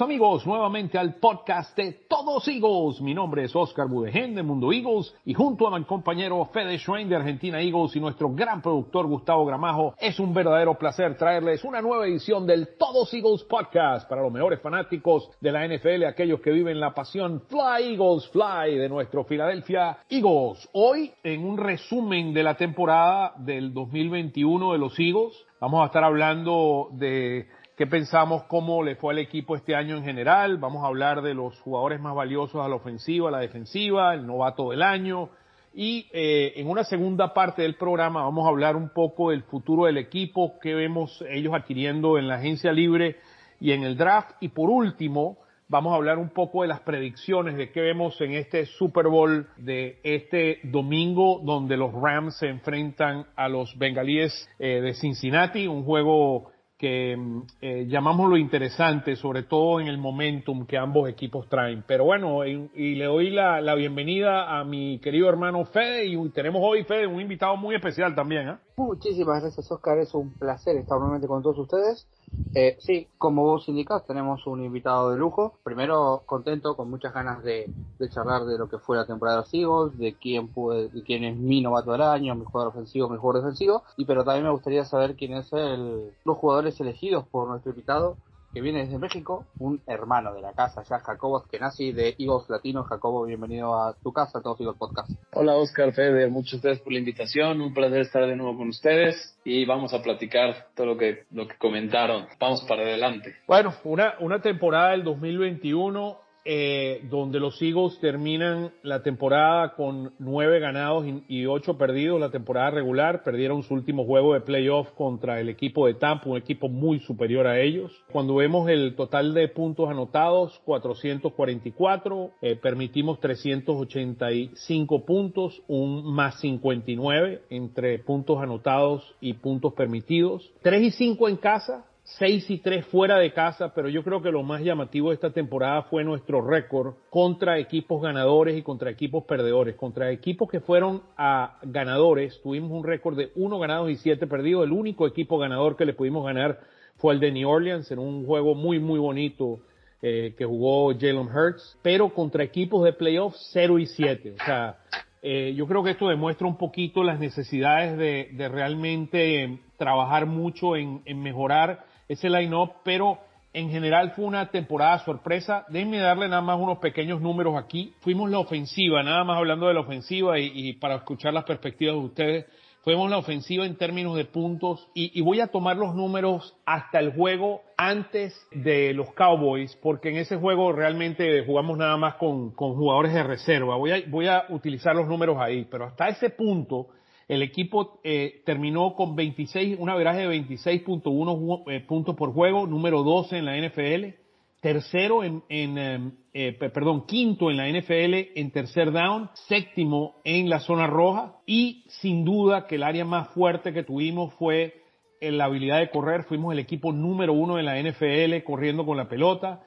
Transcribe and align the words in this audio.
Amigos 0.00 0.46
nuevamente 0.46 0.96
al 0.96 1.16
podcast 1.16 1.76
de 1.76 1.92
Todos 2.08 2.46
Eagles. 2.46 3.00
Mi 3.00 3.14
nombre 3.14 3.42
es 3.44 3.56
Oscar 3.56 3.88
Budegen 3.88 4.34
de 4.34 4.44
Mundo 4.44 4.72
Eagles 4.72 5.12
y 5.24 5.34
junto 5.34 5.66
a 5.66 5.76
mi 5.76 5.84
compañero 5.84 6.44
Fede 6.52 6.78
Schwein 6.78 7.08
de 7.08 7.16
Argentina 7.16 7.60
Eagles 7.60 7.96
y 7.96 8.00
nuestro 8.00 8.30
gran 8.30 8.62
productor 8.62 9.06
Gustavo 9.06 9.44
Gramajo 9.44 9.94
es 9.98 10.20
un 10.20 10.32
verdadero 10.32 10.78
placer 10.78 11.16
traerles 11.16 11.64
una 11.64 11.82
nueva 11.82 12.06
edición 12.06 12.46
del 12.46 12.76
Todos 12.78 13.12
Eagles 13.12 13.42
podcast 13.44 14.08
para 14.08 14.22
los 14.22 14.32
mejores 14.32 14.60
fanáticos 14.60 15.30
de 15.40 15.50
la 15.50 15.66
NFL, 15.66 16.04
aquellos 16.04 16.40
que 16.40 16.52
viven 16.52 16.78
la 16.78 16.94
pasión 16.94 17.42
Fly 17.48 17.94
Eagles 17.94 18.28
Fly 18.28 18.78
de 18.78 18.88
nuestro 18.88 19.24
Philadelphia 19.24 19.98
Eagles. 20.08 20.68
Hoy 20.74 21.12
en 21.24 21.44
un 21.44 21.58
resumen 21.58 22.32
de 22.32 22.44
la 22.44 22.56
temporada 22.56 23.34
del 23.38 23.74
2021 23.74 24.72
de 24.72 24.78
los 24.78 24.96
Eagles 25.00 25.34
vamos 25.60 25.82
a 25.82 25.86
estar 25.86 26.04
hablando 26.04 26.88
de 26.92 27.48
qué 27.78 27.86
pensamos, 27.86 28.42
cómo 28.48 28.82
le 28.82 28.96
fue 28.96 29.12
al 29.12 29.20
equipo 29.20 29.54
este 29.54 29.76
año 29.76 29.96
en 29.96 30.02
general. 30.02 30.58
Vamos 30.58 30.82
a 30.82 30.88
hablar 30.88 31.22
de 31.22 31.32
los 31.32 31.60
jugadores 31.60 32.00
más 32.00 32.12
valiosos 32.12 32.60
a 32.60 32.68
la 32.68 32.74
ofensiva, 32.74 33.28
a 33.28 33.30
la 33.30 33.38
defensiva, 33.38 34.14
el 34.14 34.26
novato 34.26 34.70
del 34.70 34.82
año. 34.82 35.30
Y 35.72 36.08
eh, 36.12 36.54
en 36.56 36.68
una 36.68 36.82
segunda 36.82 37.32
parte 37.32 37.62
del 37.62 37.76
programa 37.76 38.24
vamos 38.24 38.46
a 38.46 38.48
hablar 38.48 38.74
un 38.74 38.88
poco 38.88 39.30
del 39.30 39.44
futuro 39.44 39.84
del 39.84 39.96
equipo, 39.96 40.58
qué 40.60 40.74
vemos 40.74 41.24
ellos 41.30 41.54
adquiriendo 41.54 42.18
en 42.18 42.26
la 42.26 42.34
agencia 42.34 42.72
libre 42.72 43.18
y 43.60 43.70
en 43.70 43.84
el 43.84 43.96
draft. 43.96 44.30
Y 44.40 44.48
por 44.48 44.70
último, 44.70 45.38
vamos 45.68 45.92
a 45.92 45.96
hablar 45.96 46.18
un 46.18 46.30
poco 46.30 46.62
de 46.62 46.68
las 46.68 46.80
predicciones 46.80 47.56
de 47.56 47.70
qué 47.70 47.80
vemos 47.80 48.20
en 48.20 48.32
este 48.32 48.66
Super 48.66 49.06
Bowl 49.06 49.46
de 49.56 50.00
este 50.02 50.58
domingo, 50.64 51.40
donde 51.44 51.76
los 51.76 51.92
Rams 51.92 52.38
se 52.38 52.48
enfrentan 52.48 53.26
a 53.36 53.48
los 53.48 53.78
Bengalíes 53.78 54.50
eh, 54.58 54.80
de 54.80 54.94
Cincinnati, 54.94 55.68
un 55.68 55.84
juego 55.84 56.50
que 56.78 57.16
mm, 57.16 57.42
eh, 57.60 57.86
llamamos 57.88 58.30
lo 58.30 58.36
interesante, 58.36 59.16
sobre 59.16 59.42
todo 59.42 59.80
en 59.80 59.88
el 59.88 59.98
momentum 59.98 60.64
que 60.64 60.78
ambos 60.78 61.08
equipos 61.08 61.48
traen. 61.48 61.84
Pero 61.86 62.04
bueno, 62.04 62.46
y, 62.46 62.94
le 62.94 63.04
doy 63.04 63.30
la, 63.30 63.60
la, 63.60 63.74
bienvenida 63.74 64.58
a 64.58 64.64
mi 64.64 65.00
querido 65.00 65.28
hermano 65.28 65.64
Fede 65.64 66.06
y 66.06 66.30
tenemos 66.30 66.62
hoy, 66.64 66.84
Fede, 66.84 67.06
un 67.06 67.20
invitado 67.20 67.56
muy 67.56 67.74
especial 67.74 68.14
también. 68.14 68.48
¿eh? 68.48 68.56
Muchísimas 68.76 69.42
gracias, 69.42 69.70
Oscar. 69.70 69.98
Es 69.98 70.14
un 70.14 70.32
placer 70.34 70.76
estar 70.76 70.98
nuevamente 70.98 71.26
con 71.26 71.42
todos 71.42 71.58
ustedes. 71.58 72.06
Eh, 72.54 72.76
sí, 72.80 73.08
como 73.18 73.44
vos 73.44 73.68
indicás, 73.68 74.04
tenemos 74.06 74.46
un 74.46 74.64
invitado 74.64 75.10
de 75.10 75.18
lujo. 75.18 75.54
Primero, 75.62 76.22
contento, 76.26 76.76
con 76.76 76.90
muchas 76.90 77.12
ganas 77.12 77.42
de, 77.42 77.70
charlar 78.10 78.44
de 78.46 78.58
lo 78.58 78.68
que 78.68 78.78
fue 78.78 78.96
la 78.96 79.06
temporada 79.06 79.38
de 79.38 79.42
los 79.42 79.54
Eagles, 79.54 79.98
de 79.98 80.14
quién, 80.14 80.48
puede, 80.48 80.88
de 80.88 81.02
quién 81.02 81.24
es 81.24 81.36
mi 81.36 81.60
novato 81.60 81.92
del 81.92 82.02
año, 82.02 82.34
mi 82.34 82.44
jugador 82.44 82.72
ofensivo, 82.72 83.08
mi 83.08 83.18
jugador 83.18 83.42
defensivo. 83.42 83.82
Y 83.96 84.06
pero 84.06 84.24
también 84.24 84.44
me 84.44 84.52
gustaría 84.52 84.84
saber 84.84 85.14
quién 85.16 85.34
es 85.34 85.52
el, 85.52 86.12
los 86.24 86.38
jugadores 86.38 86.80
elegidos 86.80 87.26
por 87.28 87.48
nuestro 87.48 87.70
invitado 87.70 88.16
que 88.52 88.60
viene 88.60 88.84
desde 88.84 88.98
México, 88.98 89.46
un 89.58 89.80
hermano 89.86 90.32
de 90.32 90.40
la 90.40 90.52
casa, 90.52 90.82
ya 90.82 90.98
Jacobo 91.00 91.44
nací 91.60 91.92
de 91.92 92.16
Eagles 92.18 92.48
Latino. 92.48 92.84
Jacobo, 92.84 93.24
bienvenido 93.24 93.74
a 93.74 93.94
tu 93.94 94.12
casa, 94.12 94.38
a 94.38 94.42
todos 94.42 94.60
Eagles 94.60 94.78
Podcast. 94.78 95.10
Hola 95.32 95.56
Oscar, 95.56 95.92
Fede, 95.92 96.28
muchas 96.28 96.62
gracias 96.62 96.82
por 96.82 96.92
la 96.92 96.98
invitación, 96.98 97.60
un 97.60 97.74
placer 97.74 98.00
estar 98.00 98.26
de 98.26 98.36
nuevo 98.36 98.56
con 98.56 98.68
ustedes 98.68 99.36
y 99.44 99.66
vamos 99.66 99.92
a 99.92 100.02
platicar 100.02 100.68
todo 100.74 100.86
lo 100.86 100.96
que, 100.96 101.24
lo 101.30 101.46
que 101.46 101.56
comentaron. 101.56 102.26
Vamos 102.40 102.62
para 102.62 102.82
adelante. 102.82 103.36
Bueno, 103.46 103.74
una, 103.84 104.14
una 104.20 104.40
temporada 104.40 104.92
del 104.92 105.04
2021 105.04 106.27
eh, 106.50 107.02
donde 107.10 107.40
los 107.40 107.60
Eagles 107.60 107.98
terminan 108.00 108.72
la 108.82 109.02
temporada 109.02 109.74
con 109.74 110.14
nueve 110.18 110.60
ganados 110.60 111.04
y, 111.28 111.44
ocho 111.44 111.76
perdidos 111.76 112.18
la 112.18 112.30
temporada 112.30 112.70
regular, 112.70 113.22
perdieron 113.22 113.62
su 113.62 113.74
último 113.74 114.06
juego 114.06 114.32
de 114.32 114.40
playoff 114.40 114.88
contra 114.92 115.40
el 115.40 115.50
equipo 115.50 115.86
de 115.86 115.92
Tampa, 115.92 116.30
un 116.30 116.38
equipo 116.38 116.70
muy 116.70 117.00
superior 117.00 117.46
a 117.46 117.60
ellos. 117.60 117.92
Cuando 118.10 118.34
vemos 118.36 118.66
el 118.70 118.94
total 118.96 119.34
de 119.34 119.48
puntos 119.48 119.90
anotados, 119.90 120.58
444, 120.64 122.30
eh, 122.40 122.56
permitimos 122.56 123.20
385 123.20 125.04
puntos, 125.04 125.62
un 125.68 126.14
más 126.14 126.40
59 126.40 127.42
entre 127.50 127.98
puntos 127.98 128.40
anotados 128.40 129.14
y 129.20 129.34
puntos 129.34 129.74
permitidos. 129.74 130.50
3 130.62 130.82
y 130.82 130.90
5 130.92 131.28
en 131.28 131.36
casa, 131.36 131.84
6 132.16 132.50
y 132.50 132.58
3 132.58 132.86
fuera 132.86 133.18
de 133.18 133.32
casa, 133.32 133.74
pero 133.74 133.90
yo 133.90 134.02
creo 134.02 134.22
que 134.22 134.30
lo 134.30 134.42
más 134.42 134.62
llamativo 134.62 135.10
de 135.10 135.16
esta 135.16 135.30
temporada 135.30 135.82
fue 135.82 136.04
nuestro 136.04 136.40
récord 136.40 136.94
contra 137.10 137.58
equipos 137.58 138.00
ganadores 138.00 138.56
y 138.56 138.62
contra 138.62 138.90
equipos 138.90 139.24
perdedores. 139.24 139.76
Contra 139.76 140.10
equipos 140.10 140.50
que 140.50 140.60
fueron 140.60 141.02
a 141.18 141.58
ganadores, 141.62 142.40
tuvimos 142.42 142.70
un 142.70 142.84
récord 142.84 143.16
de 143.16 143.30
1 143.36 143.58
ganados 143.58 143.90
y 143.90 143.96
7 143.96 144.26
perdidos. 144.26 144.64
El 144.64 144.72
único 144.72 145.06
equipo 145.06 145.38
ganador 145.38 145.76
que 145.76 145.84
le 145.84 145.92
pudimos 145.92 146.24
ganar 146.24 146.60
fue 146.96 147.12
el 147.12 147.20
de 147.20 147.30
New 147.30 147.48
Orleans 147.48 147.90
en 147.90 147.98
un 147.98 148.24
juego 148.24 148.54
muy, 148.54 148.78
muy 148.78 148.98
bonito 148.98 149.60
eh, 150.00 150.34
que 150.38 150.46
jugó 150.46 150.94
Jalen 150.94 151.28
Hurts, 151.28 151.78
pero 151.82 152.08
contra 152.14 152.42
equipos 152.42 152.84
de 152.84 152.94
playoffs 152.94 153.50
0 153.52 153.78
y 153.78 153.86
7. 153.86 154.34
O 154.40 154.44
sea, 154.44 154.78
eh, 155.20 155.52
yo 155.54 155.66
creo 155.66 155.84
que 155.84 155.90
esto 155.90 156.08
demuestra 156.08 156.46
un 156.46 156.56
poquito 156.56 157.04
las 157.04 157.20
necesidades 157.20 157.98
de, 157.98 158.48
realmente 158.48 159.58
trabajar 159.76 160.24
mucho 160.24 160.74
en 160.74 161.02
mejorar 161.22 161.87
ese 162.08 162.30
line-up, 162.30 162.72
pero 162.84 163.18
en 163.52 163.70
general 163.70 164.12
fue 164.12 164.24
una 164.24 164.50
temporada 164.50 164.98
sorpresa. 165.00 165.64
Déjenme 165.68 165.98
darle 165.98 166.28
nada 166.28 166.42
más 166.42 166.58
unos 166.60 166.78
pequeños 166.78 167.20
números 167.20 167.56
aquí. 167.56 167.94
Fuimos 168.00 168.30
la 168.30 168.38
ofensiva, 168.38 169.02
nada 169.02 169.24
más 169.24 169.38
hablando 169.38 169.68
de 169.68 169.74
la 169.74 169.80
ofensiva 169.80 170.38
y, 170.38 170.74
para 170.74 170.96
escuchar 170.96 171.32
las 171.34 171.44
perspectivas 171.44 171.94
de 171.94 172.00
ustedes. 172.00 172.46
Fuimos 172.82 173.10
la 173.10 173.18
ofensiva 173.18 173.66
en 173.66 173.76
términos 173.76 174.16
de 174.16 174.24
puntos 174.24 174.88
y, 174.94 175.18
y, 175.18 175.22
voy 175.22 175.40
a 175.40 175.48
tomar 175.48 175.76
los 175.76 175.94
números 175.94 176.56
hasta 176.64 177.00
el 177.00 177.12
juego 177.12 177.60
antes 177.76 178.34
de 178.52 178.94
los 178.94 179.12
Cowboys, 179.12 179.76
porque 179.82 180.10
en 180.10 180.16
ese 180.16 180.36
juego 180.36 180.72
realmente 180.72 181.44
jugamos 181.44 181.76
nada 181.76 181.96
más 181.96 182.14
con, 182.14 182.52
con 182.52 182.76
jugadores 182.76 183.12
de 183.12 183.24
reserva. 183.24 183.76
Voy 183.76 183.90
a, 183.90 184.02
voy 184.08 184.28
a 184.28 184.44
utilizar 184.50 184.94
los 184.94 185.08
números 185.08 185.36
ahí, 185.38 185.66
pero 185.70 185.86
hasta 185.86 186.08
ese 186.08 186.30
punto 186.30 186.88
el 187.28 187.42
equipo 187.42 188.00
eh, 188.04 188.42
terminó 188.46 188.94
con 188.94 189.14
26, 189.14 189.76
una 189.78 189.94
veraje 189.94 190.26
de 190.26 190.34
26.1 190.34 191.64
eh, 191.70 191.80
puntos 191.80 192.16
por 192.16 192.32
juego, 192.32 192.66
número 192.66 193.02
12 193.02 193.36
en 193.36 193.44
la 193.44 193.56
NFL, 193.58 194.14
tercero 194.62 195.22
en, 195.22 195.42
en 195.50 195.78
em, 195.78 196.12
eh, 196.32 196.52
perdón, 196.54 197.06
quinto 197.06 197.50
en 197.50 197.58
la 197.58 197.68
NFL 197.68 198.32
en 198.34 198.50
tercer 198.50 198.92
down, 198.92 199.28
séptimo 199.46 200.16
en 200.24 200.48
la 200.48 200.60
zona 200.60 200.86
roja 200.86 201.36
y 201.44 201.84
sin 202.00 202.24
duda 202.24 202.66
que 202.66 202.76
el 202.76 202.82
área 202.82 203.04
más 203.04 203.28
fuerte 203.34 203.74
que 203.74 203.82
tuvimos 203.82 204.32
fue 204.34 204.82
en 205.20 205.36
la 205.36 205.44
habilidad 205.44 205.80
de 205.80 205.90
correr. 205.90 206.24
Fuimos 206.24 206.54
el 206.54 206.60
equipo 206.60 206.92
número 206.92 207.34
uno 207.34 207.58
en 207.58 207.66
la 207.66 207.78
NFL 207.78 208.42
corriendo 208.44 208.86
con 208.86 208.96
la 208.96 209.08
pelota. 209.08 209.64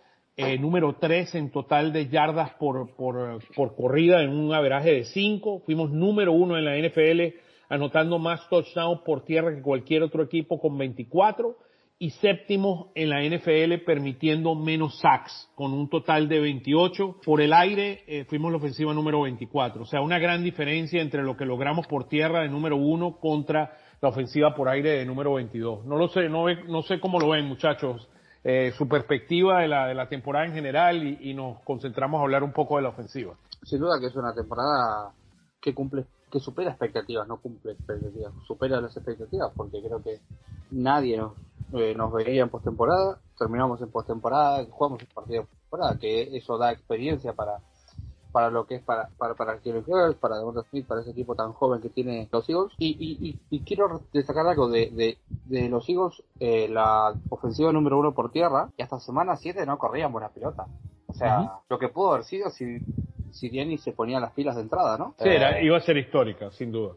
Número 0.59 0.95
3 0.95 1.35
en 1.35 1.51
total 1.51 1.93
de 1.93 2.07
yardas 2.07 2.51
por, 2.55 2.95
por, 2.95 3.43
por 3.53 3.75
corrida 3.75 4.23
en 4.23 4.31
un 4.31 4.55
averaje 4.55 4.91
de 4.91 5.03
5. 5.03 5.61
Fuimos 5.65 5.91
número 5.91 6.31
uno 6.31 6.57
en 6.57 6.65
la 6.65 6.75
NFL 6.77 7.35
anotando 7.71 8.19
más 8.19 8.47
touchdowns 8.49 9.01
por 9.01 9.23
tierra 9.23 9.55
que 9.55 9.61
cualquier 9.61 10.03
otro 10.03 10.23
equipo 10.23 10.59
con 10.59 10.77
24 10.77 11.55
y 11.99 12.09
séptimo 12.09 12.91
en 12.95 13.09
la 13.09 13.23
NFL 13.23 13.85
permitiendo 13.85 14.55
menos 14.55 14.99
sacks 14.99 15.49
con 15.55 15.71
un 15.71 15.89
total 15.89 16.27
de 16.27 16.41
28. 16.41 17.21
Por 17.23 17.39
el 17.39 17.53
aire 17.53 18.03
eh, 18.07 18.25
fuimos 18.25 18.51
la 18.51 18.57
ofensiva 18.57 18.93
número 18.93 19.21
24. 19.21 19.83
O 19.83 19.85
sea, 19.85 20.01
una 20.01 20.19
gran 20.19 20.43
diferencia 20.43 21.01
entre 21.01 21.23
lo 21.23 21.37
que 21.37 21.45
logramos 21.45 21.87
por 21.87 22.09
tierra 22.09 22.41
de 22.41 22.49
número 22.49 22.75
uno 22.75 23.17
contra 23.21 23.77
la 24.01 24.09
ofensiva 24.09 24.53
por 24.53 24.67
aire 24.67 24.97
de 24.97 25.05
número 25.05 25.35
22. 25.35 25.85
No 25.85 25.95
lo 25.95 26.09
sé, 26.09 26.27
no, 26.27 26.47
no 26.67 26.81
sé 26.81 26.99
cómo 26.99 27.19
lo 27.19 27.29
ven 27.29 27.45
muchachos. 27.45 28.09
Eh, 28.43 28.73
su 28.75 28.89
perspectiva 28.89 29.61
de 29.61 29.69
la, 29.69 29.87
de 29.87 29.93
la 29.93 30.09
temporada 30.09 30.45
en 30.45 30.53
general 30.53 31.07
y, 31.07 31.29
y 31.29 31.33
nos 31.33 31.61
concentramos 31.61 32.19
a 32.19 32.23
hablar 32.23 32.43
un 32.43 32.51
poco 32.51 32.75
de 32.75 32.81
la 32.81 32.89
ofensiva. 32.89 33.35
Sin 33.63 33.79
duda 33.79 33.97
que 33.99 34.07
es 34.07 34.15
una 34.15 34.33
temporada 34.33 35.13
que 35.61 35.73
cumple 35.73 36.05
que 36.31 36.39
supera 36.39 36.71
expectativas, 36.71 37.27
no 37.27 37.37
cumple 37.37 37.73
expectativas, 37.73 38.33
supera 38.47 38.81
las 38.81 38.95
expectativas, 38.95 39.51
porque 39.55 39.81
creo 39.81 40.01
que 40.01 40.19
nadie 40.71 41.17
nos, 41.17 41.33
eh, 41.73 41.93
nos 41.95 42.11
veía 42.13 42.43
en 42.43 42.49
postemporada, 42.49 43.19
terminamos 43.37 43.81
en 43.81 43.91
postemporada, 43.91 44.65
jugamos 44.69 45.01
un 45.01 45.09
partido 45.13 45.41
de 45.41 45.47
postemporada, 45.47 45.99
que 45.99 46.37
eso 46.37 46.57
da 46.57 46.71
experiencia 46.71 47.33
para 47.33 47.59
para 48.31 48.49
lo 48.49 48.65
que 48.65 48.75
es 48.75 48.83
para 48.83 49.09
para 49.17 49.35
para 49.35 49.59
Girls, 49.59 50.15
para 50.15 50.37
Devonta 50.37 50.63
Smith, 50.69 50.87
para 50.87 51.01
ese 51.01 51.11
equipo 51.11 51.35
tan 51.35 51.51
joven 51.51 51.81
que 51.81 51.89
tiene 51.89 52.29
los 52.31 52.47
Eagles. 52.49 52.73
Y, 52.77 52.95
y, 52.97 53.39
y, 53.49 53.59
quiero 53.65 54.03
destacar 54.13 54.47
algo 54.47 54.69
de, 54.69 54.89
de, 54.91 55.17
de 55.45 55.67
los 55.67 55.87
Eagles, 55.89 56.23
eh, 56.39 56.69
la 56.69 57.13
ofensiva 57.29 57.73
número 57.73 57.99
uno 57.99 58.13
por 58.13 58.31
tierra, 58.31 58.69
y 58.77 58.83
hasta 58.83 58.99
semana 58.99 59.35
7 59.35 59.65
no 59.65 59.77
corrían 59.77 60.13
buena 60.13 60.29
pelota. 60.29 60.65
O 61.07 61.13
sea, 61.13 61.41
uh 61.41 61.43
-huh. 61.43 61.59
lo 61.69 61.77
que 61.77 61.89
pudo 61.89 62.13
haber 62.13 62.23
sido 62.23 62.49
si 62.51 62.79
Siriani 63.33 63.77
se 63.77 63.91
ponía 63.91 64.19
las 64.19 64.33
pilas 64.33 64.55
de 64.55 64.63
entrada, 64.63 64.97
¿no? 64.97 65.15
Sí, 65.19 65.29
era, 65.29 65.59
eh, 65.59 65.65
iba 65.65 65.77
a 65.77 65.81
ser 65.81 65.97
histórica, 65.97 66.51
sin 66.51 66.71
duda. 66.71 66.93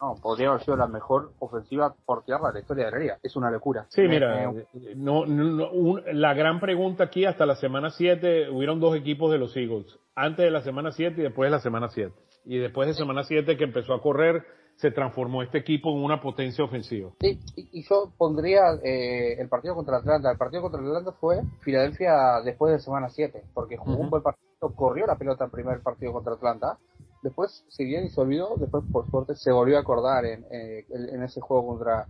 No, 0.00 0.16
podría 0.20 0.48
haber 0.48 0.62
sido 0.62 0.76
la 0.76 0.86
mejor 0.86 1.32
ofensiva 1.38 1.94
por 2.04 2.24
tierra 2.24 2.48
de 2.48 2.54
la 2.54 2.60
historia 2.60 2.86
de 2.86 2.90
la 2.90 2.98
liga. 2.98 3.18
Es 3.22 3.36
una 3.36 3.50
locura. 3.50 3.86
Sí, 3.88 4.02
me, 4.02 4.08
mira, 4.08 4.52
me... 4.52 4.64
no, 4.96 5.24
no 5.24 5.70
un, 5.70 6.02
la 6.12 6.34
gran 6.34 6.60
pregunta 6.60 7.04
aquí, 7.04 7.24
hasta 7.24 7.46
la 7.46 7.54
semana 7.54 7.90
7, 7.90 8.50
hubieron 8.50 8.80
dos 8.80 8.96
equipos 8.96 9.30
de 9.30 9.38
los 9.38 9.56
Eagles. 9.56 9.98
Antes 10.14 10.44
de 10.44 10.50
la 10.50 10.62
semana 10.62 10.92
7 10.92 11.20
y 11.20 11.24
después 11.24 11.46
de 11.46 11.52
la 11.52 11.60
semana 11.60 11.88
7. 11.88 12.12
Y 12.44 12.58
después 12.58 12.88
de 12.88 12.94
semana 12.94 13.24
7 13.24 13.56
que 13.56 13.64
empezó 13.64 13.94
a 13.94 14.02
correr, 14.02 14.44
se 14.76 14.90
transformó 14.90 15.42
este 15.42 15.58
equipo 15.58 15.90
en 15.90 16.02
una 16.02 16.20
potencia 16.20 16.64
ofensiva. 16.64 17.10
Sí, 17.20 17.40
y, 17.56 17.82
yo 17.88 18.12
pondría 18.16 18.60
eh, 18.82 19.40
el 19.40 19.48
partido 19.48 19.74
contra 19.74 19.98
Atlanta. 19.98 20.30
El 20.30 20.38
partido 20.38 20.62
contra 20.62 20.80
Atlanta 20.80 21.12
fue 21.12 21.42
Filadelfia 21.60 22.40
después 22.44 22.72
de 22.72 22.80
semana 22.80 23.08
7, 23.08 23.42
porque 23.54 23.76
jugó 23.76 23.98
un 23.98 24.10
buen 24.10 24.22
partido, 24.22 24.46
corrió 24.72 25.06
la 25.06 25.16
pelota 25.16 25.44
el 25.44 25.50
primer 25.50 25.82
partido 25.82 26.12
contra 26.12 26.34
Atlanta. 26.34 26.78
Después, 27.22 27.64
si 27.68 27.84
bien 27.84 28.10
se 28.10 28.20
olvidó, 28.20 28.56
después 28.56 28.84
por 28.92 29.10
suerte 29.10 29.34
se 29.34 29.50
volvió 29.50 29.78
a 29.78 29.80
acordar 29.80 30.26
en, 30.26 30.44
eh, 30.50 30.86
en 30.90 31.22
ese 31.22 31.40
juego 31.40 31.66
contra, 31.66 32.06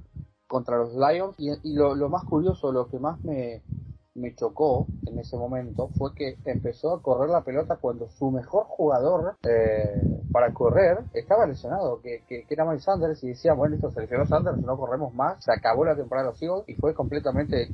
contra 0.47 0.79
los 0.79 0.95
Lions. 0.95 1.37
Y, 1.39 1.75
lo, 1.75 1.95
lo 1.95 2.09
más 2.09 2.25
curioso, 2.25 2.73
lo 2.73 2.89
que 2.89 2.99
más 2.99 3.23
me, 3.23 3.62
me 4.15 4.35
chocó 4.35 4.87
en 5.06 5.19
ese 5.19 5.37
momento 5.37 5.89
fue 5.97 6.15
que 6.15 6.37
empezó 6.45 6.95
a 6.95 7.03
correr 7.03 7.31
la 7.31 7.43
pelota 7.43 7.77
cuando 7.77 8.09
su 8.11 8.31
mejor 8.31 8.65
jugador 8.67 9.37
eh, 9.49 10.03
para 10.33 10.53
correr 10.53 11.05
estaba 11.12 11.47
lesionado, 11.47 12.01
que, 12.01 12.25
que, 12.29 12.45
era 12.49 12.65
Miles 12.65 12.85
Sanders, 12.85 13.23
y 13.23 13.29
decía, 13.29 13.55
bueno, 13.55 13.77
esto 13.77 13.91
seleccionó 13.91 14.27
Sanders, 14.27 14.59
no 14.59 14.77
corremos 14.77 15.15
más, 15.15 15.45
se 15.45 15.53
acabó 15.53 15.85
la 15.85 15.97
temporada 15.97 16.27
de 16.27 16.33
los 16.33 16.43
Eagles, 16.43 16.65
y 16.69 16.75
fue 16.75 16.95
completamente 16.95 17.69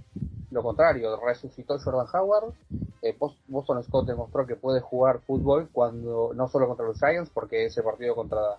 lo 0.51 0.63
contrario, 0.63 1.19
resucitó 1.25 1.79
Jordan 1.79 2.07
Howard, 2.13 2.55
eh, 3.03 3.17
Boston 3.49 3.83
Scott 3.85 4.07
demostró 4.07 4.47
que 4.47 4.57
puede 4.57 4.81
jugar 4.81 5.21
fútbol 5.21 5.69
cuando 5.73 6.33
no 6.35 6.49
solo 6.49 6.67
contra 6.67 6.87
los 6.87 6.99
Giants, 6.99 7.31
porque 7.31 7.67
ese 7.67 7.83
partido 7.83 8.15
contra 8.15 8.59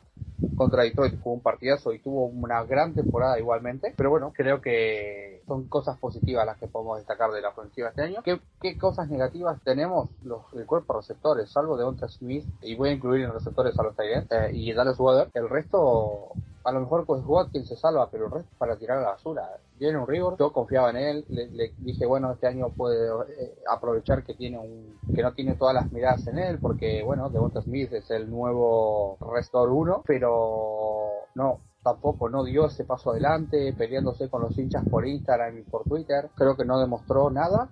contra 0.56 0.84
Detroit 0.84 1.16
fue 1.22 1.34
un 1.34 1.42
partidazo 1.42 1.94
y 1.94 2.00
tuvo 2.00 2.26
una 2.26 2.64
gran 2.64 2.94
temporada 2.94 3.40
igualmente. 3.40 3.94
Pero 3.96 4.10
bueno, 4.10 4.34
creo 4.36 4.62
que 4.62 5.42
son 5.48 5.68
cosas 5.68 5.98
positivas 5.98 6.46
las 6.46 6.58
que 6.58 6.68
podemos 6.68 6.98
destacar 6.98 7.32
de 7.32 7.42
la 7.42 7.50
ofensiva 7.50 7.90
este 7.90 8.04
año. 8.04 8.22
¿Qué, 8.24 8.40
qué 8.62 8.78
cosas 8.78 9.10
negativas 9.10 9.60
tenemos 9.64 10.10
los, 10.24 10.42
el 10.54 10.66
cuerpo 10.66 10.94
receptores? 10.94 11.52
Salvo 11.52 11.78
de 11.78 11.84
Onta 11.84 12.08
Smith, 12.08 12.46
y 12.62 12.76
voy 12.76 12.90
a 12.90 12.94
incluir 12.94 13.26
en 13.26 13.34
receptores 13.34 13.78
a 13.78 13.84
los 13.84 13.96
Tyrants 13.96 14.32
eh, 14.32 14.52
y 14.54 14.74
Dallas 14.74 15.00
Water. 15.00 15.30
El 15.34 15.50
resto 15.50 16.32
a 16.64 16.72
lo 16.72 16.82
mejor 16.82 17.06
pues 17.06 17.24
quien 17.52 17.66
se 17.66 17.76
salva, 17.76 18.10
pero 18.10 18.26
el 18.26 18.32
resto 18.32 18.52
para 18.58 18.78
tirar 18.78 19.00
a 19.00 19.02
la 19.02 19.10
basura. 19.10 19.50
Viene 19.80 19.98
un 19.98 20.08
rigor, 20.08 20.38
yo 20.38 20.52
confiaba 20.54 20.92
en 20.92 20.98
él, 20.98 21.26
le, 21.30 21.74
dije, 21.80 22.06
bueno, 22.06 22.32
este 22.32 22.48
año 22.48 22.70
puede 22.70 23.08
eh, 23.08 23.56
aprovechar 23.70 24.24
que 24.24 24.36
tiene 24.36 24.60
un, 24.60 25.00
que 25.14 25.24
no 25.24 25.34
tiene 25.34 25.56
todas 25.56 25.74
las 25.74 25.92
miradas 25.92 26.28
en 26.28 26.38
él, 26.38 26.60
porque 26.60 27.02
bueno, 27.04 27.30
Devonta 27.30 27.62
Smith 27.62 27.92
es 27.94 28.10
el 28.12 28.30
nuevo 28.30 29.18
Restore 29.34 29.72
1, 29.72 30.04
pero 30.06 31.10
no, 31.36 31.60
tampoco 31.84 32.30
no 32.30 32.44
dio 32.44 32.68
ese 32.68 32.84
paso 32.84 33.12
adelante, 33.12 33.74
peleándose 33.78 34.30
con 34.30 34.42
los 34.42 34.58
hinchas 34.58 34.84
por 34.90 35.08
Instagram 35.08 35.58
y 35.58 35.64
por 35.64 35.84
Twitter, 35.84 36.30
creo 36.36 36.56
que 36.56 36.66
no 36.66 36.80
demostró 36.80 37.32
nada, 37.32 37.70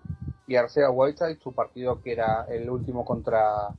y 0.48 0.56
Arcea 0.56 0.90
Whiteside, 0.90 1.40
su 1.40 1.54
partido 1.54 2.02
que 2.02 2.14
era 2.14 2.46
el 2.50 2.70
último 2.70 3.06
contra 3.06 3.70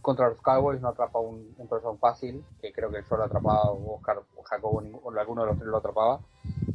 contra 0.00 0.28
los 0.28 0.40
Cowboys 0.40 0.80
no 0.80 0.88
atrapa 0.88 1.18
un, 1.18 1.54
un 1.58 1.98
fácil, 1.98 2.44
que 2.60 2.72
creo 2.72 2.90
que 2.90 3.02
yo 3.08 3.16
lo 3.16 3.24
atrapaba, 3.24 3.70
Oscar 3.70 4.18
o 4.36 4.42
Jacobo, 4.42 4.82
o 5.02 5.10
alguno 5.10 5.42
de 5.42 5.48
los 5.48 5.58
tres 5.58 5.68
lo 5.68 5.78
atrapaba, 5.78 6.20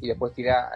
y 0.02 0.08
después 0.08 0.34
tira, 0.34 0.70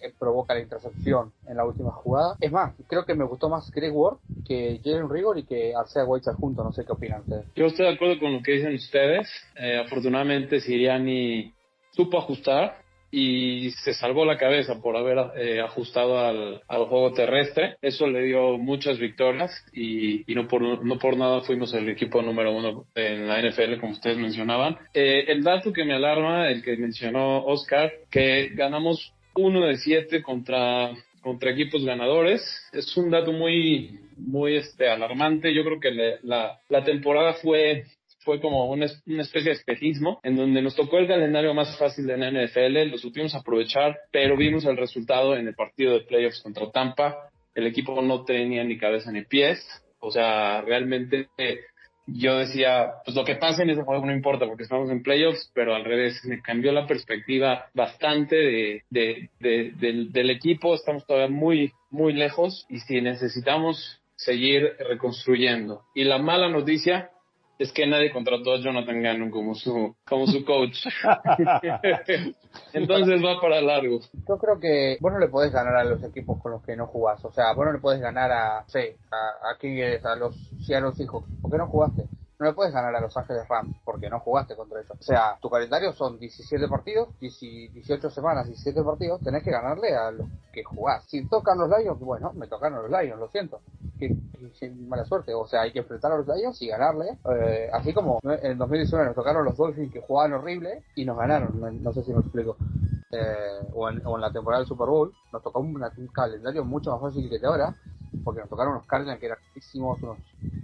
eh, 0.00 0.12
provoca 0.18 0.54
la 0.54 0.60
intercepción 0.60 1.32
en 1.46 1.56
la 1.56 1.64
última 1.64 1.92
jugada. 1.92 2.36
Es 2.40 2.50
más, 2.50 2.74
creo 2.88 3.04
que 3.04 3.14
me 3.14 3.24
gustó 3.24 3.48
más 3.48 3.70
Greg 3.70 3.94
Ward 3.94 4.18
que 4.46 4.80
Jalen 4.84 5.08
Rigor 5.08 5.38
y 5.38 5.44
que 5.44 5.74
Arcea 5.74 6.04
White 6.04 6.32
juntos, 6.32 6.64
no 6.64 6.72
sé 6.72 6.84
qué 6.84 6.92
opinan 6.92 7.20
ustedes. 7.20 7.46
Yo 7.54 7.66
estoy 7.66 7.86
de 7.86 7.94
acuerdo 7.94 8.18
con 8.18 8.32
lo 8.32 8.42
que 8.42 8.52
dicen 8.52 8.74
ustedes, 8.74 9.28
eh, 9.56 9.82
afortunadamente 9.86 10.60
Siriani 10.60 11.54
supo 11.92 12.18
ajustar, 12.18 12.81
y 13.14 13.70
se 13.84 13.92
salvó 13.92 14.24
la 14.24 14.38
cabeza 14.38 14.80
por 14.80 14.96
haber 14.96 15.18
eh, 15.36 15.60
ajustado 15.60 16.18
al, 16.18 16.62
al, 16.66 16.86
juego 16.86 17.12
terrestre. 17.12 17.76
Eso 17.82 18.06
le 18.06 18.22
dio 18.22 18.56
muchas 18.56 18.98
victorias 18.98 19.52
y, 19.72 20.30
y, 20.30 20.34
no, 20.34 20.48
por, 20.48 20.62
no 20.82 20.98
por 20.98 21.18
nada 21.18 21.42
fuimos 21.42 21.74
el 21.74 21.90
equipo 21.90 22.22
número 22.22 22.56
uno 22.56 22.86
en 22.94 23.28
la 23.28 23.40
NFL, 23.42 23.78
como 23.80 23.92
ustedes 23.92 24.16
mencionaban. 24.16 24.78
Eh, 24.94 25.26
el 25.28 25.44
dato 25.44 25.74
que 25.74 25.84
me 25.84 25.92
alarma, 25.92 26.48
el 26.48 26.62
que 26.62 26.74
mencionó 26.78 27.44
Oscar, 27.44 27.92
que 28.10 28.48
ganamos 28.54 29.12
uno 29.34 29.66
de 29.66 29.76
siete 29.76 30.22
contra 30.22 30.90
contra 31.20 31.50
equipos 31.50 31.84
ganadores. 31.84 32.42
Es 32.72 32.96
un 32.96 33.10
dato 33.10 33.30
muy, 33.30 34.00
muy 34.16 34.56
este, 34.56 34.88
alarmante. 34.88 35.54
Yo 35.54 35.64
creo 35.64 35.78
que 35.78 36.18
la, 36.22 36.60
la 36.68 36.84
temporada 36.84 37.34
fue 37.34 37.84
fue 38.24 38.40
como 38.40 38.70
una, 38.70 38.86
especie 38.86 39.50
de 39.50 39.52
espejismo 39.52 40.20
en 40.22 40.36
donde 40.36 40.62
nos 40.62 40.76
tocó 40.76 40.98
el 40.98 41.08
calendario 41.08 41.54
más 41.54 41.76
fácil 41.78 42.06
de 42.06 42.16
la 42.16 42.30
NFL, 42.30 42.90
lo 42.90 42.98
supimos 42.98 43.34
aprovechar, 43.34 43.98
pero 44.10 44.36
vimos 44.36 44.64
el 44.64 44.76
resultado 44.76 45.36
en 45.36 45.48
el 45.48 45.54
partido 45.54 45.94
de 45.94 46.04
playoffs 46.04 46.42
contra 46.42 46.70
Tampa. 46.70 47.30
El 47.54 47.66
equipo 47.66 48.00
no 48.00 48.24
tenía 48.24 48.64
ni 48.64 48.78
cabeza 48.78 49.12
ni 49.12 49.22
pies, 49.22 49.64
o 50.00 50.10
sea, 50.10 50.62
realmente 50.62 51.28
yo 52.06 52.38
decía, 52.38 52.94
pues 53.04 53.16
lo 53.16 53.24
que 53.24 53.36
pase 53.36 53.62
en 53.62 53.70
ese 53.70 53.82
juego 53.82 54.04
no 54.04 54.12
importa 54.12 54.46
porque 54.46 54.64
estamos 54.64 54.90
en 54.90 55.02
playoffs, 55.02 55.50
pero 55.54 55.74
al 55.74 55.84
revés, 55.84 56.24
me 56.24 56.40
cambió 56.40 56.72
la 56.72 56.86
perspectiva 56.86 57.66
bastante 57.74 58.36
de, 58.36 58.82
de, 58.90 59.28
del, 59.40 60.12
del 60.12 60.30
equipo, 60.30 60.74
estamos 60.74 61.06
todavía 61.06 61.34
muy, 61.34 61.72
muy 61.90 62.12
lejos 62.12 62.66
y 62.68 62.80
si 62.80 63.00
necesitamos 63.00 64.02
seguir 64.16 64.74
reconstruyendo. 64.78 65.82
Y 65.94 66.04
la 66.04 66.18
mala 66.18 66.48
noticia 66.48 67.10
es 67.58 67.72
que 67.72 67.86
nadie 67.86 68.12
contrató 68.12 68.54
a 68.54 68.58
Jonathan 68.58 69.02
Gannon 69.02 69.30
como 69.30 69.54
su, 69.54 69.94
como 70.06 70.26
su 70.26 70.44
coach. 70.44 70.86
Entonces 72.72 73.24
va 73.24 73.40
para 73.40 73.60
largo. 73.60 74.00
Yo 74.28 74.38
creo 74.38 74.58
que 74.58 74.98
vos 75.00 75.12
no 75.12 75.18
le 75.18 75.28
podés 75.28 75.52
ganar 75.52 75.76
a 75.76 75.84
los 75.84 76.02
equipos 76.02 76.40
con 76.42 76.52
los 76.52 76.62
que 76.62 76.76
no 76.76 76.86
jugás. 76.86 77.24
O 77.24 77.32
sea, 77.32 77.52
vos 77.54 77.66
no 77.66 77.72
le 77.72 77.78
podés 77.78 78.00
ganar 78.00 78.32
a, 78.32 78.64
sí, 78.66 78.80
a, 79.10 79.50
a, 79.50 80.12
a 80.12 80.16
los 80.16 80.36
los 80.82 81.00
hijos. 81.00 81.24
¿Por 81.40 81.50
qué 81.50 81.58
no 81.58 81.68
jugaste? 81.68 82.06
No 82.42 82.48
le 82.48 82.54
puedes 82.54 82.74
ganar 82.74 82.94
a 82.94 83.00
Los 83.00 83.16
Ángeles 83.16 83.46
Rams 83.48 83.76
porque 83.84 84.10
no 84.10 84.18
jugaste 84.18 84.56
contra 84.56 84.80
ellos. 84.80 84.98
O 84.98 85.02
sea, 85.02 85.38
tu 85.40 85.48
calendario 85.48 85.92
son 85.92 86.18
17 86.18 86.66
partidos, 86.66 87.08
18 87.20 88.10
semanas, 88.10 88.46
17 88.46 88.82
partidos, 88.82 89.20
tenés 89.22 89.44
que 89.44 89.52
ganarle 89.52 89.94
a 89.94 90.10
los 90.10 90.26
que 90.52 90.64
jugás. 90.64 91.04
Si 91.06 91.24
tocan 91.28 91.58
los 91.58 91.68
Lions, 91.68 92.00
bueno, 92.00 92.32
me 92.34 92.48
tocaron 92.48 92.82
los 92.82 92.90
Lions, 92.90 93.18
lo 93.18 93.28
siento. 93.28 93.60
Qué, 93.98 94.16
mala 94.88 95.04
suerte. 95.04 95.32
O 95.34 95.46
sea, 95.46 95.62
hay 95.62 95.72
que 95.72 95.78
enfrentar 95.78 96.10
a 96.10 96.16
los 96.16 96.26
Lions 96.26 96.60
y 96.60 96.66
ganarle. 96.66 97.16
Eh, 97.32 97.70
así 97.72 97.94
como 97.94 98.18
en 98.24 98.58
2019 98.58 99.06
nos 99.06 99.14
tocaron 99.14 99.44
los 99.44 99.56
Dolphins 99.56 99.92
que 99.92 100.00
jugaban 100.00 100.32
horrible 100.32 100.82
y 100.96 101.04
nos 101.04 101.16
ganaron. 101.16 101.82
No, 101.82 101.92
sé 101.92 102.02
si 102.02 102.12
me 102.12 102.20
explico. 102.20 102.56
Eh, 103.12 103.68
o, 103.72 103.88
en, 103.88 104.02
la 104.20 104.32
temporada 104.32 104.60
del 104.60 104.68
Super 104.68 104.88
Bowl, 104.88 105.12
nos 105.32 105.42
tocó 105.42 105.60
un, 105.60 105.80
un 105.80 106.06
calendario 106.08 106.64
mucho 106.64 106.90
más 106.90 107.00
fácil 107.00 107.30
que 107.30 107.46
ahora 107.46 107.76
porque 108.22 108.40
nos 108.40 108.48
tocaron 108.48 108.74
unos 108.74 108.86
Cardinals 108.86 109.20
que 109.20 109.26
eran 109.26 109.38
malísimos, 109.48 110.02
unos 110.02 110.18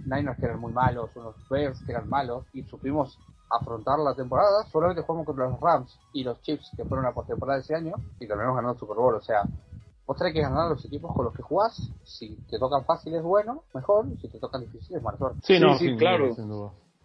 Niners 0.05 0.37
que 0.39 0.45
eran 0.45 0.59
muy 0.59 0.71
malos, 0.71 1.09
unos 1.15 1.35
Bears 1.49 1.81
que 1.83 1.91
eran 1.91 2.07
malos, 2.07 2.45
y 2.53 2.63
supimos 2.63 3.17
afrontar 3.49 3.99
la 3.99 4.15
temporada, 4.15 4.63
solamente 4.71 5.01
jugamos 5.01 5.25
contra 5.25 5.49
los 5.49 5.59
Rams 5.59 5.99
y 6.13 6.23
los 6.23 6.41
Chiefs, 6.41 6.71
que 6.77 6.85
fueron 6.85 7.05
la 7.05 7.13
postemporada 7.13 7.57
de 7.57 7.63
ese 7.63 7.75
año, 7.75 7.95
y 8.19 8.27
terminamos 8.27 8.55
ganando 8.55 8.73
el 8.73 8.79
Super 8.79 8.97
Bowl, 8.97 9.15
o 9.15 9.21
sea, 9.21 9.49
vos 10.05 10.17
tenés 10.17 10.33
que 10.33 10.41
ganar 10.41 10.69
los 10.69 10.83
equipos 10.85 11.15
con 11.15 11.25
los 11.25 11.33
que 11.33 11.41
jugás, 11.41 11.91
si 12.03 12.35
te 12.49 12.59
tocan 12.59 12.85
fáciles, 12.85 13.21
bueno, 13.23 13.63
mejor, 13.73 14.05
si 14.21 14.29
te 14.29 14.39
tocan 14.39 14.61
difíciles, 14.61 15.01
mala 15.01 15.17
suerte. 15.17 15.39
Sí, 15.43 15.59
no, 15.59 15.77
sí, 15.77 15.95
claro. 15.97 16.35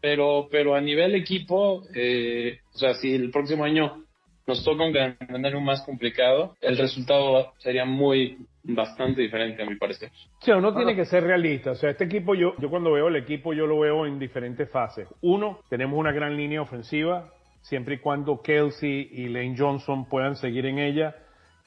Pero, 0.00 0.48
pero 0.50 0.74
a 0.74 0.82
nivel 0.82 1.14
equipo, 1.14 1.82
eh, 1.94 2.60
o 2.74 2.78
sea, 2.78 2.94
si 2.94 3.14
el 3.14 3.30
próximo 3.30 3.64
año 3.64 4.03
nos 4.46 4.64
toca 4.64 4.84
un 4.84 4.92
calendario 4.92 5.60
más 5.60 5.82
complicado, 5.82 6.54
el 6.60 6.76
resultado 6.76 7.52
sería 7.58 7.84
muy 7.84 8.38
bastante 8.62 9.20
diferente 9.22 9.62
a 9.62 9.66
mi 9.66 9.76
parecer. 9.76 10.10
Sí, 10.40 10.50
uno 10.50 10.74
tiene 10.74 10.94
que 10.94 11.04
ser 11.04 11.24
realista. 11.24 11.72
O 11.72 11.74
sea, 11.74 11.90
este 11.90 12.04
equipo, 12.04 12.34
yo, 12.34 12.54
yo 12.58 12.70
cuando 12.70 12.92
veo 12.92 13.08
el 13.08 13.16
equipo, 13.16 13.52
yo 13.52 13.66
lo 13.66 13.80
veo 13.80 14.06
en 14.06 14.18
diferentes 14.18 14.70
fases. 14.70 15.08
Uno, 15.22 15.60
tenemos 15.68 15.98
una 15.98 16.12
gran 16.12 16.36
línea 16.36 16.62
ofensiva, 16.62 17.32
siempre 17.62 17.96
y 17.96 17.98
cuando 17.98 18.42
Kelsey 18.42 19.08
y 19.12 19.28
Lane 19.28 19.54
Johnson 19.56 20.08
puedan 20.08 20.36
seguir 20.36 20.66
en 20.66 20.78
ella. 20.78 21.16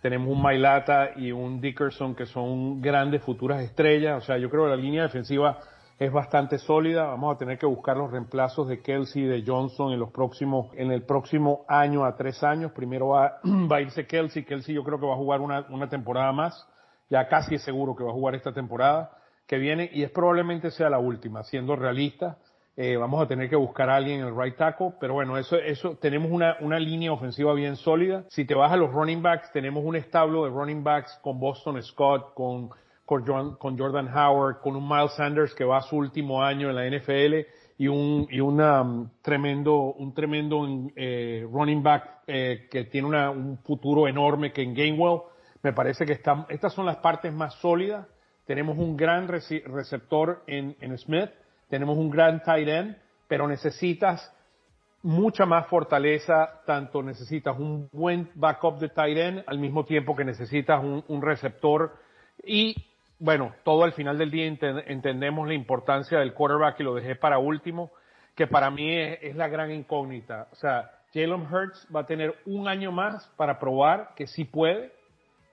Tenemos 0.01 0.29
un 0.29 0.41
Mailata 0.41 1.11
y 1.15 1.31
un 1.31 1.59
Dickerson 1.59 2.15
que 2.15 2.27
son 2.27 2.81
grandes 2.81 3.23
futuras 3.23 3.63
estrellas. 3.63 4.23
O 4.23 4.25
sea, 4.25 4.37
yo 4.37 4.49
creo 4.49 4.65
que 4.65 4.69
la 4.69 4.75
línea 4.75 5.03
defensiva 5.03 5.59
es 5.99 6.11
bastante 6.11 6.59
sólida. 6.59 7.05
Vamos 7.05 7.35
a 7.35 7.37
tener 7.37 7.57
que 7.57 7.65
buscar 7.65 7.97
los 7.97 8.11
reemplazos 8.11 8.67
de 8.67 8.81
Kelsey 8.81 9.23
y 9.23 9.27
de 9.27 9.43
Johnson 9.45 9.91
en 9.91 9.99
los 9.99 10.11
próximos, 10.11 10.71
en 10.75 10.91
el 10.91 11.03
próximo 11.03 11.65
año 11.67 12.05
a 12.05 12.15
tres 12.15 12.43
años. 12.43 12.71
Primero 12.71 13.09
va, 13.09 13.39
va 13.43 13.77
a 13.77 13.81
irse 13.81 14.05
Kelsey. 14.05 14.43
Kelsey 14.43 14.75
yo 14.75 14.83
creo 14.83 14.99
que 14.99 15.05
va 15.05 15.13
a 15.13 15.17
jugar 15.17 15.41
una, 15.41 15.65
una 15.69 15.89
temporada 15.89 16.31
más. 16.31 16.67
Ya 17.09 17.27
casi 17.27 17.55
es 17.55 17.63
seguro 17.63 17.95
que 17.95 18.03
va 18.03 18.11
a 18.11 18.13
jugar 18.13 18.35
esta 18.35 18.53
temporada 18.53 19.11
que 19.47 19.57
viene 19.57 19.89
y 19.93 20.03
es 20.03 20.11
probablemente 20.11 20.71
sea 20.71 20.89
la 20.89 20.99
última, 20.99 21.43
siendo 21.43 21.75
realista. 21.75 22.37
Eh, 22.75 22.95
vamos 22.95 23.23
a 23.23 23.27
tener 23.27 23.49
que 23.49 23.55
buscar 23.55 23.89
a 23.89 23.95
alguien 23.95 24.19
en 24.19 24.27
el 24.27 24.37
right 24.37 24.55
tackle, 24.55 24.93
pero 24.99 25.15
bueno, 25.15 25.37
eso, 25.37 25.55
eso, 25.55 25.97
tenemos 25.99 26.29
una, 26.29 26.57
una 26.59 26.77
línea 26.77 27.11
ofensiva 27.11 27.53
bien 27.53 27.75
sólida. 27.75 28.25
Si 28.29 28.45
te 28.45 28.53
vas 28.53 28.71
a 28.71 28.77
los 28.77 28.91
running 28.91 29.23
backs, 29.23 29.51
tenemos 29.51 29.83
un 29.83 29.95
establo 29.95 30.43
de 30.43 30.51
running 30.51 30.83
backs 30.83 31.17
con 31.23 31.39
Boston 31.39 31.81
Scott, 31.81 32.35
con 32.35 32.69
con, 33.07 33.77
Jordan 33.77 34.07
Howard, 34.15 34.59
con 34.61 34.75
un 34.75 34.87
Miles 34.87 35.13
Sanders 35.13 35.55
que 35.55 35.63
va 35.63 35.77
a 35.77 35.81
su 35.81 35.95
último 35.95 36.43
año 36.43 36.69
en 36.69 36.75
la 36.75 36.85
NFL 36.85 37.47
y 37.79 37.87
un 37.87 38.27
y 38.29 38.39
una, 38.39 38.81
um, 38.81 39.09
tremendo 39.23 39.93
un 39.93 40.13
tremendo 40.13 40.67
eh, 40.95 41.47
running 41.51 41.81
back 41.81 42.21
eh, 42.27 42.67
que 42.69 42.83
tiene 42.83 43.07
una, 43.07 43.31
un 43.31 43.57
futuro 43.59 44.07
enorme 44.07 44.51
que 44.51 44.61
en 44.61 44.75
Gainwell. 44.75 45.21
Me 45.63 45.73
parece 45.73 46.05
que 46.05 46.13
están, 46.13 46.45
estas 46.49 46.73
son 46.73 46.85
las 46.85 46.97
partes 46.97 47.33
más 47.33 47.55
sólidas. 47.55 48.07
Tenemos 48.45 48.77
un 48.77 48.95
gran 48.95 49.27
receptor 49.27 50.43
en, 50.45 50.75
en 50.79 50.95
Smith. 50.99 51.31
Tenemos 51.69 51.97
un 51.97 52.11
gran 52.11 52.43
tight 52.43 52.67
end 52.67 52.97
pero 53.27 53.47
necesitas 53.47 54.33
mucha 55.03 55.45
más 55.45 55.67
fortaleza, 55.67 56.61
tanto 56.65 57.03
necesitas 57.03 57.57
un 57.57 57.89
buen 57.91 58.29
backup 58.35 58.79
de 58.79 58.89
tight 58.89 59.17
end 59.17 59.43
al 59.45 59.59
mismo 59.59 59.85
tiempo 59.85 60.15
que 60.15 60.25
necesitas 60.25 60.83
un, 60.83 61.21
receptor. 61.21 61.95
Y 62.43 62.75
bueno, 63.19 63.53
todo 63.63 63.83
al 63.83 63.93
final 63.93 64.17
del 64.17 64.29
día 64.29 64.45
entendemos 64.45 65.47
la 65.47 65.53
importancia 65.55 66.19
del 66.19 66.33
quarterback 66.33 66.79
y 66.79 66.83
lo 66.83 66.93
dejé 66.93 67.15
para 67.15 67.39
último, 67.39 67.91
que 68.35 68.45
para 68.45 68.69
mí 68.69 68.93
es, 68.93 69.35
la 69.35 69.47
gran 69.47 69.71
incógnita. 69.71 70.47
O 70.51 70.55
sea, 70.55 70.91
Jalen 71.13 71.41
Hurts 71.51 71.87
va 71.93 72.01
a 72.01 72.05
tener 72.05 72.35
un 72.45 72.67
año 72.67 72.91
más 72.91 73.27
para 73.35 73.59
probar 73.59 74.09
que 74.15 74.27
sí 74.27 74.45
puede. 74.45 74.91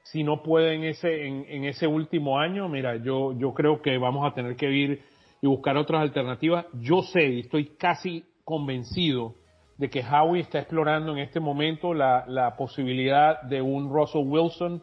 Si 0.03 0.23
no 0.23 0.43
puede 0.43 0.75
en 0.75 0.85
ese, 0.85 1.27
en, 1.27 1.65
ese 1.65 1.87
último 1.87 2.39
año, 2.39 2.69
mira, 2.69 2.97
yo, 2.97 3.33
yo 3.39 3.55
creo 3.55 3.81
que 3.81 3.97
vamos 3.97 4.31
a 4.31 4.35
tener 4.35 4.55
que 4.57 4.71
ir 4.71 5.03
y 5.41 5.47
buscar 5.47 5.79
otras 5.79 6.03
alternativas. 6.03 6.67
Yo 6.75 7.01
sé 7.01 7.25
y 7.25 7.41
estoy 7.41 7.77
casi 7.79 8.27
convencido 8.45 9.35
de 9.79 9.89
que 9.89 10.05
Howie 10.05 10.43
está 10.43 10.59
explorando 10.59 11.13
en 11.13 11.19
este 11.19 11.41
momento 11.41 11.95
la, 11.95 12.27
la 12.29 12.57
posibilidad 12.57 13.41
de 13.43 13.63
un 13.63 13.91
Russell 13.91 14.27
Wilson 14.27 14.83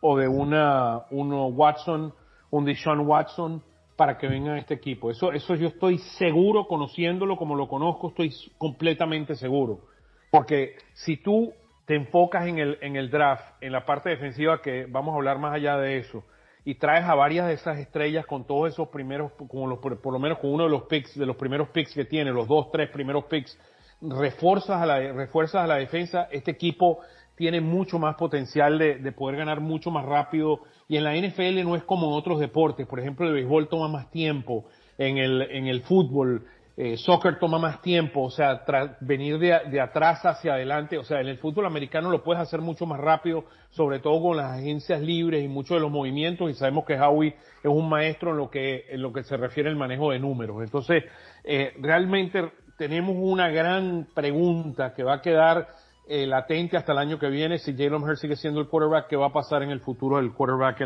o 0.00 0.16
de 0.16 0.28
una, 0.28 1.02
un 1.10 1.32
Watson, 1.32 2.12
un 2.50 2.64
Deshaun 2.64 3.00
Watson 3.00 3.62
para 3.96 4.16
que 4.16 4.28
venga 4.28 4.54
a 4.54 4.58
este 4.58 4.74
equipo. 4.74 5.10
Eso, 5.10 5.32
eso 5.32 5.54
yo 5.56 5.68
estoy 5.68 5.98
seguro, 5.98 6.66
conociéndolo 6.66 7.36
como 7.36 7.56
lo 7.56 7.68
conozco, 7.68 8.08
estoy 8.08 8.32
completamente 8.56 9.34
seguro. 9.34 9.80
Porque 10.30 10.76
si 10.92 11.16
tú 11.16 11.52
te 11.84 11.96
enfocas 11.96 12.46
en 12.46 12.58
el, 12.58 12.78
en 12.80 12.96
el 12.96 13.10
draft, 13.10 13.44
en 13.60 13.72
la 13.72 13.84
parte 13.84 14.10
defensiva, 14.10 14.62
que 14.62 14.86
vamos 14.86 15.14
a 15.14 15.16
hablar 15.16 15.38
más 15.38 15.54
allá 15.54 15.78
de 15.78 15.98
eso, 15.98 16.22
y 16.64 16.74
traes 16.74 17.04
a 17.06 17.14
varias 17.14 17.46
de 17.48 17.54
esas 17.54 17.78
estrellas 17.78 18.26
con 18.26 18.44
todos 18.46 18.72
esos 18.72 18.88
primeros, 18.88 19.32
con 19.32 19.70
los, 19.70 19.78
por 19.78 20.12
lo 20.12 20.18
menos 20.18 20.38
con 20.38 20.52
uno 20.52 20.64
de 20.64 20.70
los 20.70 20.82
picks, 20.82 21.18
de 21.18 21.24
los 21.24 21.36
primeros 21.36 21.70
picks 21.70 21.94
que 21.94 22.04
tiene, 22.04 22.30
los 22.30 22.46
dos, 22.46 22.70
tres 22.70 22.90
primeros 22.90 23.24
picks, 23.24 23.58
refuerzas 24.02 24.80
a 24.80 24.86
la, 24.86 25.12
refuerzas 25.12 25.64
a 25.64 25.66
la 25.66 25.76
defensa, 25.76 26.28
este 26.30 26.50
equipo 26.50 27.00
tiene 27.38 27.60
mucho 27.60 28.00
más 28.00 28.16
potencial 28.16 28.78
de, 28.78 28.96
de, 28.96 29.12
poder 29.12 29.36
ganar 29.36 29.60
mucho 29.60 29.92
más 29.92 30.04
rápido. 30.04 30.60
Y 30.88 30.96
en 30.96 31.04
la 31.04 31.14
NFL 31.14 31.62
no 31.62 31.76
es 31.76 31.84
como 31.84 32.08
en 32.08 32.14
otros 32.14 32.40
deportes. 32.40 32.86
Por 32.86 32.98
ejemplo, 32.98 33.28
el 33.28 33.34
béisbol 33.34 33.68
toma 33.68 33.86
más 33.88 34.10
tiempo. 34.10 34.66
En 34.98 35.16
el, 35.16 35.42
en 35.42 35.68
el 35.68 35.82
fútbol, 35.82 36.44
eh, 36.76 36.96
soccer 36.96 37.38
toma 37.38 37.60
más 37.60 37.80
tiempo. 37.80 38.22
O 38.22 38.30
sea, 38.30 38.64
venir 39.00 39.38
de, 39.38 39.56
de, 39.70 39.80
atrás 39.80 40.26
hacia 40.26 40.54
adelante. 40.54 40.98
O 40.98 41.04
sea, 41.04 41.20
en 41.20 41.28
el 41.28 41.38
fútbol 41.38 41.66
americano 41.66 42.10
lo 42.10 42.24
puedes 42.24 42.42
hacer 42.42 42.60
mucho 42.60 42.84
más 42.86 42.98
rápido, 42.98 43.44
sobre 43.70 44.00
todo 44.00 44.20
con 44.20 44.36
las 44.36 44.58
agencias 44.58 45.00
libres 45.00 45.44
y 45.44 45.48
muchos 45.48 45.76
de 45.76 45.80
los 45.80 45.92
movimientos. 45.92 46.50
Y 46.50 46.54
sabemos 46.54 46.84
que 46.84 46.98
Howie 46.98 47.36
es 47.62 47.70
un 47.70 47.88
maestro 47.88 48.32
en 48.32 48.38
lo 48.38 48.50
que, 48.50 48.86
en 48.90 49.00
lo 49.00 49.12
que 49.12 49.22
se 49.22 49.36
refiere 49.36 49.70
al 49.70 49.76
manejo 49.76 50.10
de 50.10 50.18
números. 50.18 50.60
Entonces, 50.64 51.04
eh, 51.44 51.72
realmente 51.78 52.50
tenemos 52.76 53.14
una 53.16 53.48
gran 53.48 54.08
pregunta 54.14 54.94
que 54.94 55.04
va 55.04 55.14
a 55.14 55.20
quedar 55.20 55.68
eh, 56.08 56.26
latente 56.26 56.76
hasta 56.76 56.92
el 56.92 56.98
año 56.98 57.18
que 57.18 57.28
viene. 57.28 57.58
Si 57.58 57.76
Jalen 57.76 58.02
Hurts 58.02 58.20
sigue 58.20 58.36
siendo 58.36 58.60
el 58.60 58.68
quarterback, 58.68 59.08
¿qué 59.08 59.16
va 59.16 59.26
a 59.26 59.32
pasar 59.32 59.62
en 59.62 59.70
el 59.70 59.80
futuro 59.80 60.16
del 60.16 60.32
quarterback 60.32 60.78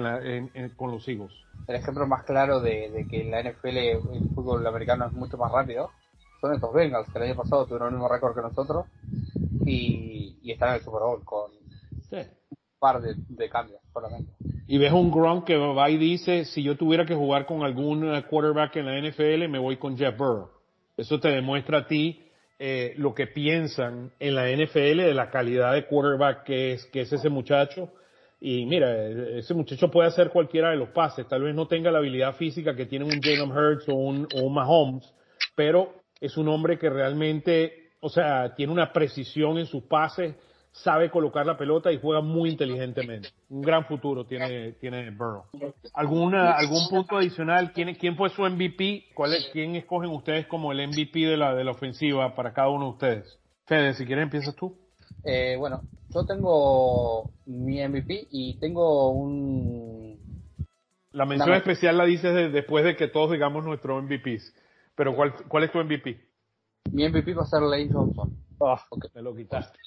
con 0.76 0.90
los 0.90 1.06
Eagles? 1.08 1.32
El 1.68 1.76
ejemplo 1.76 2.06
más 2.06 2.24
claro 2.24 2.60
de, 2.60 3.06
que 3.08 3.22
en 3.22 3.30
la 3.30 3.42
NFL 3.42 3.76
el 3.76 4.30
fútbol 4.34 4.66
americano 4.66 5.06
es 5.06 5.12
mucho 5.12 5.36
más 5.38 5.52
rápido 5.52 5.90
son 6.42 6.54
estos 6.54 6.74
Bengals, 6.74 7.08
que 7.10 7.18
el 7.18 7.24
año 7.24 7.36
pasado 7.36 7.64
tuvieron 7.66 7.88
el 7.88 7.94
mismo 7.94 8.08
récord 8.08 8.34
que 8.34 8.42
nosotros 8.42 8.86
y, 9.64 10.50
están 10.50 10.70
en 10.70 10.74
el 10.74 10.80
Super 10.82 11.00
Bowl 11.00 11.24
con 11.24 11.52
un 11.52 12.58
par 12.80 13.00
de, 13.00 13.48
cambios 13.48 13.80
solamente. 13.92 14.32
Y 14.66 14.76
ves 14.76 14.92
un 14.92 15.12
Gronk 15.12 15.44
que 15.44 15.56
va 15.56 15.88
y 15.88 15.96
dice, 15.98 16.44
si 16.44 16.64
yo 16.64 16.76
tuviera 16.76 17.06
que 17.06 17.14
jugar 17.14 17.46
con 17.46 17.62
algún 17.62 18.00
quarterback 18.28 18.76
en 18.76 18.86
la 18.86 19.08
NFL, 19.08 19.48
me 19.48 19.60
voy 19.60 19.76
con 19.76 19.96
Jeff 19.96 20.16
Burrow. 20.18 20.50
Eso 20.96 21.20
te 21.20 21.28
demuestra 21.28 21.78
a 21.78 21.86
ti 21.86 22.20
eh, 22.64 22.94
lo 22.96 23.12
que 23.12 23.26
piensan 23.26 24.12
en 24.20 24.36
la 24.36 24.48
NFL 24.48 24.98
de 24.98 25.14
la 25.14 25.30
calidad 25.30 25.72
de 25.72 25.84
quarterback 25.84 26.44
que 26.44 26.74
es, 26.74 26.86
que 26.86 27.00
es 27.00 27.12
ese 27.12 27.28
muchacho. 27.28 27.90
Y 28.40 28.66
mira, 28.66 29.08
ese 29.36 29.52
muchacho 29.52 29.90
puede 29.90 30.06
hacer 30.06 30.30
cualquiera 30.30 30.70
de 30.70 30.76
los 30.76 30.90
pases. 30.90 31.26
Tal 31.26 31.42
vez 31.42 31.56
no 31.56 31.66
tenga 31.66 31.90
la 31.90 31.98
habilidad 31.98 32.36
física 32.36 32.76
que 32.76 32.86
tiene 32.86 33.04
un 33.04 33.20
Jalen 33.20 33.50
Hurts 33.50 33.88
o 33.88 33.94
un, 33.94 34.28
o 34.36 34.42
un 34.42 34.54
Mahomes, 34.54 35.12
pero 35.56 35.92
es 36.20 36.36
un 36.36 36.46
hombre 36.46 36.78
que 36.78 36.88
realmente, 36.88 37.90
o 37.98 38.08
sea, 38.08 38.54
tiene 38.54 38.72
una 38.72 38.92
precisión 38.92 39.58
en 39.58 39.66
sus 39.66 39.82
pases 39.82 40.36
sabe 40.72 41.10
colocar 41.10 41.46
la 41.46 41.56
pelota 41.56 41.92
y 41.92 42.00
juega 42.00 42.22
muy 42.22 42.50
inteligentemente. 42.50 43.28
Un 43.50 43.62
gran 43.62 43.84
futuro 43.84 44.24
tiene, 44.24 44.72
tiene 44.72 45.10
Burrow. 45.10 45.44
¿Alguna, 45.94 46.52
¿Algún 46.52 46.88
punto 46.88 47.18
adicional? 47.18 47.72
¿Quién, 47.72 47.94
¿Quién 47.94 48.16
fue 48.16 48.30
su 48.30 48.42
MVP? 48.42 49.10
¿Cuál 49.14 49.34
es, 49.34 49.48
¿Quién 49.52 49.76
escogen 49.76 50.10
ustedes 50.10 50.46
como 50.46 50.72
el 50.72 50.88
MVP 50.88 51.20
de 51.20 51.36
la, 51.36 51.54
de 51.54 51.64
la 51.64 51.72
ofensiva 51.72 52.34
para 52.34 52.52
cada 52.52 52.70
uno 52.70 52.86
de 52.86 52.90
ustedes? 52.90 53.38
Fede, 53.66 53.94
si 53.94 54.06
quieres 54.06 54.24
empiezas 54.24 54.56
tú. 54.56 54.76
Eh, 55.24 55.56
bueno, 55.58 55.82
yo 56.08 56.24
tengo 56.24 57.30
mi 57.46 57.86
MVP 57.86 58.28
y 58.30 58.58
tengo 58.58 59.10
un... 59.10 60.20
La 61.12 61.26
mención 61.26 61.54
especial 61.54 61.98
la 61.98 62.06
dices 62.06 62.52
después 62.52 62.84
de 62.84 62.96
que 62.96 63.06
todos 63.06 63.32
digamos 63.32 63.64
nuestro 63.64 64.00
MVPs. 64.00 64.54
Pero 64.94 65.14
¿cuál, 65.14 65.34
cuál 65.48 65.64
es 65.64 65.72
tu 65.72 65.78
MVP? 65.78 66.18
Mi 66.90 67.06
MVP 67.08 67.34
va 67.34 67.42
a 67.42 67.46
ser 67.46 67.60
Lane 67.60 67.90
Johnson. 67.92 68.34
Ah, 68.60 68.80
me 69.14 69.22
lo 69.22 69.34
quitaste. 69.36 69.78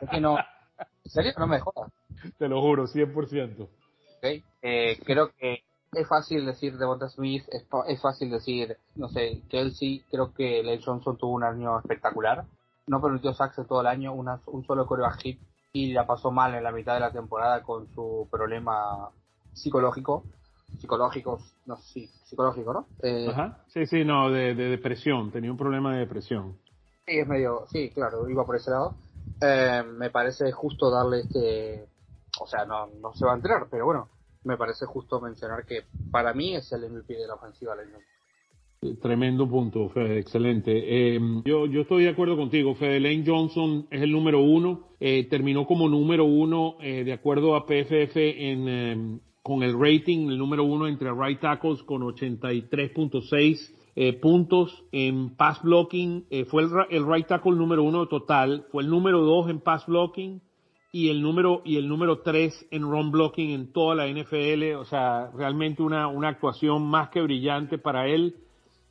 Es 0.00 0.08
que 0.10 0.20
no. 0.20 0.36
¿En 0.38 1.10
serio? 1.10 1.32
No 1.38 1.46
me 1.46 1.60
jodas. 1.60 1.92
Te 2.38 2.48
lo 2.48 2.60
juro, 2.60 2.86
100%. 2.86 3.68
Okay. 4.18 4.42
Eh, 4.62 4.98
creo 5.04 5.30
que 5.38 5.62
es 5.92 6.08
fácil 6.08 6.46
decir 6.46 6.76
Devonta 6.76 7.08
Smith, 7.08 7.44
es, 7.50 7.66
es, 7.88 8.00
fácil 8.00 8.30
decir, 8.30 8.76
no 8.96 9.08
sé, 9.08 9.42
Kelsey. 9.48 10.04
Creo 10.10 10.32
que 10.32 10.62
Lane 10.62 10.80
Johnson 10.84 11.16
tuvo 11.16 11.32
un 11.32 11.44
año 11.44 11.78
espectacular. 11.78 12.44
No 12.86 13.00
permitió 13.00 13.32
sacks 13.32 13.66
todo 13.66 13.80
el 13.80 13.86
año, 13.86 14.12
un 14.12 14.64
solo 14.66 14.86
coreback 14.86 15.20
hit 15.22 15.40
y 15.72 15.92
la 15.92 16.06
pasó 16.06 16.30
mal 16.30 16.54
en 16.54 16.62
la 16.62 16.70
mitad 16.70 16.94
de 16.94 17.00
la 17.00 17.10
temporada 17.10 17.62
con 17.62 17.88
su 17.94 18.28
problema 18.30 19.10
psicológico. 19.52 20.24
Psicológico, 20.78 21.40
no 21.66 21.76
sé, 21.76 21.82
sí, 21.92 22.10
psicológico, 22.24 22.72
¿no? 22.72 22.86
Eh, 23.02 23.28
Ajá. 23.30 23.64
Sí, 23.68 23.86
sí, 23.86 24.04
no, 24.04 24.30
de, 24.30 24.54
de 24.54 24.68
depresión, 24.70 25.30
tenía 25.30 25.50
un 25.50 25.56
problema 25.56 25.92
de 25.92 26.00
depresión. 26.00 26.58
Sí, 27.06 27.18
es 27.18 27.26
medio, 27.26 27.66
sí, 27.70 27.90
claro, 27.90 28.28
iba 28.28 28.44
por 28.44 28.56
ese 28.56 28.70
lado. 28.70 28.94
Eh, 29.40 29.82
me 29.96 30.10
parece 30.10 30.52
justo 30.52 30.90
darle 30.90 31.20
este, 31.20 31.86
o 32.40 32.46
sea, 32.46 32.64
no, 32.64 32.86
no 33.00 33.12
se 33.14 33.24
va 33.24 33.32
a 33.32 33.36
enterar, 33.36 33.66
pero 33.70 33.84
bueno, 33.84 34.08
me 34.44 34.56
parece 34.56 34.86
justo 34.86 35.20
mencionar 35.20 35.64
que 35.66 35.84
para 36.10 36.32
mí 36.32 36.54
es 36.54 36.70
el 36.72 36.88
MVP 36.90 37.14
de 37.14 37.26
la 37.26 37.34
ofensiva 37.34 37.74
Lane 37.74 37.92
Tremendo 39.00 39.48
punto, 39.48 39.88
Fede, 39.88 40.18
excelente. 40.18 40.72
Eh, 40.74 41.18
yo, 41.46 41.64
yo 41.64 41.80
estoy 41.80 42.04
de 42.04 42.10
acuerdo 42.10 42.36
contigo, 42.36 42.74
Fede. 42.74 43.00
Lane 43.00 43.24
Johnson 43.26 43.86
es 43.90 44.02
el 44.02 44.12
número 44.12 44.40
uno, 44.40 44.90
eh, 45.00 45.26
terminó 45.30 45.66
como 45.66 45.88
número 45.88 46.26
uno 46.26 46.76
de 46.80 47.12
acuerdo 47.12 47.56
a 47.56 47.64
PFF 47.64 48.14
en, 48.16 49.22
con 49.42 49.62
el 49.62 49.72
rating, 49.72 50.28
el 50.28 50.36
número 50.38 50.64
uno 50.64 50.86
entre 50.86 51.10
right 51.12 51.40
tackles 51.40 51.82
con 51.82 52.02
83.6 52.02 53.83
eh, 53.96 54.12
puntos 54.12 54.84
en 54.90 55.36
pass 55.36 55.62
blocking, 55.62 56.26
eh, 56.28 56.44
fue 56.46 56.64
el, 56.90 57.06
right 57.06 57.28
tackle 57.28 57.52
número 57.52 57.84
uno 57.84 58.08
total, 58.08 58.66
fue 58.72 58.82
el 58.82 58.90
número 58.90 59.20
dos 59.20 59.48
en 59.48 59.60
pass 59.60 59.86
blocking 59.86 60.42
y 60.90 61.10
el 61.10 61.22
número 61.22 61.62
y 61.64 61.76
el 61.76 61.88
número 61.88 62.18
tres 62.18 62.66
en 62.72 62.82
run 62.82 63.12
blocking 63.12 63.50
en 63.50 63.72
toda 63.72 63.94
la 63.94 64.08
NFL, 64.08 64.74
o 64.80 64.84
sea, 64.84 65.30
realmente 65.32 65.80
una, 65.80 66.08
una 66.08 66.28
actuación 66.28 66.84
más 66.84 67.10
que 67.10 67.22
brillante 67.22 67.78
para 67.78 68.08
él. 68.08 68.34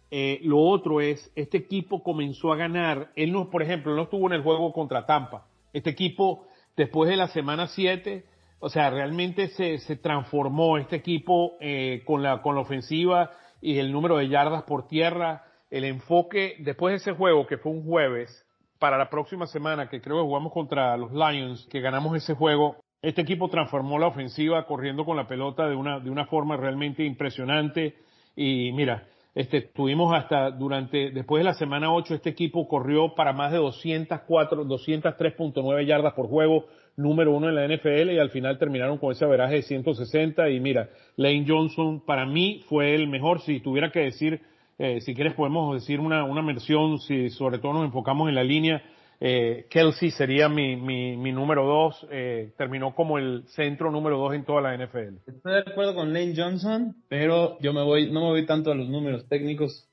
Eh, 0.10 0.40
lo 0.44 0.60
otro 0.60 1.02
es, 1.02 1.32
este 1.36 1.58
equipo 1.58 2.02
comenzó 2.02 2.54
a 2.54 2.56
ganar, 2.56 3.12
él 3.18 3.34
no, 3.34 3.50
por 3.50 3.62
ejemplo, 3.62 3.94
no 3.96 4.04
estuvo 4.04 4.28
en 4.28 4.34
el 4.34 4.42
juego 4.42 4.72
contra 4.72 5.06
Tampa. 5.06 5.48
Este 5.74 5.90
equipo, 5.90 6.46
después 6.78 7.10
de 7.10 7.18
la 7.18 7.28
semana 7.28 7.68
7, 7.68 8.24
o 8.60 8.70
sea, 8.70 8.90
realmente 8.90 9.50
se, 9.50 9.80
se 9.80 9.98
transformó 9.98 10.78
este 10.78 10.96
equipo 10.96 11.58
con, 12.06 12.24
la, 12.24 12.42
con 12.42 12.56
la 12.56 12.62
ofensiva 12.62 13.32
y 13.64 13.80
el 13.80 13.94
número 13.94 14.18
de 14.18 14.28
yardas 14.28 14.64
por 14.64 14.88
tierra, 14.88 15.46
el 15.70 15.86
enfoque 15.86 16.58
después 16.60 16.92
de 16.92 16.98
ese 16.98 17.18
juego 17.18 17.48
que 17.48 17.58
fue 17.58 17.72
un 17.72 17.86
jueves 17.86 18.46
para 18.78 18.98
la 18.98 19.10
próxima 19.10 19.48
semana 19.48 19.88
que 19.88 20.02
creo 20.02 20.18
que 20.18 20.24
jugamos 20.24 20.52
contra 20.52 20.98
los 20.98 21.14
Lions, 21.14 21.66
que 21.72 21.80
ganamos 21.80 22.18
ese 22.18 22.34
juego, 22.34 22.76
este 23.02 23.22
equipo 23.22 23.48
transformó 23.48 23.98
la 24.00 24.08
ofensiva 24.08 24.66
corriendo 24.66 25.06
con 25.06 25.16
la 25.16 25.28
pelota 25.28 25.66
de 25.68 25.76
una 25.76 26.02
de 26.02 26.10
una 26.10 26.26
forma 26.26 26.58
realmente 26.58 27.06
impresionante. 27.06 27.96
Y 28.36 28.74
mira, 28.74 29.08
este 29.36 29.62
tuvimos 29.62 30.14
hasta 30.14 30.52
durante 30.52 31.10
después 31.10 31.40
de 31.42 31.46
la 31.46 31.56
semana 31.56 31.92
8 31.92 32.16
este 32.16 32.30
equipo 32.30 32.68
corrió 32.68 33.16
para 33.16 33.34
más 33.34 33.52
de 33.52 33.58
204 33.58 34.66
203.9 34.66 35.86
yardas 35.86 36.14
por 36.14 36.28
juego, 36.28 36.66
número 36.96 37.32
uno 37.32 37.50
en 37.50 37.56
la 37.56 37.68
NFL 37.68 38.12
y 38.12 38.20
al 38.20 38.30
final 38.30 38.60
terminaron 38.60 39.00
con 39.00 39.12
ese 39.12 39.26
averaje 39.26 39.56
de 39.56 39.62
160 39.64 40.50
y 40.50 40.60
mira, 40.60 40.90
Lane 41.16 41.46
Johnson 41.48 42.02
para 42.06 42.26
mí 42.26 42.62
fue 42.68 42.94
el 42.94 43.08
mejor, 43.08 43.42
si 43.42 43.60
tuviera 43.60 43.92
que 43.92 44.02
decir, 44.02 44.42
eh, 44.78 45.02
si 45.02 45.16
quieres 45.16 45.34
podemos 45.34 45.74
decir 45.74 46.00
una, 46.00 46.24
una 46.24 46.44
mención, 46.44 47.00
si 47.00 47.30
sobre 47.32 47.58
todo 47.58 47.74
nos 47.74 47.86
enfocamos 47.86 48.30
en 48.30 48.36
la 48.36 48.44
línea, 48.44 48.84
eh, 49.26 49.68
Kelsey 49.70 50.12
sería 50.12 50.50
mi, 50.50 50.76
mi, 50.76 51.16
mi 51.16 51.32
número 51.32 51.66
dos, 51.66 52.06
eh, 52.12 52.52
terminó 52.58 52.94
como 52.94 53.18
el 53.18 53.46
centro 53.48 53.90
número 53.90 54.18
dos 54.18 54.34
en 54.34 54.44
toda 54.44 54.62
la 54.62 54.76
NFL. 54.76 55.16
Estoy 55.26 55.54
de 55.54 55.60
acuerdo 55.60 55.96
con 55.96 56.12
Lane 56.12 56.34
Johnson, 56.36 56.94
pero 57.08 57.58
yo 57.62 57.72
me 57.72 57.84
voy, 57.84 58.12
no 58.12 58.20
me 58.20 58.28
voy 58.32 58.46
tanto 58.46 58.70
a 58.74 58.76
los 58.76 58.90
números 58.90 59.26
técnicos 59.30 59.88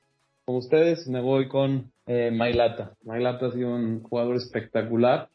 como 0.45 0.59
ustedes, 0.59 1.07
me 1.07 1.21
voy 1.21 1.47
con 1.47 1.93
eh, 2.09 2.33
Mailata. 2.33 2.95
Mailata 3.05 3.47
ha 3.47 3.53
sido 3.53 3.73
un 3.73 4.03
jugador 4.03 4.35
espectacular 4.35 5.29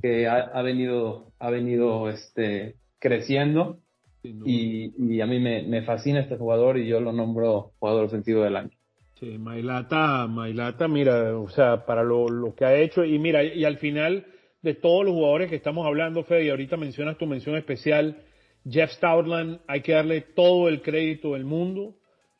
que 0.00 0.28
ha, 0.28 0.62
venido, 0.62 1.32
ha 1.40 1.50
venido 1.50 2.08
este, 2.08 2.76
creciendo 3.00 3.80
y, 4.22 5.20
a 5.20 5.26
mí 5.26 5.40
me, 5.40 5.82
fascina 5.82 6.20
este 6.20 6.36
jugador 6.36 6.78
y 6.78 6.86
yo 6.86 7.00
lo 7.00 7.12
nombro 7.12 7.72
jugador 7.80 8.04
ofensivo 8.04 8.44
del 8.44 8.54
año. 8.54 8.75
Sí, 9.18 9.38
Mailata, 9.38 10.26
Mailata, 10.26 10.88
mira, 10.88 11.38
o 11.38 11.48
sea, 11.48 11.86
para 11.86 12.02
lo, 12.02 12.54
que 12.54 12.66
ha 12.66 12.76
hecho 12.76 13.02
y 13.02 13.18
mira, 13.18 13.42
y 13.42 13.64
al 13.64 13.78
final 13.78 14.26
de 14.60 14.74
todos 14.74 15.06
los 15.06 15.14
jugadores 15.14 15.48
que 15.48 15.56
estamos 15.56 15.86
hablando, 15.86 16.22
Fede, 16.24 16.44
y 16.44 16.50
ahorita 16.50 16.76
mencionas 16.76 17.16
tu 17.16 17.24
mención 17.24 17.56
especial, 17.56 18.22
Jeff 18.68 18.90
Stoutland, 18.92 19.60
hay 19.68 19.80
que 19.80 19.92
darle 19.92 20.20
todo 20.20 20.68
el 20.68 20.82
crédito 20.82 21.32
del 21.32 21.46
mundo, 21.46 21.94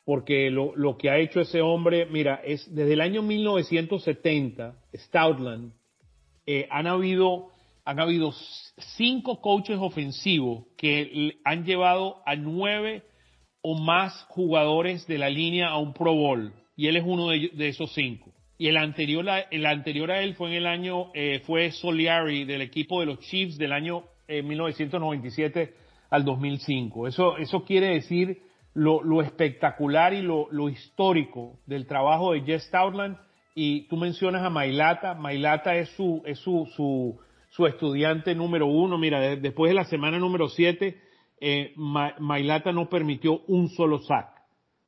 porque 0.05 0.51
lo, 0.51 0.75
lo 0.75 0.97
que 0.97 1.09
ha 1.09 1.17
hecho 1.17 1.41
ese 1.41 1.61
hombre, 1.61 2.05
mira, 2.11 2.41
es 2.45 2.71
desde 2.75 2.93
el 2.93 3.01
año 3.01 3.23
1970, 3.23 4.75
Stoutland, 4.93 5.73
eh, 6.45 6.67
han 6.69 6.85
habido 6.85 7.49
han 7.85 8.01
habido 8.01 8.33
cinco 8.97 9.41
coaches 9.41 9.77
ofensivos 9.79 10.65
que 10.77 11.39
han 11.45 11.63
llevado 11.63 12.21
a 12.25 12.35
nueve 12.35 13.01
o 13.61 13.79
más 13.79 14.25
jugadores 14.27 15.07
de 15.07 15.17
la 15.17 15.29
línea 15.29 15.69
a 15.69 15.77
un 15.77 15.93
Pro 15.93 16.13
Bowl 16.13 16.53
y 16.77 16.87
él 16.87 16.95
es 16.95 17.03
uno 17.05 17.29
de, 17.29 17.67
esos 17.67 17.91
cinco. 17.93 18.31
Y 18.59 18.67
el 18.67 18.77
anterior, 18.77 19.25
el 19.51 19.65
anterior 19.65 20.11
a 20.11 20.21
él 20.21 20.35
fue 20.35 20.49
en 20.49 20.55
el 20.55 20.67
año, 20.67 21.11
eh, 21.13 21.41
fue 21.45 21.71
Soliari 21.71 22.45
del 22.45 22.61
equipo 22.61 22.99
de 22.99 23.07
los 23.07 23.19
Chiefs 23.19 23.57
del 23.57 23.73
año 23.73 24.03
1997 24.27 25.61
eh, 25.61 25.73
al 26.11 26.23
2005. 26.23 27.07
Eso, 27.07 27.37
eso 27.37 27.63
quiere 27.65 27.87
decir 27.87 28.41
lo, 28.73 29.01
lo 29.01 29.21
espectacular 29.21 30.13
y 30.13 30.21
lo, 30.21 30.47
lo, 30.51 30.69
histórico 30.69 31.59
del 31.65 31.87
trabajo 31.87 32.33
de 32.33 32.41
Jeff 32.41 32.61
Stoutland. 32.61 33.17
Y 33.55 33.87
tú 33.87 33.97
mencionas 33.97 34.43
a 34.43 34.51
Mailata. 34.51 35.15
Mailata 35.15 35.75
es 35.75 35.89
su, 35.89 36.21
es 36.25 36.37
su, 36.39 36.69
su, 36.75 37.19
su 37.49 37.65
estudiante 37.65 38.35
número 38.35 38.67
uno. 38.67 38.99
Mira, 38.99 39.35
después 39.35 39.71
de 39.71 39.75
la 39.75 39.85
semana 39.85 40.19
número 40.19 40.47
siete, 40.47 40.99
eh, 41.41 41.73
Mailata 41.75 42.71
no 42.71 42.87
permitió 42.87 43.41
un 43.47 43.69
solo 43.69 43.99
sack. 43.99 44.36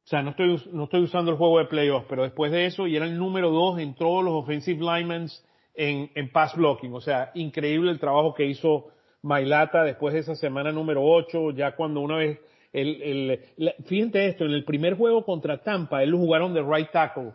O 0.10 0.12
sea, 0.12 0.24
no 0.24 0.32
estoy, 0.32 0.60
no 0.72 0.86
estoy 0.86 1.04
usando 1.04 1.30
el 1.30 1.38
juego 1.38 1.60
de 1.60 1.66
playoffs, 1.66 2.08
pero 2.10 2.24
después 2.24 2.52
de 2.52 2.66
eso, 2.66 2.88
y 2.88 2.96
era 2.96 3.06
el 3.06 3.16
número 3.16 3.52
dos 3.52 3.78
en 3.78 3.94
todos 3.94 4.24
los 4.24 4.34
offensive 4.34 4.80
linemen 4.80 5.28
en, 5.76 6.10
en 6.16 6.32
pass 6.32 6.56
blocking. 6.56 6.92
O 6.96 7.00
sea, 7.00 7.30
increíble 7.36 7.92
el 7.92 8.00
trabajo 8.00 8.34
que 8.34 8.48
hizo 8.48 8.88
Mailata 9.22 9.84
después 9.84 10.16
de 10.16 10.22
esa 10.22 10.34
semana 10.34 10.72
número 10.72 11.04
ocho, 11.04 11.52
ya 11.52 11.76
cuando 11.76 12.00
una 12.00 12.16
vez, 12.16 12.40
el, 12.74 13.40
el, 13.60 13.74
fíjate 13.86 14.26
esto, 14.30 14.46
en 14.46 14.54
el 14.54 14.66
primer 14.66 14.98
juego 14.98 15.24
contra 15.24 15.62
Tampa, 15.62 16.02
él 16.02 16.10
lo 16.10 16.18
jugaron 16.18 16.56
de 16.56 16.64
right 16.64 16.90
tackle 16.90 17.34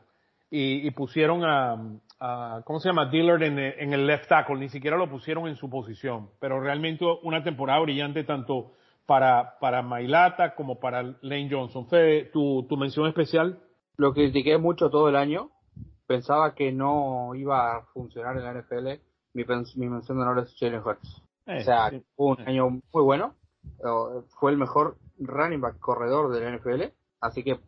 y, 0.51 0.85
y 0.85 0.91
pusieron 0.91 1.45
a, 1.45 2.61
¿cómo 2.65 2.81
se 2.81 2.89
llama? 2.89 3.09
Dillard 3.09 3.45
en, 3.45 3.93
el 3.93 4.05
left 4.05 4.27
tackle, 4.27 4.57
ni 4.57 4.69
siquiera 4.69 4.97
lo 4.97 5.09
pusieron 5.09 5.47
en 5.47 5.55
su 5.55 5.71
posición, 5.71 6.29
pero 6.41 6.59
realmente 6.59 7.05
una 7.23 7.45
temporada 7.45 7.79
brillante 7.79 8.25
tanto 8.25 8.73
para, 9.07 9.59
para 9.59 9.83
Mailata 9.83 10.55
como 10.55 10.81
para 10.81 11.03
Lane 11.03 11.49
Johnson. 11.51 11.87
Fede, 11.89 12.31
¿tu, 12.33 12.67
tu 12.69 12.77
mención 12.77 13.07
especial? 13.07 13.61
Lo 13.97 14.13
critiqué 14.13 14.59
mucho 14.59 14.91
todo 14.91 15.09
el 15.09 15.17
año, 15.17 15.51
pensaba 16.07 16.55
que 16.55 16.73
no 16.73 17.35
iba 17.35 17.77
a 17.77 17.83
funcionar 17.93 18.37
en 18.37 18.45
la 18.45 18.53
NFL, 18.55 19.01
mi, 19.35 19.45
mi 19.77 19.89
mención 19.89 20.19
de 20.19 20.23
honor 20.23 20.41
es 20.41 20.55
Jalen 20.59 20.83
Hurts. 20.85 21.23
Eh, 21.47 21.59
o 21.61 21.63
sea, 21.63 21.91
fue 22.17 22.27
un 22.27 22.41
año 22.41 22.71
muy 22.71 23.03
bueno, 23.03 23.35
fue 24.41 24.51
el 24.51 24.57
mejor 24.57 24.97
running 25.19 25.61
back 25.61 25.79
corredor 25.79 26.33
de 26.33 26.41
la 26.41 26.57
NFL, 26.57 26.93
así 27.21 27.45
que 27.45 27.61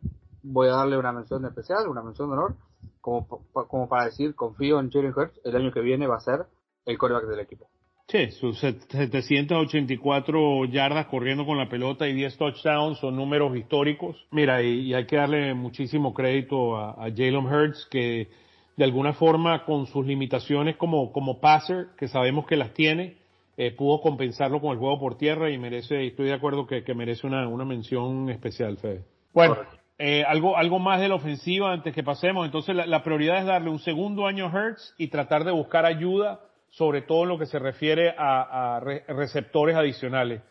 voy 0.42 0.68
a 0.68 0.72
darle 0.72 0.98
una 0.98 1.12
mención 1.12 1.44
especial, 1.44 1.88
una 1.88 2.02
mención 2.02 2.28
de 2.28 2.34
honor 2.34 2.56
como, 3.00 3.26
como 3.52 3.88
para 3.88 4.06
decir, 4.06 4.34
confío 4.34 4.80
en 4.80 4.90
Jalen 4.90 5.14
Hurts, 5.16 5.40
el 5.44 5.54
año 5.54 5.72
que 5.72 5.80
viene 5.80 6.08
va 6.08 6.16
a 6.16 6.20
ser 6.20 6.46
el 6.86 6.98
coreback 6.98 7.26
del 7.26 7.40
equipo. 7.40 7.68
Sí, 8.08 8.30
sus 8.30 8.60
784 8.60 10.64
yardas 10.66 11.06
corriendo 11.06 11.44
con 11.44 11.58
la 11.58 11.68
pelota 11.68 12.06
y 12.06 12.12
10 12.12 12.38
touchdowns 12.38 12.98
son 12.98 13.16
números 13.16 13.56
históricos. 13.56 14.16
Mira, 14.30 14.62
y, 14.62 14.94
hay 14.94 15.06
que 15.06 15.16
darle 15.16 15.54
muchísimo 15.54 16.14
crédito 16.14 16.76
a, 16.76 16.94
Jalen 17.10 17.46
Hurts, 17.46 17.88
que 17.90 18.28
de 18.76 18.84
alguna 18.84 19.12
forma 19.12 19.64
con 19.64 19.86
sus 19.86 20.06
limitaciones 20.06 20.76
como, 20.76 21.10
como 21.10 21.40
passer, 21.40 21.88
que 21.98 22.06
sabemos 22.06 22.46
que 22.46 22.56
las 22.56 22.72
tiene, 22.74 23.16
eh, 23.56 23.72
pudo 23.72 24.00
compensarlo 24.00 24.60
con 24.60 24.72
el 24.72 24.78
juego 24.78 25.00
por 25.00 25.18
tierra 25.18 25.50
y 25.50 25.58
merece, 25.58 26.06
estoy 26.06 26.26
de 26.26 26.34
acuerdo 26.34 26.66
que, 26.66 26.84
que 26.84 26.94
merece 26.94 27.26
una, 27.26 27.48
una 27.48 27.64
mención 27.64 28.30
especial, 28.30 28.76
Fede. 28.76 29.02
Bueno, 29.32 29.56
eh, 29.98 30.24
algo, 30.24 30.58
algo 30.58 30.78
más 30.78 31.00
de 31.00 31.08
la 31.08 31.14
ofensiva 31.14 31.72
antes 31.72 31.94
que 31.94 32.02
pasemos. 32.02 32.44
Entonces 32.44 32.76
la, 32.76 33.02
prioridad 33.02 33.38
es 33.38 33.46
darle 33.46 33.70
un 33.70 33.78
segundo 33.78 34.26
año 34.26 34.46
a 34.46 34.50
Hertz 34.50 34.94
y 34.98 35.08
tratar 35.08 35.44
de 35.44 35.52
buscar 35.52 35.86
ayuda, 35.86 36.40
sobre 36.70 37.02
todo 37.02 37.22
en 37.22 37.28
lo 37.30 37.38
que 37.38 37.46
se 37.46 37.58
refiere 37.58 38.14
a, 38.16 38.80
receptores 39.08 39.76
adicionales. 39.76 40.42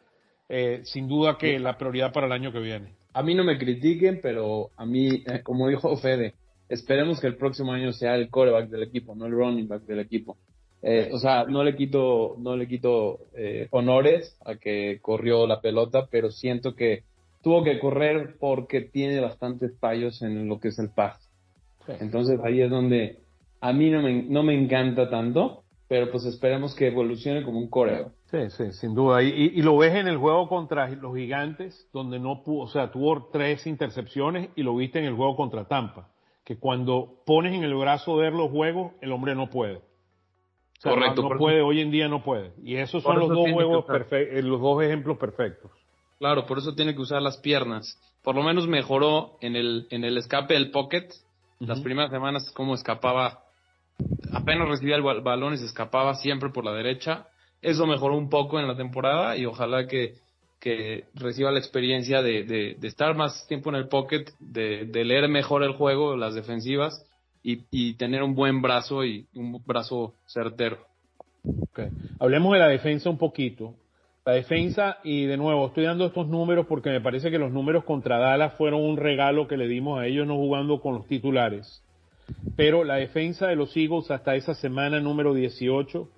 Eh, 0.48 0.82
sin 0.84 1.08
duda 1.08 1.38
que 1.40 1.58
la 1.58 1.76
prioridad 1.78 2.14
para 2.14 2.28
el 2.28 2.32
año 2.32 2.52
que 2.52 2.60
viene. 2.60 2.94
A 3.14 3.24
mí 3.24 3.34
no 3.34 3.44
me 3.44 3.58
critiquen, 3.58 4.20
pero 4.22 4.70
a 4.78 4.86
mí, 4.86 5.24
eh, 5.26 5.42
como 5.42 5.68
dijo 5.68 5.96
Fede, 5.98 6.36
esperemos 6.70 7.20
que 7.20 7.26
el 7.26 7.36
próximo 7.36 7.72
año 7.72 7.92
sea 7.94 8.16
el 8.16 8.30
coreback 8.30 8.70
del 8.70 8.84
equipo, 8.84 9.16
no 9.16 9.26
el 9.26 9.32
running 9.32 9.68
back 9.68 9.84
del 9.84 10.00
equipo. 10.00 10.38
o 11.12 11.18
sea, 11.18 11.46
no 11.46 11.64
le 11.64 11.76
quito, 11.76 12.36
no 12.38 12.56
le 12.56 12.68
quito 12.68 13.22
honores 13.72 14.38
a 14.46 14.56
que 14.56 15.00
corrió 15.02 15.48
la 15.48 15.60
pelota, 15.60 16.08
pero 16.12 16.30
siento 16.30 16.76
que 16.76 17.04
tuvo 17.46 17.64
que 17.64 17.78
correr 17.78 18.38
porque 18.40 18.82
tiene 18.82 19.20
bastantes 19.20 19.78
fallos 19.80 20.22
en 20.24 20.48
lo 20.48 20.60
que 20.60 20.70
es 20.70 20.80
el 20.80 20.90
pass. 20.90 21.30
Entonces 21.88 22.40
ahí 22.44 22.62
es 22.62 22.72
donde 22.72 23.20
a 23.62 23.72
mí 23.72 23.92
no 23.92 24.02
me, 24.02 24.24
no 24.24 24.42
me 24.42 24.56
encanta 24.56 25.10
tanto, 25.12 25.64
pero 25.88 26.12
pues 26.12 26.26
esperemos 26.26 26.76
que 26.76 26.88
evolucione 26.88 27.44
como 27.44 27.60
un 27.60 27.70
coreo. 27.70 28.12
Sí, 28.32 28.50
sí, 28.50 28.72
sin 28.72 28.96
duda. 28.96 29.22
Y, 29.22 29.30
y, 29.30 29.62
lo 29.62 29.78
ves 29.78 29.96
en 29.96 30.08
el 30.08 30.18
juego 30.18 30.48
contra 30.48 30.90
los 30.90 31.16
gigantes, 31.16 31.88
donde 31.94 32.20
no 32.20 32.44
pudo, 32.44 32.64
o 32.64 32.68
sea, 32.68 32.92
tuvo 32.92 33.30
tres 33.32 33.68
intercepciones 33.68 34.50
y 34.56 34.64
lo 34.64 34.76
viste 34.76 35.00
en 35.00 35.06
el 35.06 35.16
juego 35.16 35.36
contra 35.36 35.68
Tampa, 35.68 36.10
que 36.44 36.58
cuando 36.58 37.22
pones 37.26 37.54
en 37.54 37.64
el 37.64 37.76
brazo 37.76 38.16
ver 38.16 38.34
los 38.34 38.50
juegos, 38.50 38.94
el 39.02 39.12
hombre 39.12 39.36
no 39.36 39.50
puede. 39.50 39.82
Correcto. 40.82 41.22
No, 41.22 41.38
puede, 41.38 41.62
hoy 41.62 41.82
en 41.82 41.92
día 41.92 42.08
no 42.08 42.24
puede. 42.24 42.52
Y 42.64 42.76
esos 42.76 43.04
son 43.04 43.20
los 43.20 43.30
dos 43.30 43.52
juegos 43.52 43.86
perfectos, 43.86 44.44
los 44.44 44.62
dos 44.62 44.84
ejemplos 44.84 45.18
perfectos. 45.18 45.72
Claro, 46.20 46.46
por 46.46 46.58
eso 46.58 46.76
tiene 46.76 46.96
que 46.96 47.02
usar 47.02 47.22
las 47.22 47.38
piernas. 47.38 48.00
Por 48.24 48.36
lo 48.36 48.44
menos 48.44 48.68
mejoró 48.68 49.38
en 49.42 49.56
el, 49.56 49.88
en 49.90 50.04
el 50.04 50.18
escape 50.18 50.54
del 50.54 50.72
pocket. 50.72 51.08
Las 51.60 51.80
primeras 51.82 52.12
semanas, 52.12 52.52
como 52.52 52.76
escapaba, 52.76 53.45
apenas 54.32 54.68
recibía 54.68 54.96
el 54.96 55.02
balón 55.02 55.54
y 55.54 55.58
se 55.58 55.66
escapaba 55.66 56.16
siempre 56.16 56.50
por 56.50 56.66
la 56.66 56.74
derecha. 56.74 57.28
Eso 57.62 57.88
mejoró 57.88 58.18
un 58.18 58.30
poco 58.30 58.60
en 58.60 58.68
la 58.68 58.76
temporada 58.76 59.38
y 59.38 59.46
ojalá 59.46 59.88
que, 59.88 60.16
que 60.60 61.06
reciba 61.16 61.52
la 61.52 61.60
experiencia 61.60 62.22
de, 62.22 62.44
de, 62.44 62.88
estar 62.88 63.16
más 63.16 63.48
tiempo 63.48 63.70
en 63.70 63.76
el 63.76 63.88
pocket, 63.88 64.26
de, 64.40 64.86
de 64.86 65.06
leer 65.06 65.28
mejor 65.30 65.64
el 65.64 65.74
juego, 65.74 66.16
las 66.16 66.36
defensivas 66.36 67.06
y, 67.44 67.64
y, 67.72 67.94
tener 67.96 68.24
un 68.24 68.36
buen 68.36 68.62
brazo 68.62 69.06
y 69.06 69.28
un 69.36 69.62
brazo 69.66 70.14
certero. 70.26 70.80
Okay. 71.70 71.90
Hablemos 72.20 72.54
de 72.54 72.60
la 72.60 72.68
defensa 72.68 73.10
un 73.10 73.18
poquito. 73.18 73.76
La 74.26 74.34
defensa, 74.34 74.98
y 75.04 75.26
de 75.26 75.38
nuevo, 75.38 75.68
estoy 75.68 75.86
dando 75.86 76.08
estos 76.08 76.28
números 76.28 76.66
porque 76.68 76.90
me 76.90 77.00
parece 77.00 77.30
que 77.30 77.38
los 77.38 77.52
números 77.52 77.84
contra 77.84 78.18
Dallas 78.18 78.56
fueron 78.56 78.82
un 78.82 78.98
regalo 78.98 79.48
que 79.48 79.56
le 79.56 79.68
dimos 79.68 80.00
a 80.00 80.08
ellos 80.08 80.26
no 80.26 80.36
jugando 80.36 80.82
con 80.82 80.96
los 80.96 81.08
titulares. 81.08 81.85
Pero 82.56 82.84
la 82.84 82.96
defensa 82.96 83.48
de 83.48 83.56
los 83.56 83.76
Eagles 83.76 84.12
hasta 84.12 84.36
esa 84.36 84.56
semana 84.56 85.00
número 85.00 85.34
18 85.34 86.10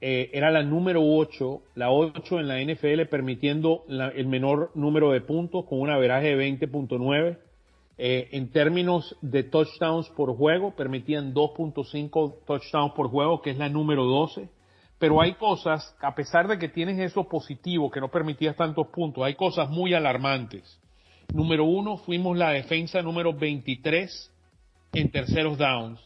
eh, 0.00 0.30
era 0.32 0.50
la 0.50 0.62
número 0.62 1.02
8, 1.02 1.62
la 1.74 1.90
8 1.90 2.40
en 2.40 2.48
la 2.48 2.62
NFL, 2.62 3.06
permitiendo 3.10 3.84
el 3.88 4.26
menor 4.26 4.70
número 4.74 5.10
de 5.10 5.20
puntos 5.20 5.64
con 5.66 5.80
un 5.80 5.90
averaje 5.90 6.36
de 6.36 6.50
20.9. 6.50 7.38
Eh, 8.00 8.28
en 8.32 8.50
términos 8.50 9.16
de 9.22 9.42
touchdowns 9.42 10.08
por 10.10 10.36
juego, 10.36 10.76
permitían 10.76 11.34
2.5 11.34 12.44
touchdowns 12.46 12.92
por 12.94 13.08
juego, 13.08 13.42
que 13.42 13.50
es 13.50 13.58
la 13.58 13.68
número 13.68 14.04
12 14.04 14.48
pero 14.98 15.20
hay 15.20 15.34
cosas, 15.34 15.94
a 16.00 16.14
pesar 16.14 16.48
de 16.48 16.58
que 16.58 16.68
tienes 16.68 16.98
eso 16.98 17.28
positivo, 17.28 17.90
que 17.90 18.00
no 18.00 18.08
permitías 18.08 18.56
tantos 18.56 18.88
puntos, 18.88 19.24
hay 19.24 19.34
cosas 19.34 19.70
muy 19.70 19.94
alarmantes. 19.94 20.80
Número 21.32 21.64
uno, 21.64 21.98
fuimos 21.98 22.36
la 22.36 22.50
defensa 22.50 23.00
número 23.00 23.32
23 23.32 24.32
en 24.92 25.10
terceros 25.10 25.58
downs 25.58 26.00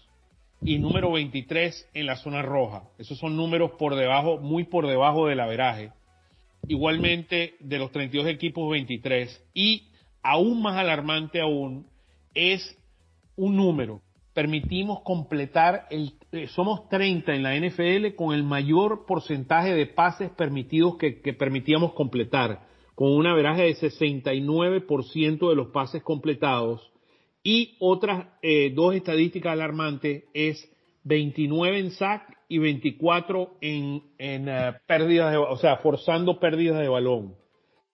y 0.63 0.79
número 0.79 1.13
23 1.13 1.91
en 1.95 2.07
la 2.07 2.17
zona 2.17 2.43
roja. 2.43 2.85
Esos 2.99 3.19
son 3.19 3.37
números 3.37 3.73
por 3.79 3.97
debajo, 3.97 4.39
muy 4.39 4.65
por 4.65 4.87
debajo 4.87 5.27
del 5.27 5.41
averaje. 5.41 5.93
Igualmente 6.69 7.55
de 7.61 7.79
los 7.79 7.91
32 7.91 8.29
equipos 8.29 8.71
23 8.71 9.45
y 9.55 9.89
aún 10.23 10.63
más 10.63 10.77
alarmante 10.77 11.41
aún 11.41 11.87
es 12.35 12.79
un 13.37 13.57
número 13.57 14.01
permitimos 14.35 15.01
completar 15.03 15.87
el 15.91 16.15
eh, 16.33 16.47
somos 16.49 16.89
30 16.89 17.35
en 17.35 17.43
la 17.43 17.55
NFL 17.55 18.15
con 18.17 18.35
el 18.35 18.43
mayor 18.43 19.05
porcentaje 19.07 19.75
de 19.75 19.87
pases 19.87 20.31
permitidos 20.31 20.97
que, 20.97 21.11
permitíamos 21.35 21.93
completar, 21.93 22.67
con 22.95 23.13
un 23.13 23.27
averaje 23.27 23.65
de 23.65 23.75
69% 23.75 25.49
de 25.49 25.55
los 25.55 25.69
pases 25.69 26.03
completados 26.03 26.92
Y 27.43 27.77
otras 27.81 28.27
eh, 28.43 28.73
dos 28.75 28.95
estadísticas 28.95 29.53
alarmantes 29.53 30.25
es 30.33 30.71
29 31.05 31.79
en 31.79 31.91
sack 31.91 32.39
y 32.49 32.59
24 32.59 33.57
en, 33.61 34.03
en 34.19 34.49
uh, 34.49 34.75
pérdidas, 34.87 35.33
de, 35.33 35.39
o 35.39 35.57
sea, 35.57 35.79
forzando 35.79 36.39
pérdidas 36.39 36.79
de 36.79 36.89
balón. 36.89 37.35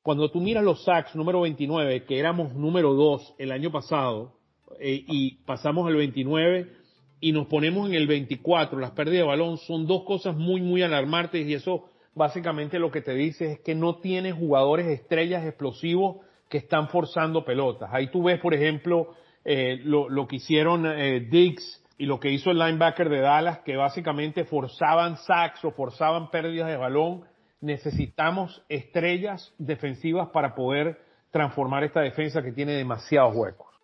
Cuando 0.02 0.30
tú 0.30 0.40
miras 0.40 0.64
los 0.64 0.84
sacks 0.84 1.14
número 1.14 1.42
29, 1.42 2.04
que 2.04 2.18
éramos 2.18 2.54
número 2.54 2.94
2 2.94 3.36
el 3.38 3.52
año 3.52 3.70
pasado, 3.70 4.38
eh, 4.80 5.04
y 5.06 5.36
pasamos 5.44 5.86
al 5.86 5.96
29 5.96 6.72
y 7.20 7.32
nos 7.32 7.46
ponemos 7.46 7.88
en 7.88 7.94
el 7.94 8.06
24, 8.06 8.78
las 8.78 8.92
pérdidas 8.92 9.22
de 9.22 9.28
balón 9.28 9.58
son 9.58 9.86
dos 9.86 10.04
cosas 10.04 10.36
muy, 10.36 10.60
muy 10.60 10.82
alarmantes 10.82 11.46
y 11.46 11.54
eso 11.54 11.90
básicamente 12.14 12.78
lo 12.78 12.90
que 12.90 13.00
te 13.00 13.14
dice 13.14 13.52
es 13.52 13.60
que 13.60 13.74
no 13.74 13.96
tienes 13.96 14.34
jugadores 14.34 14.86
estrellas 14.86 15.44
explosivos 15.46 16.16
que 16.48 16.58
están 16.58 16.88
forzando 16.88 17.44
pelotas. 17.44 17.90
Ahí 17.92 18.10
tú 18.10 18.24
ves, 18.24 18.40
por 18.40 18.54
ejemplo, 18.54 19.14
eh, 19.50 19.80
lo, 19.82 20.10
lo, 20.10 20.28
que 20.28 20.36
hicieron 20.36 20.84
eh, 20.84 21.20
Diggs 21.20 21.82
y 21.96 22.04
lo 22.04 22.20
que 22.20 22.30
hizo 22.30 22.50
el 22.50 22.58
linebacker 22.58 23.08
de 23.08 23.20
Dallas, 23.20 23.60
que 23.60 23.76
básicamente 23.76 24.44
forzaban 24.44 25.16
sacks 25.16 25.64
o 25.64 25.70
forzaban 25.70 26.30
pérdidas 26.30 26.68
de 26.68 26.76
balón. 26.76 27.24
Necesitamos 27.62 28.62
estrellas 28.68 29.54
defensivas 29.56 30.28
para 30.34 30.54
poder 30.54 31.00
transformar 31.30 31.82
esta 31.82 32.02
defensa 32.02 32.42
que 32.42 32.52
tiene 32.52 32.72
demasiados 32.72 33.34
huecos. 33.34 33.74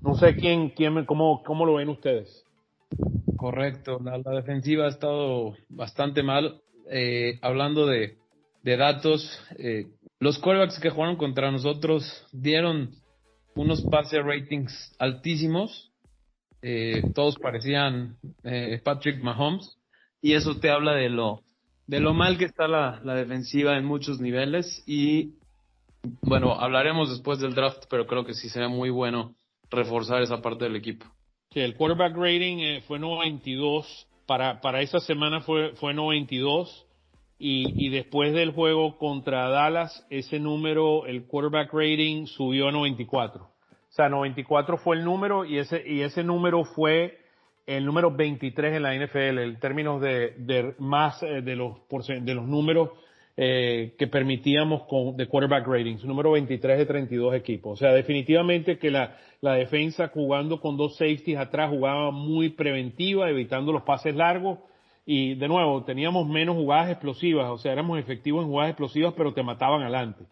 No 0.00 0.14
sé 0.14 0.34
quién, 0.34 0.70
quién, 0.70 1.04
cómo, 1.04 1.42
cómo 1.42 1.66
lo 1.66 1.74
ven 1.74 1.90
ustedes. 1.90 2.46
Correcto, 3.36 4.00
la, 4.02 4.18
defensiva 4.18 4.86
ha 4.86 4.88
estado 4.88 5.56
bastante 5.68 6.22
mal. 6.22 6.62
Eh, 6.90 7.38
hablando 7.42 7.84
de, 7.84 8.16
de 8.62 8.76
datos, 8.78 9.44
eh, 9.58 9.88
los 10.20 10.38
quarterbacks 10.38 10.80
que 10.80 10.88
jugaron 10.88 11.16
contra 11.16 11.50
nosotros 11.50 12.26
dieron 12.32 12.92
unos 13.56 13.82
pase 13.82 14.22
ratings 14.22 14.94
altísimos. 14.98 15.90
Eh, 16.62 17.02
todos 17.14 17.36
parecían 17.36 18.16
eh, 18.44 18.80
Patrick 18.84 19.22
Mahomes. 19.22 19.76
Y 20.22 20.34
eso 20.34 20.58
te 20.58 20.70
habla 20.70 20.92
de 20.92 21.08
lo, 21.08 21.42
de 21.86 22.00
lo 22.00 22.14
mal 22.14 22.38
que 22.38 22.44
está 22.44 22.68
la, 22.68 23.00
la 23.04 23.14
defensiva 23.14 23.76
en 23.76 23.84
muchos 23.84 24.20
niveles. 24.20 24.82
Y 24.86 25.34
bueno, 26.22 26.52
hablaremos 26.52 27.10
después 27.10 27.38
del 27.38 27.54
draft, 27.54 27.84
pero 27.90 28.06
creo 28.06 28.24
que 28.24 28.34
sí 28.34 28.48
sería 28.48 28.68
muy 28.68 28.90
bueno 28.90 29.34
reforzar 29.70 30.22
esa 30.22 30.40
parte 30.40 30.64
del 30.64 30.76
equipo. 30.76 31.06
El 31.50 31.74
quarterback 31.74 32.14
rating 32.16 32.58
eh, 32.58 32.82
fue 32.86 32.98
92. 32.98 34.08
Para, 34.26 34.60
para 34.60 34.82
esa 34.82 34.98
semana 35.00 35.40
fue, 35.40 35.74
fue 35.76 35.94
92. 35.94 36.85
Y, 37.38 37.90
después 37.90 38.32
del 38.32 38.52
juego 38.52 38.96
contra 38.96 39.50
Dallas, 39.50 40.06
ese 40.08 40.40
número, 40.40 41.04
el 41.06 41.26
quarterback 41.26 41.70
rating 41.72 42.26
subió 42.26 42.68
a 42.68 42.72
94. 42.72 43.44
O 43.44 43.50
sea, 43.90 44.08
94 44.08 44.78
fue 44.78 44.96
el 44.96 45.04
número 45.04 45.44
y 45.44 45.58
ese, 45.58 45.82
y 45.86 46.00
ese 46.00 46.24
número 46.24 46.64
fue 46.64 47.18
el 47.66 47.84
número 47.84 48.10
23 48.10 48.76
en 48.76 48.82
la 48.82 48.94
NFL, 48.94 49.38
en 49.38 49.58
términos 49.58 50.00
de, 50.00 50.34
de 50.38 50.74
más 50.78 51.22
eh, 51.22 51.42
de 51.42 51.56
los, 51.56 51.76
de 51.88 52.34
los 52.34 52.46
números 52.46 52.90
eh, 53.36 53.94
que 53.98 54.06
permitíamos 54.06 54.84
con, 54.84 55.14
de 55.14 55.26
quarterback 55.26 55.66
ratings, 55.66 56.04
número 56.04 56.30
23 56.32 56.78
de 56.78 56.86
32 56.86 57.34
equipos. 57.34 57.72
O 57.72 57.76
sea, 57.76 57.92
definitivamente 57.92 58.78
que 58.78 58.90
la, 58.90 59.18
la 59.42 59.54
defensa 59.54 60.08
jugando 60.08 60.58
con 60.58 60.78
dos 60.78 60.96
safeties 60.96 61.36
atrás 61.36 61.68
jugaba 61.68 62.10
muy 62.12 62.50
preventiva, 62.50 63.28
evitando 63.28 63.72
los 63.72 63.82
pases 63.82 64.14
largos. 64.14 64.60
Y 65.08 65.36
de 65.36 65.46
nuevo, 65.46 65.84
teníamos 65.84 66.28
menos 66.28 66.56
jugadas 66.56 66.90
explosivas, 66.90 67.48
o 67.48 67.58
sea, 67.58 67.72
éramos 67.72 67.98
efectivos 68.00 68.42
en 68.42 68.50
jugadas 68.50 68.70
explosivas, 68.70 69.14
pero 69.16 69.32
te 69.32 69.44
mataban 69.44 69.82
adelante. 69.82 70.24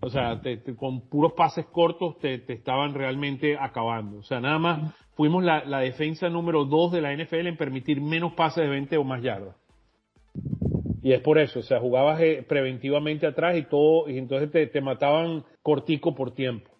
O 0.00 0.10
sea, 0.10 0.40
te, 0.40 0.56
te, 0.56 0.74
con 0.74 1.08
puros 1.08 1.34
pases 1.34 1.66
cortos 1.66 2.18
te, 2.18 2.38
te, 2.38 2.54
estaban 2.54 2.94
realmente 2.94 3.56
acabando. 3.56 4.18
O 4.18 4.22
sea, 4.24 4.40
nada 4.40 4.58
más 4.58 4.94
fuimos 5.14 5.44
la, 5.44 5.64
la 5.64 5.80
defensa 5.80 6.28
número 6.28 6.64
2 6.64 6.92
de 6.92 7.00
la 7.00 7.14
NFL 7.14 7.46
en 7.46 7.56
permitir 7.56 8.00
menos 8.00 8.32
pases 8.32 8.64
de 8.64 8.70
20 8.70 8.96
o 8.96 9.04
más 9.04 9.22
yardas. 9.22 9.54
Y 11.02 11.12
es 11.12 11.20
por 11.20 11.38
eso, 11.38 11.60
o 11.60 11.62
sea, 11.62 11.78
jugabas 11.78 12.20
eh, 12.20 12.44
preventivamente 12.48 13.26
atrás 13.26 13.56
y 13.56 13.64
todo, 13.64 14.08
y 14.08 14.18
entonces 14.18 14.50
te, 14.50 14.66
te 14.68 14.80
mataban 14.80 15.44
cortico 15.62 16.14
por 16.14 16.32
tiempo. 16.32 16.70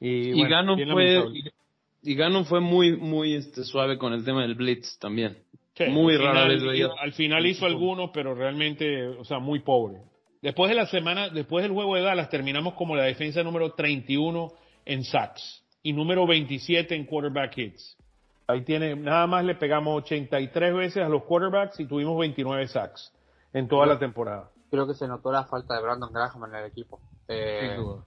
Y, 0.00 0.30
y 0.30 0.32
bueno, 0.32 0.50
Gannon 0.50 0.92
fue, 0.92 1.24
y, 1.32 2.12
y 2.12 2.14
Gannon 2.14 2.44
fue 2.44 2.60
muy, 2.60 2.96
muy 2.96 3.34
este, 3.34 3.62
suave 3.62 3.96
con 3.96 4.12
el 4.12 4.24
tema 4.24 4.42
del 4.42 4.54
blitz 4.54 4.98
también. 4.98 5.38
Sí, 5.76 5.84
muy 5.86 6.16
rara 6.16 6.42
final, 6.42 6.48
vez 6.48 6.62
veía. 6.62 6.88
Al 7.00 7.12
final 7.12 7.46
hizo 7.46 7.66
algunos, 7.66 8.10
pero 8.12 8.34
realmente, 8.34 9.06
o 9.08 9.24
sea, 9.24 9.38
muy 9.40 9.60
pobre. 9.60 10.02
Después 10.40 10.68
de 10.68 10.76
la 10.76 10.86
semana, 10.86 11.28
después 11.30 11.62
del 11.64 11.72
juego 11.72 11.96
de 11.96 12.02
Dallas, 12.02 12.28
terminamos 12.28 12.74
como 12.74 12.94
la 12.96 13.04
defensa 13.04 13.42
número 13.42 13.72
31 13.72 14.52
en 14.84 15.02
sacks 15.04 15.64
y 15.82 15.92
número 15.92 16.26
27 16.26 16.94
en 16.94 17.06
quarterback 17.06 17.56
hits. 17.58 17.96
Ahí 18.46 18.62
tiene, 18.62 18.94
nada 18.94 19.26
más 19.26 19.42
le 19.44 19.54
pegamos 19.54 19.96
83 20.02 20.74
veces 20.74 21.02
a 21.02 21.08
los 21.08 21.24
quarterbacks 21.24 21.80
y 21.80 21.86
tuvimos 21.86 22.18
29 22.18 22.66
sacks 22.68 23.10
en 23.54 23.66
toda 23.68 23.84
Creo- 23.84 23.94
la 23.94 23.98
temporada. 23.98 24.50
Creo 24.70 24.86
que 24.86 24.94
se 24.94 25.06
notó 25.08 25.32
la 25.32 25.44
falta 25.44 25.74
de 25.76 25.82
Brandon 25.82 26.12
Graham 26.12 26.44
en 26.50 26.54
el 26.56 26.66
equipo. 26.66 27.00
Eh, 27.28 27.70
Sin 27.74 27.76
duda. 27.84 28.04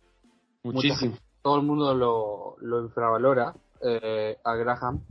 mucha 0.63 0.75
Muchísimo. 0.75 1.15
todo 1.41 1.55
el 1.57 1.63
mundo 1.63 1.93
lo, 1.95 2.55
lo 2.61 2.81
infravalora 2.83 3.53
eh, 3.83 4.37
a 4.43 4.53
Graham 4.55 5.01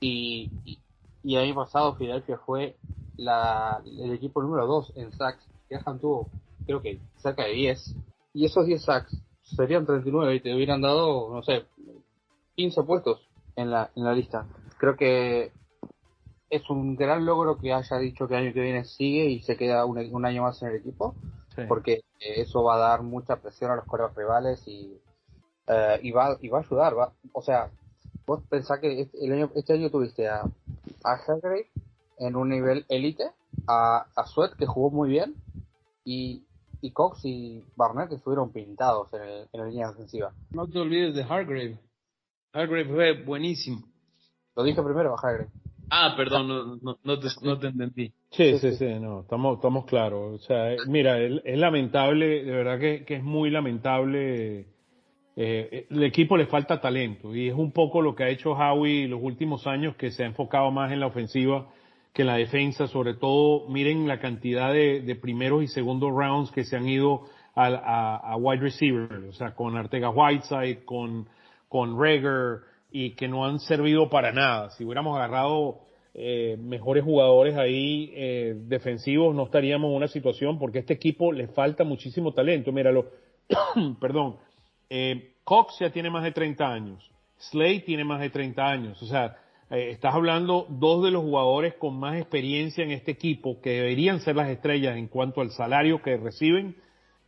y, 0.00 0.50
y, 0.64 0.78
y 1.22 1.36
el 1.36 1.42
año 1.42 1.54
pasado 1.54 1.94
Filadelfia 1.94 2.38
fue 2.38 2.76
la, 3.16 3.82
el 3.84 4.12
equipo 4.12 4.42
número 4.42 4.66
2 4.66 4.92
en 4.96 5.12
sacks. 5.12 5.46
Graham 5.68 5.98
tuvo 5.98 6.28
creo 6.66 6.80
que 6.82 7.00
cerca 7.16 7.44
de 7.44 7.52
10 7.52 7.96
y 8.34 8.44
esos 8.44 8.66
10 8.66 8.82
sacks 8.82 9.16
serían 9.42 9.86
39 9.86 10.34
y 10.36 10.40
te 10.40 10.54
hubieran 10.54 10.80
dado, 10.80 11.32
no 11.32 11.42
sé, 11.42 11.64
15 12.56 12.82
puestos 12.84 13.28
en 13.56 13.70
la, 13.70 13.90
en 13.96 14.04
la 14.04 14.14
lista. 14.14 14.46
Creo 14.78 14.96
que 14.96 15.52
es 16.50 16.68
un 16.70 16.96
gran 16.96 17.24
logro 17.24 17.58
que 17.58 17.72
haya 17.72 17.98
dicho 17.98 18.28
que 18.28 18.34
el 18.34 18.44
año 18.44 18.54
que 18.54 18.60
viene 18.60 18.84
sigue 18.84 19.26
y 19.26 19.40
se 19.42 19.56
queda 19.56 19.84
un, 19.86 19.98
un 19.98 20.26
año 20.26 20.42
más 20.42 20.62
en 20.62 20.68
el 20.68 20.76
equipo 20.76 21.14
Sí. 21.54 21.62
porque 21.68 21.92
eh, 22.20 22.40
eso 22.40 22.62
va 22.62 22.76
a 22.76 22.78
dar 22.78 23.02
mucha 23.02 23.36
presión 23.36 23.70
a 23.70 23.76
los 23.76 23.84
corebacks 23.84 24.16
rivales 24.16 24.66
y, 24.66 24.98
eh, 25.66 26.00
y, 26.02 26.10
va, 26.10 26.38
y 26.40 26.48
va 26.48 26.58
a 26.58 26.62
ayudar. 26.62 26.96
Va, 26.98 27.12
o 27.32 27.42
sea, 27.42 27.70
vos 28.26 28.42
pensás 28.48 28.80
que 28.80 29.02
este, 29.02 29.24
el 29.24 29.32
año, 29.32 29.50
este 29.54 29.74
año 29.74 29.90
tuviste 29.90 30.28
a, 30.28 30.44
a 31.04 31.12
Hargrave 31.14 31.66
en 32.18 32.36
un 32.36 32.48
nivel 32.50 32.84
élite, 32.88 33.24
a, 33.66 34.06
a 34.14 34.26
Sweat 34.26 34.54
que 34.56 34.66
jugó 34.66 34.90
muy 34.90 35.08
bien 35.10 35.34
y, 36.04 36.42
y 36.80 36.90
Cox 36.92 37.24
y 37.24 37.64
Barnett 37.76 38.08
que 38.08 38.16
estuvieron 38.16 38.52
pintados 38.52 39.12
en, 39.14 39.22
el, 39.22 39.48
en 39.52 39.60
la 39.60 39.66
línea 39.66 39.88
defensiva. 39.88 40.32
No 40.50 40.68
te 40.68 40.78
olvides 40.78 41.14
de 41.14 41.22
Hargrave. 41.22 41.78
Hargrave 42.52 42.84
fue 42.86 43.24
buenísimo. 43.24 43.82
Lo 44.56 44.62
dije 44.62 44.82
primero 44.82 45.14
a 45.14 45.20
Hargrave. 45.20 45.50
Ah, 45.94 46.14
perdón, 46.16 46.48
no, 46.48 46.76
no, 46.76 46.98
no 47.04 47.18
te, 47.18 47.28
no 47.42 47.58
te 47.58 47.66
entendí. 47.66 48.08
Sí, 48.30 48.52
Sí, 48.52 48.58
sí, 48.58 48.70
sí. 48.70 48.76
sí, 48.76 48.98
no, 49.00 49.20
estamos, 49.20 49.56
estamos 49.56 49.84
claros. 49.84 50.40
O 50.40 50.44
sea, 50.46 50.72
eh, 50.72 50.78
mira, 50.86 51.18
es, 51.20 51.40
es 51.44 51.58
lamentable, 51.58 52.44
de 52.44 52.50
verdad 52.50 52.78
que, 52.78 53.04
que 53.04 53.16
es 53.16 53.22
muy 53.22 53.50
lamentable. 53.50 54.68
Eh, 55.34 55.86
el 55.90 56.02
equipo 56.02 56.36
le 56.36 56.46
falta 56.46 56.80
talento 56.80 57.34
y 57.34 57.48
es 57.48 57.54
un 57.54 57.72
poco 57.72 58.02
lo 58.02 58.14
que 58.14 58.24
ha 58.24 58.28
hecho 58.28 58.52
Howie 58.52 59.08
los 59.08 59.20
últimos 59.22 59.66
años, 59.66 59.96
que 59.96 60.10
se 60.10 60.24
ha 60.24 60.26
enfocado 60.26 60.70
más 60.70 60.92
en 60.92 61.00
la 61.00 61.06
ofensiva 61.06 61.68
que 62.12 62.22
en 62.22 62.28
la 62.28 62.36
defensa. 62.36 62.86
Sobre 62.86 63.14
todo, 63.14 63.68
miren 63.68 64.06
la 64.06 64.20
cantidad 64.20 64.72
de, 64.72 65.00
de 65.00 65.16
primeros 65.16 65.62
y 65.62 65.68
segundos 65.68 66.10
rounds 66.14 66.50
que 66.50 66.64
se 66.64 66.76
han 66.76 66.88
ido 66.88 67.22
a, 67.54 67.66
a, 67.66 68.16
a 68.32 68.36
wide 68.36 68.60
receiver, 68.60 69.12
o 69.28 69.32
sea, 69.32 69.54
con 69.54 69.76
Artega 69.76 70.10
Whiteside, 70.10 70.84
con, 70.84 71.28
con 71.68 71.98
Rager, 72.00 72.60
y 72.90 73.12
que 73.12 73.26
no 73.26 73.46
han 73.46 73.58
servido 73.58 74.10
para 74.10 74.32
nada. 74.32 74.70
Si 74.70 74.84
hubiéramos 74.84 75.16
agarrado 75.16 75.80
eh, 76.14 76.58
mejores 76.60 77.04
jugadores 77.04 77.56
ahí 77.56 78.12
eh, 78.14 78.54
defensivos, 78.66 79.34
no 79.34 79.44
estaríamos 79.44 79.88
en 79.88 79.96
una 79.96 80.08
situación 80.08 80.58
porque 80.58 80.80
este 80.80 80.92
equipo 80.92 81.32
le 81.32 81.48
falta 81.48 81.84
muchísimo 81.84 82.32
talento. 82.32 82.70
Míralo, 82.70 83.06
perdón, 84.00 84.36
eh, 84.94 85.32
Cox 85.42 85.78
ya 85.80 85.88
tiene 85.90 86.10
más 86.10 86.22
de 86.22 86.32
30 86.32 86.70
años, 86.70 87.10
Slade 87.38 87.80
tiene 87.80 88.04
más 88.04 88.20
de 88.20 88.28
30 88.28 88.62
años, 88.62 89.02
o 89.02 89.06
sea, 89.06 89.38
eh, 89.70 89.88
estás 89.90 90.14
hablando 90.14 90.66
dos 90.68 91.02
de 91.02 91.10
los 91.10 91.22
jugadores 91.22 91.72
con 91.74 91.98
más 91.98 92.16
experiencia 92.16 92.84
en 92.84 92.90
este 92.90 93.12
equipo 93.12 93.58
que 93.62 93.70
deberían 93.70 94.20
ser 94.20 94.36
las 94.36 94.50
estrellas 94.50 94.98
en 94.98 95.08
cuanto 95.08 95.40
al 95.40 95.50
salario 95.50 96.02
que 96.02 96.18
reciben. 96.18 96.76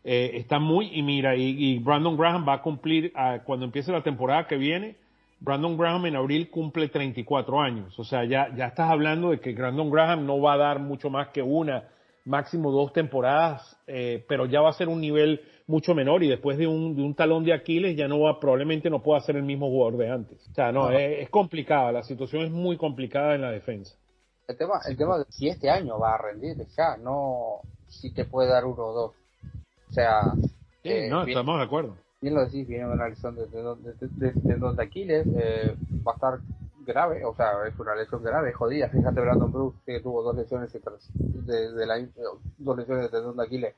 Eh, 0.05 0.33
están 0.35 0.63
muy, 0.63 0.91
y 0.93 1.03
mira, 1.03 1.35
y, 1.37 1.79
Brandon 1.79 2.19
Graham 2.19 2.47
va 2.47 2.55
a 2.55 2.61
cumplir, 2.61 3.15
cuando 3.47 3.65
empiece 3.65 3.91
la 3.91 4.03
temporada 4.03 4.47
que 4.47 4.59
viene, 4.59 4.97
Brandon 5.41 5.79
Graham 5.79 6.05
en 6.05 6.17
abril 6.17 6.51
cumple 6.51 6.89
34 6.89 7.63
años. 7.63 7.99
O 7.99 8.05
sea, 8.05 8.25
ya, 8.25 8.55
ya 8.55 8.67
estás 8.67 8.91
hablando 8.91 9.31
de 9.31 9.41
que 9.41 9.55
Brandon 9.55 9.91
Graham 9.91 10.27
no 10.27 10.39
va 10.39 10.53
a 10.53 10.59
dar 10.59 10.81
mucho 10.81 11.09
más 11.09 11.29
que 11.29 11.41
una, 11.41 11.85
máximo 12.25 12.71
dos 12.71 12.93
temporadas, 12.93 13.77
eh, 13.87 14.25
pero 14.29 14.47
ya 14.47 14.61
va 14.61 14.71
a 14.71 14.75
ser 14.75 14.89
un 14.89 15.01
nivel 15.01 15.41
mucho 15.67 15.95
menor 15.95 16.23
y 16.23 16.29
después 16.29 16.59
de 16.59 16.67
un, 16.67 16.95
de 16.95 17.03
un 17.03 17.15
talón 17.15 17.45
de 17.45 17.55
Aquiles 17.55 17.97
ya 17.97 18.07
no 18.07 18.21
va, 18.21 18.39
probablemente 18.39 18.91
no 18.91 19.03
pueda 19.03 19.21
ser 19.21 19.37
el 19.37 19.45
mismo 19.45 19.69
jugador 19.69 19.97
de 19.99 20.11
antes. 20.11 20.47
O 20.51 20.55
sea, 20.55 20.73
no, 20.73 20.91
No. 20.91 20.99
Es, 20.99 21.21
es 21.23 21.31
complicada, 21.31 21.91
la 21.93 22.03
situación 22.03 22.43
es 22.45 22.51
muy 22.51 22.77
complicada 22.77 23.35
en 23.35 23.41
la 23.43 23.51
defensa. 23.51 23.95
El 24.47 24.59
tema, 24.59 24.75
el 24.87 24.97
tema 24.97 25.19
de 25.19 25.25
si 25.31 25.49
este 25.49 25.71
año 25.71 25.99
va 25.99 26.15
a 26.17 26.19
rendir 26.19 26.57
ya, 26.77 26.97
no 26.99 27.61
si 27.89 28.13
te 28.13 28.25
puede 28.27 28.49
dar 28.51 28.65
uno 28.67 28.83
o 28.83 28.93
dos. 28.93 29.13
O 29.89 29.93
sea, 29.93 30.33
Sí, 30.83 30.91
eh, 30.91 31.09
no, 31.09 31.25
bien- 31.25 31.39
estamos 31.39 31.59
de 31.59 31.65
acuerdo. 31.65 31.97
bien 32.21 32.35
lo 32.35 32.45
decís, 32.45 32.69
viene 32.69 32.85
una 32.87 33.09
lesión 33.09 33.35
de 33.37 33.47
tendón 33.47 33.83
de, 33.83 33.93
de, 33.95 34.33
de, 34.33 34.57
de 34.77 34.83
Aquiles, 34.83 35.27
eh, 35.35 35.75
va 36.07 36.13
a 36.13 36.15
estar 36.17 36.39
grave, 36.87 37.25
o 37.25 37.35
sea, 37.35 37.53
es 37.67 37.79
una 37.81 37.95
lesión 37.95 38.23
grave, 38.23 38.53
jodida. 38.53 38.89
Fíjate, 38.91 39.19
Brandon 39.19 39.51
Brooks 39.51 39.79
que 39.87 40.01
tuvo 40.01 40.23
dos 40.23 40.37
lesiones 40.37 40.71
de, 40.73 41.71
de 41.73 41.87
la, 41.87 42.07
dos 42.59 42.77
lesiones 42.77 43.05
de 43.05 43.09
tendón 43.09 43.39
de 43.39 43.45
Aquiles 43.45 43.75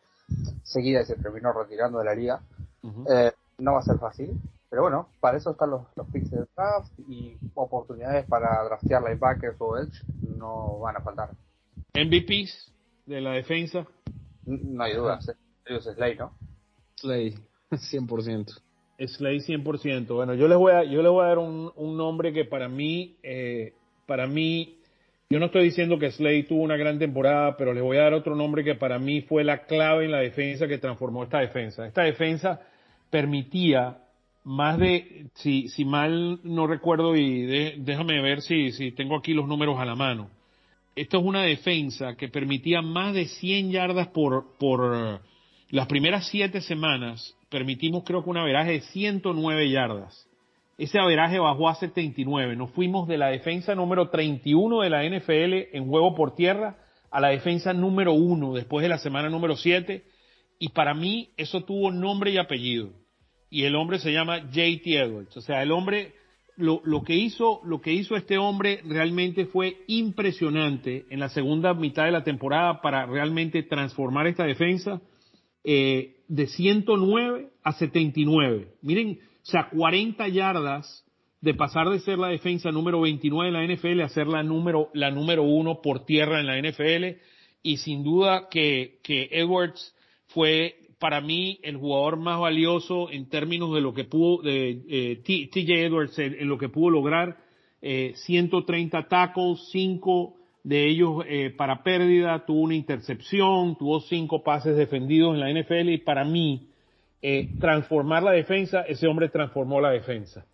seguida 0.63 1.03
y 1.03 1.07
se 1.07 1.17
terminó 1.17 1.53
retirando 1.53 1.99
de 1.99 2.05
la 2.05 2.15
liga. 2.15 2.41
eh, 3.11 3.33
no 3.59 3.73
va 3.75 3.81
a 3.81 3.83
ser 3.83 3.99
fácil, 3.99 4.33
pero 4.69 4.83
bueno, 4.83 5.09
para 5.21 5.39
eso 5.39 5.51
están 5.53 5.71
los, 5.71 5.83
los 5.97 6.07
picks 6.09 6.31
de 6.31 6.45
draft 6.55 6.93
y 7.09 7.37
oportunidades 7.55 8.27
para 8.27 8.63
draftear 8.65 9.03
linebackers 9.03 9.57
o 9.59 9.79
edge 9.79 10.03
no 10.37 10.79
van 10.81 10.97
a 10.97 11.01
faltar. 11.01 11.31
MVPs 11.95 12.73
de 13.07 13.21
la 13.21 13.33
defensa. 13.33 13.87
No 14.45 14.85
hay 14.85 14.95
dudas, 14.95 15.33
ellos 15.65 15.87
es 15.87 15.95
Slay, 15.95 16.17
¿no? 16.17 16.33
Slay, 16.97 17.35
100%. 17.71 18.61
Slay 18.99 19.39
100%. 19.41 20.15
Bueno, 20.15 20.35
yo 20.35 20.49
les 20.49 20.59
voy 20.59 20.73
a, 20.73 20.85
yo 20.85 21.03
les 21.03 21.11
voy 21.11 21.25
a 21.25 21.29
dar 21.29 21.39
un, 21.39 21.73
un 21.77 21.97
nombre 21.97 22.33
que 22.33 22.45
para 22.45 22.69
mí, 22.69 23.17
eh, 23.23 23.75
para 24.07 24.27
mí, 24.27 24.76
yo 25.29 25.41
no 25.41 25.47
estoy 25.47 25.65
diciendo 25.65 25.99
que 25.99 26.13
Slay 26.13 26.45
tuvo 26.45 26.63
una 26.63 26.77
gran 26.77 26.99
temporada, 26.99 27.57
pero 27.57 27.75
les 27.75 27.83
voy 27.83 27.97
a 27.97 28.03
dar 28.03 28.15
otro 28.15 28.37
nombre 28.37 28.63
que 28.63 28.77
para 28.77 28.99
mí 28.99 29.23
fue 29.23 29.43
la 29.43 29.67
clave 29.67 30.05
en 30.05 30.13
la 30.13 30.21
defensa 30.21 30.69
que 30.69 30.79
transformó 30.79 31.25
esta 31.25 31.41
defensa. 31.41 31.87
Esta 31.87 32.03
defensa 32.03 32.61
permitía 33.11 33.99
más 34.45 34.79
de, 34.79 35.27
si, 35.35 35.69
si 35.69 35.85
mal 35.85 36.39
no 36.45 36.69
recuerdo 36.69 37.17
y 37.17 37.43
de, 37.43 37.75
déjame 37.79 38.23
ver 38.23 38.41
si, 38.41 38.71
si 38.71 38.93
tengo 38.93 39.17
aquí 39.17 39.35
los 39.35 39.49
números 39.49 39.81
a 39.81 39.85
la 39.85 39.97
mano. 39.97 40.31
Esto 40.95 41.19
es 41.19 41.25
una 41.25 41.43
defensa 41.43 42.15
que 42.15 42.29
permitía 42.29 42.81
más 42.81 43.13
de 43.13 43.27
100 43.27 43.73
yardas 43.73 44.07
por, 44.09 44.57
por 44.59 45.21
las 45.71 45.87
primeras 45.89 46.29
siete 46.29 46.61
semanas. 46.61 47.37
Permitimos 47.49 48.05
creo 48.05 48.23
que 48.23 48.31
un 48.31 48.37
averaje 48.37 48.73
de 48.73 48.81
109 48.81 49.71
yardas. 49.71 50.26
Ese 50.79 50.99
averaje 50.99 51.39
bajó 51.39 51.69
a 51.69 51.75
79. 51.75 52.57
Nos 52.57 52.71
fuimos 52.73 53.09
de 53.09 53.19
la 53.19 53.29
defensa 53.29 53.75
número 53.75 54.11
31 54.11 54.81
de 54.83 54.91
la 54.91 55.05
NFL 55.05 55.77
en 55.77 55.87
juego 55.87 56.15
por 56.15 56.35
tierra 56.35 56.79
a 57.11 57.21
la 57.21 57.29
defensa 57.29 57.73
número 57.73 58.13
1 58.13 58.55
después 58.55 58.83
de 58.83 58.89
la 58.89 58.99
semana 58.99 59.29
número 59.29 59.57
7. 59.57 60.05
Y 60.59 60.69
para 60.71 60.95
mí 60.95 61.31
eso 61.37 61.65
tuvo 61.65 61.91
nombre 61.91 62.31
y 62.31 62.39
apellido 62.39 62.91
y 63.51 63.65
el 63.65 63.75
hombre 63.77 63.99
se 63.99 64.13
llama 64.13 64.51
JT 64.51 64.87
Edwards. 64.87 65.37
O 65.37 65.41
sea, 65.41 65.63
el 65.63 65.73
hombre, 65.73 66.15
lo, 66.57 66.81
lo, 66.85 67.03
que 67.03 67.15
hizo, 67.15 67.61
lo 67.65 67.81
que 67.81 67.93
hizo 67.93 68.17
este 68.17 68.39
hombre 68.39 68.81
realmente 68.85 69.47
fue 69.47 69.79
impresionante 69.87 71.07
en 71.11 71.21
la 71.21 71.29
segunda 71.29 71.75
mitad 71.75 72.05
de 72.05 72.13
la 72.13 72.25
temporada 72.25 72.81
para 72.81 73.07
realmente 73.07 73.63
transformar 73.63 74.27
esta 74.27 74.45
defensa 74.45 75.01
eh, 75.65 76.17
de 76.29 76.47
109 76.47 77.51
a 77.63 77.73
79. 77.73 78.69
Miren, 78.83 79.21
o 79.47 79.51
sea, 79.51 79.69
40 79.71 80.27
yardas 80.29 81.05
de 81.41 81.55
pasar 81.55 81.89
de 81.89 82.01
ser 82.01 82.19
la 82.19 82.29
defensa 82.29 82.73
número 82.73 83.01
29 83.01 83.49
en 83.49 83.55
la 83.55 83.75
NFL 83.75 84.01
a 84.01 84.09
ser 84.09 84.27
la 84.27 84.43
número, 84.43 84.91
la 84.93 85.13
número 85.13 85.45
uno 85.45 85.81
por 85.81 86.05
tierra 86.05 86.41
en 86.41 86.47
la 86.47 86.59
NFL. 86.59 87.21
Y 87.63 87.77
sin 87.77 88.03
duda 88.03 88.49
que, 88.51 88.99
que 89.05 89.29
Edwards 89.31 89.95
fue 90.29 90.77
para 90.99 91.21
mí 91.21 91.61
el 91.63 91.77
jugador 91.77 92.17
más 92.17 92.41
valioso 92.41 93.11
en 93.11 93.29
términos 93.29 93.73
de 93.75 93.81
lo 93.81 93.95
que 93.95 94.05
pudo, 94.05 94.43
de 94.43 94.83
eh, 94.89 95.23
TJ 95.25 95.85
Edwards, 95.85 96.19
en, 96.19 96.49
lo 96.49 96.59
que 96.59 96.69
pudo 96.69 96.91
lograr, 96.91 97.37
eh, 97.83 98.13
130 98.15 99.07
tackles, 99.07 99.69
5 99.71 100.37
de 100.65 100.89
ellos 100.89 101.25
eh, 101.29 101.51
para 101.51 101.85
pérdida, 101.85 102.45
tuvo 102.45 102.63
una 102.63 102.75
intercepción, 102.75 103.77
tuvo 103.77 104.01
5 104.01 104.43
pases 104.43 104.77
defendidos 104.77 105.35
en 105.35 105.41
la 105.41 105.53
NFL 105.53 105.91
y 105.91 105.99
para 105.99 106.25
mí, 106.25 106.66
eh, 107.23 107.49
transformar 107.59 108.23
la 108.23 108.33
defensa, 108.33 108.83
ese 108.83 109.07
hombre 109.07 109.29
transformó 109.29 109.81
la 109.81 109.91
defensa. 109.91 110.47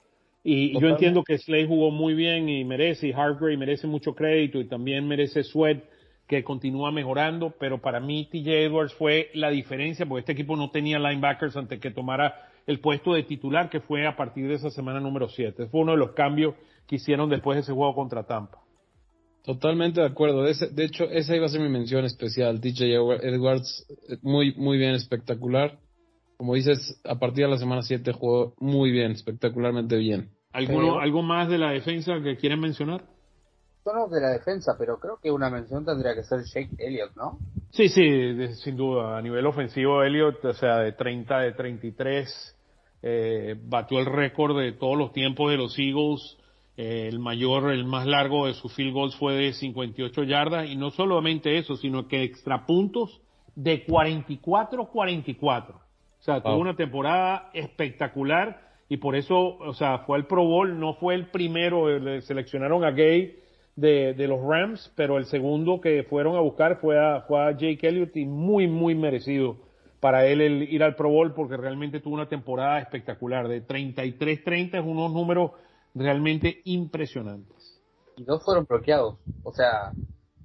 Y 0.44 0.72
Totalmente. 0.72 0.80
yo 0.80 0.88
entiendo 0.88 1.24
que 1.24 1.38
Slay 1.38 1.66
jugó 1.66 1.90
muy 1.90 2.14
bien 2.14 2.48
y 2.48 2.64
merece, 2.64 3.08
y 3.08 3.12
Hargrave 3.12 3.56
merece 3.56 3.86
mucho 3.86 4.14
crédito 4.14 4.60
y 4.60 4.64
también 4.66 5.06
merece 5.06 5.44
Sweat 5.44 5.84
que 6.26 6.42
continúa 6.42 6.90
mejorando, 6.90 7.54
pero 7.58 7.80
para 7.80 8.00
mí 8.00 8.28
TJ 8.30 8.64
Edwards 8.64 8.94
fue 8.94 9.30
la 9.34 9.50
diferencia, 9.50 10.06
porque 10.06 10.20
este 10.20 10.32
equipo 10.32 10.56
no 10.56 10.70
tenía 10.70 10.98
linebackers 10.98 11.56
antes 11.56 11.78
que 11.78 11.90
tomara 11.90 12.48
el 12.66 12.80
puesto 12.80 13.12
de 13.14 13.24
titular, 13.24 13.68
que 13.68 13.80
fue 13.80 14.06
a 14.06 14.16
partir 14.16 14.48
de 14.48 14.54
esa 14.54 14.70
semana 14.70 15.00
número 15.00 15.28
7. 15.28 15.66
Fue 15.66 15.80
uno 15.80 15.92
de 15.92 15.98
los 15.98 16.12
cambios 16.12 16.54
que 16.86 16.96
hicieron 16.96 17.28
después 17.28 17.56
de 17.56 17.62
ese 17.62 17.72
juego 17.72 17.94
contra 17.94 18.24
Tampa. 18.24 18.58
Totalmente 19.44 20.00
de 20.00 20.06
acuerdo. 20.06 20.46
Ese, 20.46 20.68
de 20.68 20.84
hecho, 20.84 21.04
esa 21.10 21.34
iba 21.34 21.46
a 21.46 21.48
ser 21.48 21.60
mi 21.60 21.68
mención 21.68 22.04
especial. 22.04 22.60
TJ 22.60 22.94
Edwards, 23.22 23.86
muy, 24.22 24.54
muy 24.54 24.78
bien, 24.78 24.94
espectacular. 24.94 25.78
Como 26.42 26.54
dices, 26.54 27.00
a 27.04 27.20
partir 27.20 27.44
de 27.44 27.52
la 27.52 27.56
semana 27.56 27.82
7 27.82 28.10
jugó 28.14 28.54
muy 28.58 28.90
bien, 28.90 29.12
espectacularmente 29.12 29.94
bien. 29.94 30.30
¿Alguno, 30.52 30.98
¿Algo 30.98 31.22
más 31.22 31.48
de 31.48 31.56
la 31.56 31.70
defensa 31.70 32.20
que 32.20 32.36
quieren 32.36 32.58
mencionar? 32.58 33.04
tono 33.84 34.08
de 34.08 34.20
la 34.20 34.30
defensa, 34.30 34.74
pero 34.76 34.98
creo 34.98 35.20
que 35.22 35.30
una 35.30 35.48
mención 35.50 35.84
tendría 35.84 36.16
que 36.16 36.24
ser 36.24 36.40
Jake 36.42 36.74
Elliott, 36.78 37.14
¿no? 37.14 37.38
Sí, 37.70 37.88
sí, 37.88 38.02
de, 38.02 38.56
sin 38.56 38.76
duda. 38.76 39.16
A 39.18 39.22
nivel 39.22 39.46
ofensivo, 39.46 40.02
Elliott, 40.02 40.44
o 40.44 40.52
sea, 40.54 40.78
de 40.78 40.90
30, 40.90 41.38
de 41.38 41.52
33, 41.52 42.58
eh, 43.02 43.54
batió 43.62 44.00
el 44.00 44.06
récord 44.06 44.58
de 44.58 44.72
todos 44.72 44.98
los 44.98 45.12
tiempos 45.12 45.48
de 45.48 45.58
los 45.58 45.78
Eagles. 45.78 46.38
Eh, 46.76 47.06
el 47.06 47.20
mayor, 47.20 47.70
el 47.70 47.84
más 47.84 48.04
largo 48.04 48.48
de 48.48 48.54
sus 48.54 48.74
field 48.74 48.94
goals 48.94 49.14
fue 49.14 49.34
de 49.34 49.52
58 49.52 50.24
yardas. 50.24 50.68
Y 50.68 50.74
no 50.74 50.90
solamente 50.90 51.56
eso, 51.56 51.76
sino 51.76 52.08
que 52.08 52.24
extra 52.24 52.66
puntos 52.66 53.20
de 53.54 53.86
44-44. 53.86 55.82
O 56.22 56.24
sea, 56.24 56.40
tuvo 56.40 56.58
una 56.58 56.76
temporada 56.76 57.50
espectacular 57.52 58.60
y 58.88 58.98
por 58.98 59.16
eso, 59.16 59.56
o 59.58 59.74
sea, 59.74 59.98
fue 60.06 60.18
el 60.18 60.26
Pro 60.26 60.44
Bowl, 60.44 60.78
no 60.78 60.94
fue 60.94 61.16
el 61.16 61.32
primero, 61.32 61.98
le 61.98 62.20
seleccionaron 62.22 62.84
a 62.84 62.92
Gay 62.92 63.40
de, 63.74 64.14
de, 64.14 64.28
los 64.28 64.40
Rams, 64.40 64.92
pero 64.94 65.18
el 65.18 65.24
segundo 65.24 65.80
que 65.80 66.04
fueron 66.04 66.36
a 66.36 66.40
buscar 66.40 66.78
fue 66.80 66.96
a, 66.96 67.22
fue 67.22 67.40
a 67.40 67.50
Jake 67.50 67.88
Elliott 67.88 68.16
y 68.16 68.24
muy, 68.24 68.68
muy 68.68 68.94
merecido 68.94 69.56
para 69.98 70.24
él 70.24 70.42
el 70.42 70.62
ir 70.72 70.84
al 70.84 70.94
Pro 70.94 71.08
Bowl 71.08 71.34
porque 71.34 71.56
realmente 71.56 71.98
tuvo 71.98 72.14
una 72.14 72.28
temporada 72.28 72.78
espectacular. 72.78 73.48
De 73.48 73.66
33-30 73.66 74.78
es 74.78 74.86
unos 74.86 75.12
números 75.12 75.50
realmente 75.92 76.60
impresionantes. 76.66 77.82
Y 78.16 78.22
dos 78.22 78.44
fueron 78.44 78.64
bloqueados, 78.66 79.18
o 79.42 79.52
sea, 79.52 79.90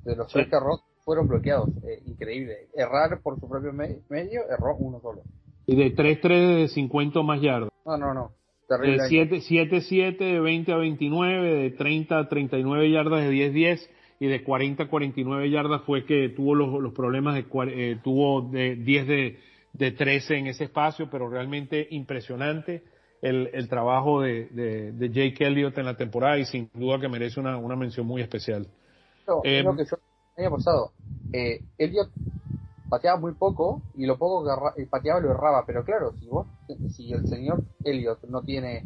de 0.04 0.16
los 0.16 0.26
sí. 0.26 0.40
tres 0.40 0.48
que 0.50 0.56
erró, 0.56 0.80
fueron 1.06 1.28
bloqueados. 1.28 1.70
Eh, 1.84 2.02
increíble. 2.08 2.68
Errar 2.74 3.22
por 3.22 3.40
su 3.40 3.48
propio 3.48 3.72
me 3.74 4.00
medio, 4.10 4.42
erró 4.50 4.76
uno 4.78 5.00
solo. 5.02 5.22
Y 5.67 5.75
de 5.75 5.95
3-3 5.95 6.58
de 6.58 6.67
50 6.69 7.21
más 7.21 7.41
yardas. 7.41 7.69
No, 7.86 7.97
no, 7.97 8.13
no. 8.13 8.32
De 8.69 8.97
7-7 8.97 10.17
de 10.17 10.39
20 10.39 10.73
a 10.73 10.77
29, 10.77 11.53
de 11.53 11.69
30 11.71 12.19
a 12.19 12.27
39 12.27 12.91
yardas 12.91 13.21
de 13.21 13.32
10-10 13.32 13.88
y 14.19 14.27
de 14.27 14.43
40 14.43 14.84
a 14.84 14.89
49 14.89 15.49
yardas 15.49 15.84
fue 15.84 16.06
que 16.06 16.30
tuvo 16.30 16.56
los, 16.56 16.82
los 16.82 16.93
problemas 16.93 17.36
de 17.36 17.45
eh, 17.67 17.99
tuvo 18.03 18.41
de 18.41 18.75
10 18.75 19.08
de, 19.08 19.39
de 19.73 19.91
13 19.91 20.38
en 20.38 20.47
ese 20.47 20.65
espacio, 20.65 21.10
pero 21.10 21.30
realmente 21.30 21.88
impresionante 21.91 22.84
el, 23.21 23.49
el 23.53 23.69
trabajo 23.69 24.21
de, 24.21 24.47
de, 24.47 24.91
de, 24.91 25.10
Jake 25.10 25.45
Elliott 25.45 25.77
en 25.77 25.86
la 25.86 25.95
temporada 25.95 26.38
y 26.38 26.45
sin 26.45 26.69
duda 26.73 26.99
que 26.99 27.08
merece 27.08 27.39
una, 27.39 27.58
una 27.58 27.75
mención 27.75 28.06
muy 28.06 28.21
especial. 28.21 28.67
No, 29.27 29.41
eh, 29.43 29.63
lo 29.63 29.75
que 29.75 29.86
yo 29.86 29.97
el 30.38 30.45
año 30.45 30.56
pasado, 30.56 30.91
eh, 31.34 31.62
Elliott 31.77 32.12
pateaba 32.89 33.19
muy 33.19 33.34
poco 33.34 33.82
y 33.95 34.06
lo 34.06 34.17
poco 34.17 34.45
que 34.76 34.86
pateaba 34.86 35.19
lo 35.19 35.32
erraba, 35.32 35.65
pero 35.65 35.84
claro, 35.84 36.13
si 36.13 36.28
vos, 36.28 36.47
si 36.89 37.12
el 37.12 37.28
señor 37.28 37.63
Elliot 37.84 38.23
no 38.30 38.41
tiene 38.41 38.86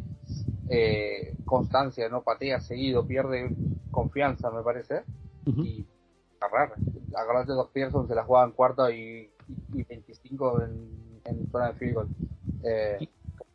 eh, 0.68 1.34
constancia, 1.44 2.08
no 2.08 2.22
patea 2.22 2.60
seguido, 2.60 3.06
pierde 3.06 3.54
confianza, 3.90 4.50
me 4.50 4.62
parece, 4.62 5.02
uh 5.46 5.50
-huh. 5.50 5.66
y 5.66 5.86
agarrar, 6.40 6.74
agarrarte 7.14 7.52
dos 7.52 7.68
Pearson, 7.72 8.08
se 8.08 8.14
la 8.14 8.24
jugaban 8.24 8.52
cuarta 8.52 8.90
y, 8.90 9.30
y, 9.48 9.80
y 9.80 9.82
25 9.84 10.62
en, 10.62 11.20
en 11.24 11.50
zona 11.50 11.68
de 11.68 11.74
field 11.74 11.94
goal. 11.94 12.08
Eh, 12.64 13.08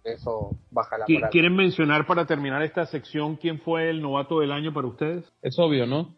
eso 0.03 0.57
baja 0.71 0.97
la 0.97 1.05
moral. 1.07 1.29
¿Quieren 1.31 1.55
mencionar 1.55 2.05
para 2.07 2.25
terminar 2.25 2.61
esta 2.63 2.85
sección 2.85 3.35
quién 3.35 3.59
fue 3.59 3.89
el 3.89 4.01
novato 4.01 4.39
del 4.39 4.51
año 4.51 4.73
para 4.73 4.87
ustedes? 4.87 5.25
Es 5.41 5.59
obvio, 5.59 5.85
¿no? 5.85 6.15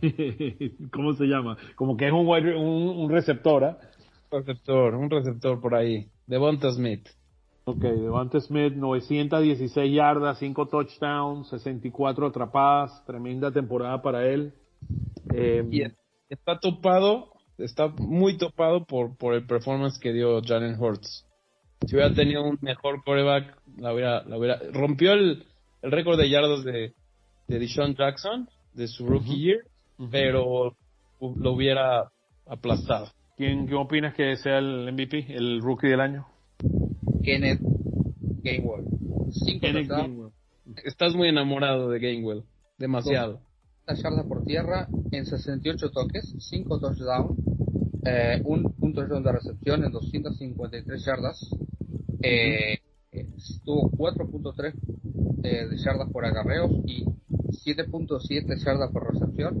¿Cómo 0.92 1.14
se 1.14 1.24
llama? 1.24 1.56
Como 1.74 1.96
que 1.96 2.06
es 2.06 2.12
un, 2.12 2.26
un, 2.28 2.98
un 2.98 3.10
receptor, 3.10 3.64
¿eh? 3.64 3.76
Receptor, 4.30 4.94
un 4.94 5.10
receptor 5.10 5.60
por 5.60 5.74
ahí. 5.74 6.08
Devonta 6.26 6.70
Smith. 6.72 7.08
Ok, 7.64 7.80
Devonta 7.80 8.40
Smith, 8.40 8.74
916 8.74 9.94
yardas, 9.94 10.38
5 10.38 10.68
touchdowns, 10.68 11.48
64 11.48 12.26
atrapadas, 12.26 13.04
tremenda 13.04 13.50
temporada 13.50 14.00
para 14.00 14.26
él. 14.26 14.52
Eh, 15.34 15.66
y 15.70 15.82
está 16.28 16.58
topado, 16.58 17.32
está 17.58 17.88
muy 17.88 18.38
topado 18.38 18.84
por, 18.86 19.16
por 19.16 19.34
el 19.34 19.46
performance 19.46 19.98
que 19.98 20.12
dio 20.12 20.40
Jalen 20.42 20.80
Hurts. 20.80 21.26
Si 21.86 21.94
hubiera 21.94 22.14
tenido 22.14 22.42
un 22.42 22.58
mejor 22.60 23.02
coreback, 23.04 23.56
la 23.76 23.92
hubiera, 23.92 24.24
la 24.24 24.38
hubiera, 24.38 24.60
rompió 24.72 25.12
el, 25.12 25.44
el 25.82 25.92
récord 25.92 26.18
de 26.18 26.28
yardas 26.28 26.64
de, 26.64 26.94
de 27.48 27.58
Deshaun 27.58 27.94
Jackson 27.94 28.48
de 28.74 28.88
su 28.88 29.06
rookie 29.06 29.30
uh 29.30 29.34
-huh. 29.34 29.38
year, 29.38 29.58
uh 29.98 30.04
-huh. 30.04 30.08
pero 30.10 30.76
lo 31.20 31.52
hubiera 31.52 32.10
aplastado. 32.46 33.08
¿Quién, 33.36 33.66
¿Qué 33.68 33.74
opinas 33.74 34.14
que 34.14 34.36
sea 34.36 34.58
el 34.58 34.92
MVP, 34.92 35.26
el 35.28 35.60
rookie 35.60 35.88
del 35.88 36.00
año? 36.00 36.26
Kenneth 37.22 37.60
Gainwell. 38.42 38.84
5 39.30 39.60
Kenneth 39.60 39.88
Gainwell. 39.88 40.32
Estás 40.84 41.14
muy 41.14 41.28
enamorado 41.28 41.90
de 41.90 41.98
Gainwell. 41.98 42.44
Demasiado. 42.78 43.40
yardas 43.86 44.26
por 44.26 44.44
tierra 44.44 44.88
en 45.12 45.26
68 45.26 45.90
toques, 45.90 46.34
5 46.38 46.80
touchdowns, 46.80 47.38
eh, 48.04 48.40
un, 48.44 48.74
un 48.80 48.94
touchdown 48.94 49.22
de 49.22 49.32
recepción 49.32 49.84
en 49.84 49.92
253 49.92 51.04
yardas. 51.04 51.50
Eh, 52.22 52.78
tuvo 53.64 53.90
4.3 53.90 54.74
eh, 55.44 55.66
de 55.68 55.76
yardas 55.76 56.10
por 56.10 56.24
agarreos 56.24 56.70
y 56.86 57.04
7.7 57.64 58.64
yardas 58.64 58.90
por 58.92 59.12
recepción. 59.12 59.60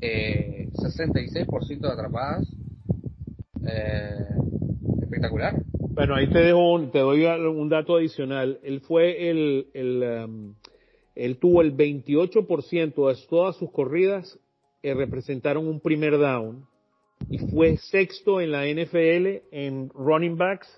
Eh, 0.00 0.68
66% 0.72 1.80
de 1.80 1.88
atrapadas. 1.88 2.46
Eh, 3.66 4.26
espectacular. 5.02 5.54
Bueno, 5.90 6.14
ahí 6.14 6.28
te 6.28 6.40
dejo, 6.40 6.88
te 6.92 6.98
doy 6.98 7.24
un 7.24 7.68
dato 7.68 7.96
adicional. 7.96 8.60
Él 8.62 8.80
fue 8.80 9.30
el, 9.30 9.68
el 9.72 10.24
um, 10.24 10.54
él 11.14 11.38
tuvo 11.38 11.62
el 11.62 11.74
28% 11.74 13.08
de 13.08 13.26
todas 13.28 13.56
sus 13.56 13.70
corridas 13.72 14.38
que 14.82 14.94
representaron 14.94 15.66
un 15.66 15.80
primer 15.80 16.18
down 16.18 16.66
y 17.30 17.38
fue 17.38 17.78
sexto 17.78 18.40
en 18.40 18.52
la 18.52 18.66
NFL 18.66 19.46
en 19.50 19.88
running 19.94 20.36
backs 20.36 20.68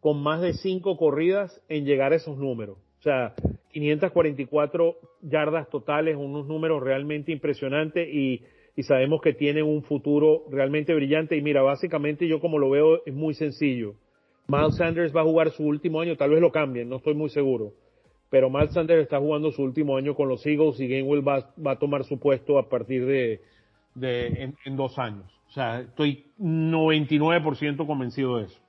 con 0.00 0.22
más 0.22 0.40
de 0.40 0.54
cinco 0.54 0.96
corridas 0.96 1.60
en 1.68 1.84
llegar 1.84 2.12
a 2.12 2.16
esos 2.16 2.38
números. 2.38 2.78
O 3.00 3.02
sea, 3.02 3.34
544 3.72 4.96
yardas 5.22 5.68
totales, 5.68 6.16
unos 6.16 6.46
números 6.46 6.82
realmente 6.82 7.32
impresionantes 7.32 8.08
y, 8.08 8.42
y 8.78 8.84
sabemos 8.84 9.20
que 9.20 9.34
tiene 9.34 9.60
un 9.60 9.82
futuro 9.82 10.44
realmente 10.52 10.94
brillante. 10.94 11.36
Y 11.36 11.42
mira, 11.42 11.62
básicamente 11.62 12.28
yo 12.28 12.40
como 12.40 12.60
lo 12.60 12.70
veo 12.70 13.04
es 13.04 13.12
muy 13.12 13.34
sencillo. 13.34 13.94
Miles 14.46 14.76
Sanders 14.76 15.14
va 15.14 15.22
a 15.22 15.24
jugar 15.24 15.50
su 15.50 15.64
último 15.64 16.00
año, 16.00 16.16
tal 16.16 16.30
vez 16.30 16.40
lo 16.40 16.52
cambien, 16.52 16.88
no 16.88 16.98
estoy 16.98 17.14
muy 17.14 17.28
seguro. 17.28 17.72
Pero 18.30 18.50
Miles 18.50 18.72
Sanders 18.72 19.02
está 19.02 19.18
jugando 19.18 19.50
su 19.50 19.64
último 19.64 19.96
año 19.96 20.14
con 20.14 20.28
los 20.28 20.46
Eagles 20.46 20.78
y 20.78 20.86
Gainwell 20.86 21.26
va, 21.26 21.52
va 21.60 21.72
a 21.72 21.78
tomar 21.80 22.04
su 22.04 22.20
puesto 22.20 22.56
a 22.56 22.68
partir 22.68 23.04
de, 23.04 23.40
de 23.96 24.54
en, 24.64 24.76
dos 24.76 24.96
años. 25.00 25.26
O 25.48 25.50
sea, 25.50 25.80
estoy 25.80 26.30
99% 26.38 27.84
convencido 27.84 28.36
de 28.36 28.44
eso. 28.44 28.60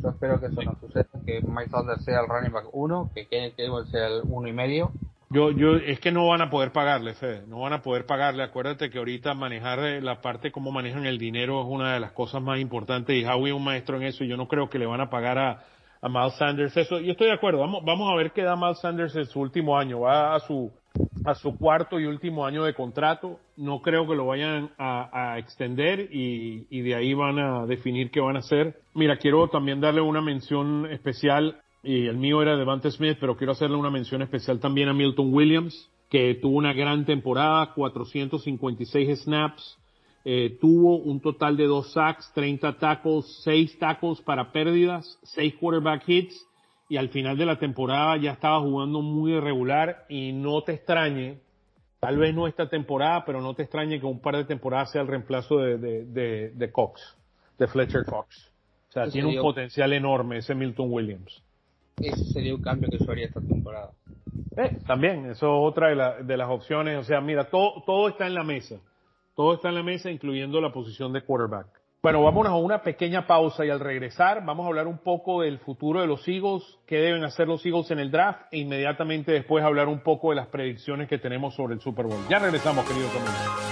Yo 0.00 0.10
espero 0.10 0.38
que 0.38 0.46
eso 0.46 0.62
no 0.62 0.78
suceda, 0.78 1.08
que 1.26 1.40
Miles 1.40 1.72
Sanders 1.72 2.04
sea 2.04 2.20
el 2.20 2.28
running 2.28 2.52
back 2.52 2.68
1, 2.70 3.10
que 3.16 3.24
Gainwell 3.58 3.86
sea 3.88 4.06
el 4.06 4.22
uno 4.28 4.46
y 4.46 4.52
medio 4.52 4.92
yo, 5.32 5.52
yo, 5.52 5.76
es 5.76 6.00
que 6.00 6.10
no 6.10 6.26
van 6.26 6.42
a 6.42 6.50
poder 6.50 6.72
pagarle, 6.72 7.14
Fede, 7.14 7.46
no 7.46 7.60
van 7.60 7.72
a 7.72 7.82
poder 7.82 8.04
pagarle. 8.04 8.42
Acuérdate 8.42 8.90
que 8.90 8.98
ahorita 8.98 9.32
manejar 9.34 9.78
eh, 9.78 10.00
la 10.00 10.20
parte 10.20 10.50
como 10.50 10.72
manejan 10.72 11.06
el 11.06 11.18
dinero 11.18 11.60
es 11.60 11.68
una 11.68 11.94
de 11.94 12.00
las 12.00 12.10
cosas 12.12 12.42
más 12.42 12.58
importantes 12.58 13.14
y 13.14 13.24
Howie 13.24 13.52
es 13.52 13.56
un 13.56 13.62
maestro 13.62 13.96
en 13.96 14.02
eso 14.02 14.24
y 14.24 14.28
yo 14.28 14.36
no 14.36 14.48
creo 14.48 14.68
que 14.68 14.80
le 14.80 14.86
van 14.86 15.00
a 15.00 15.08
pagar 15.08 15.38
a, 15.38 15.62
a 16.02 16.08
Miles 16.08 16.34
Sanders 16.34 16.76
eso. 16.76 16.98
Y 16.98 17.10
estoy 17.10 17.28
de 17.28 17.34
acuerdo, 17.34 17.60
vamos, 17.60 17.84
vamos 17.84 18.10
a 18.10 18.16
ver 18.16 18.32
qué 18.32 18.42
da 18.42 18.56
Miles 18.56 18.80
Sanders 18.80 19.14
en 19.14 19.26
su 19.26 19.40
último 19.40 19.78
año. 19.78 20.00
Va 20.00 20.34
a 20.34 20.40
su, 20.40 20.72
a 21.24 21.34
su 21.36 21.56
cuarto 21.56 22.00
y 22.00 22.06
último 22.06 22.44
año 22.44 22.64
de 22.64 22.74
contrato. 22.74 23.38
No 23.56 23.82
creo 23.82 24.08
que 24.08 24.16
lo 24.16 24.26
vayan 24.26 24.70
a, 24.78 25.34
a 25.34 25.38
extender 25.38 26.08
y, 26.12 26.66
y 26.70 26.80
de 26.80 26.96
ahí 26.96 27.14
van 27.14 27.38
a 27.38 27.66
definir 27.66 28.10
qué 28.10 28.18
van 28.18 28.34
a 28.34 28.40
hacer. 28.40 28.80
Mira, 28.94 29.16
quiero 29.16 29.46
también 29.46 29.80
darle 29.80 30.00
una 30.00 30.22
mención 30.22 30.90
especial 30.90 31.60
y 31.82 32.06
el 32.06 32.16
mío 32.16 32.42
era 32.42 32.56
Devante 32.56 32.90
Smith, 32.90 33.16
pero 33.20 33.36
quiero 33.36 33.52
hacerle 33.52 33.76
una 33.76 33.90
mención 33.90 34.22
especial 34.22 34.60
también 34.60 34.88
a 34.88 34.94
Milton 34.94 35.32
Williams, 35.32 35.90
que 36.10 36.34
tuvo 36.34 36.58
una 36.58 36.72
gran 36.72 37.06
temporada, 37.06 37.72
456 37.74 39.22
snaps, 39.22 39.78
eh, 40.24 40.58
tuvo 40.60 40.98
un 40.98 41.20
total 41.20 41.56
de 41.56 41.64
dos 41.64 41.92
sacks, 41.92 42.30
30 42.34 42.78
tackles, 42.78 43.40
6 43.44 43.78
tackles 43.78 44.20
para 44.20 44.52
pérdidas, 44.52 45.18
6 45.22 45.54
quarterback 45.54 46.06
hits, 46.06 46.46
y 46.90 46.96
al 46.96 47.08
final 47.08 47.38
de 47.38 47.46
la 47.46 47.58
temporada 47.58 48.16
ya 48.18 48.32
estaba 48.32 48.60
jugando 48.60 49.00
muy 49.00 49.32
irregular 49.32 50.04
y 50.08 50.32
no 50.32 50.62
te 50.62 50.72
extrañe, 50.72 51.38
tal 52.00 52.18
vez 52.18 52.34
no 52.34 52.46
esta 52.46 52.68
temporada, 52.68 53.24
pero 53.24 53.40
no 53.40 53.54
te 53.54 53.62
extrañe 53.62 54.00
que 54.00 54.06
un 54.06 54.20
par 54.20 54.36
de 54.36 54.44
temporadas 54.44 54.90
sea 54.90 55.00
el 55.00 55.08
reemplazo 55.08 55.58
de, 55.58 55.78
de, 55.78 56.50
de, 56.50 56.72
Cox, 56.72 57.16
de 57.58 57.68
Fletcher 57.68 58.04
Cox. 58.04 58.50
O 58.88 58.92
sea, 58.92 59.08
tiene 59.08 59.28
un 59.28 59.40
potencial 59.40 59.92
enorme 59.92 60.38
ese 60.38 60.54
Milton 60.54 60.88
Williams 60.90 61.42
ese 62.08 62.24
sería 62.32 62.54
un 62.54 62.62
cambio 62.62 62.88
que 62.90 62.98
yo 62.98 63.10
haría 63.10 63.26
esta 63.26 63.40
temporada. 63.40 63.90
Eh, 64.56 64.78
también, 64.86 65.26
eso 65.26 65.46
es 65.46 65.70
otra 65.70 65.88
de, 66.22 66.36
las 66.36 66.48
opciones. 66.48 66.98
O 66.98 67.04
sea, 67.04 67.20
mira, 67.20 67.44
todo, 67.50 67.82
todo 67.86 68.08
está 68.08 68.26
en 68.26 68.34
la 68.34 68.44
mesa. 68.44 68.76
Todo 69.34 69.54
está 69.54 69.68
en 69.68 69.76
la 69.76 69.82
mesa, 69.82 70.10
incluyendo 70.10 70.60
la 70.60 70.72
posición 70.72 71.12
de 71.12 71.22
quarterback. 71.22 71.66
Bueno, 72.02 72.22
vámonos 72.22 72.52
a 72.52 72.56
una 72.56 72.82
pequeña 72.82 73.26
pausa 73.26 73.66
y 73.66 73.68
al 73.68 73.78
regresar 73.78 74.42
vamos 74.46 74.64
a 74.64 74.68
hablar 74.68 74.86
un 74.86 74.98
poco 74.98 75.42
del 75.42 75.58
futuro 75.58 76.00
de 76.00 76.06
los 76.06 76.26
Eagles, 76.26 76.62
qué 76.86 76.96
deben 76.96 77.24
hacer 77.24 77.46
los 77.46 77.64
Eagles 77.66 77.90
en 77.90 77.98
el 77.98 78.10
draft 78.10 78.40
e 78.50 78.58
inmediatamente 78.58 79.32
después 79.32 79.62
hablar 79.62 79.86
un 79.86 80.00
poco 80.00 80.30
de 80.30 80.36
las 80.36 80.46
predicciones 80.46 81.10
que 81.10 81.18
tenemos 81.18 81.54
sobre 81.54 81.74
el 81.74 81.80
Super 81.82 82.06
Bowl. 82.06 82.20
Ya 82.30 82.38
regresamos, 82.38 82.86
queridos 82.88 83.10
amigos. 83.10 83.70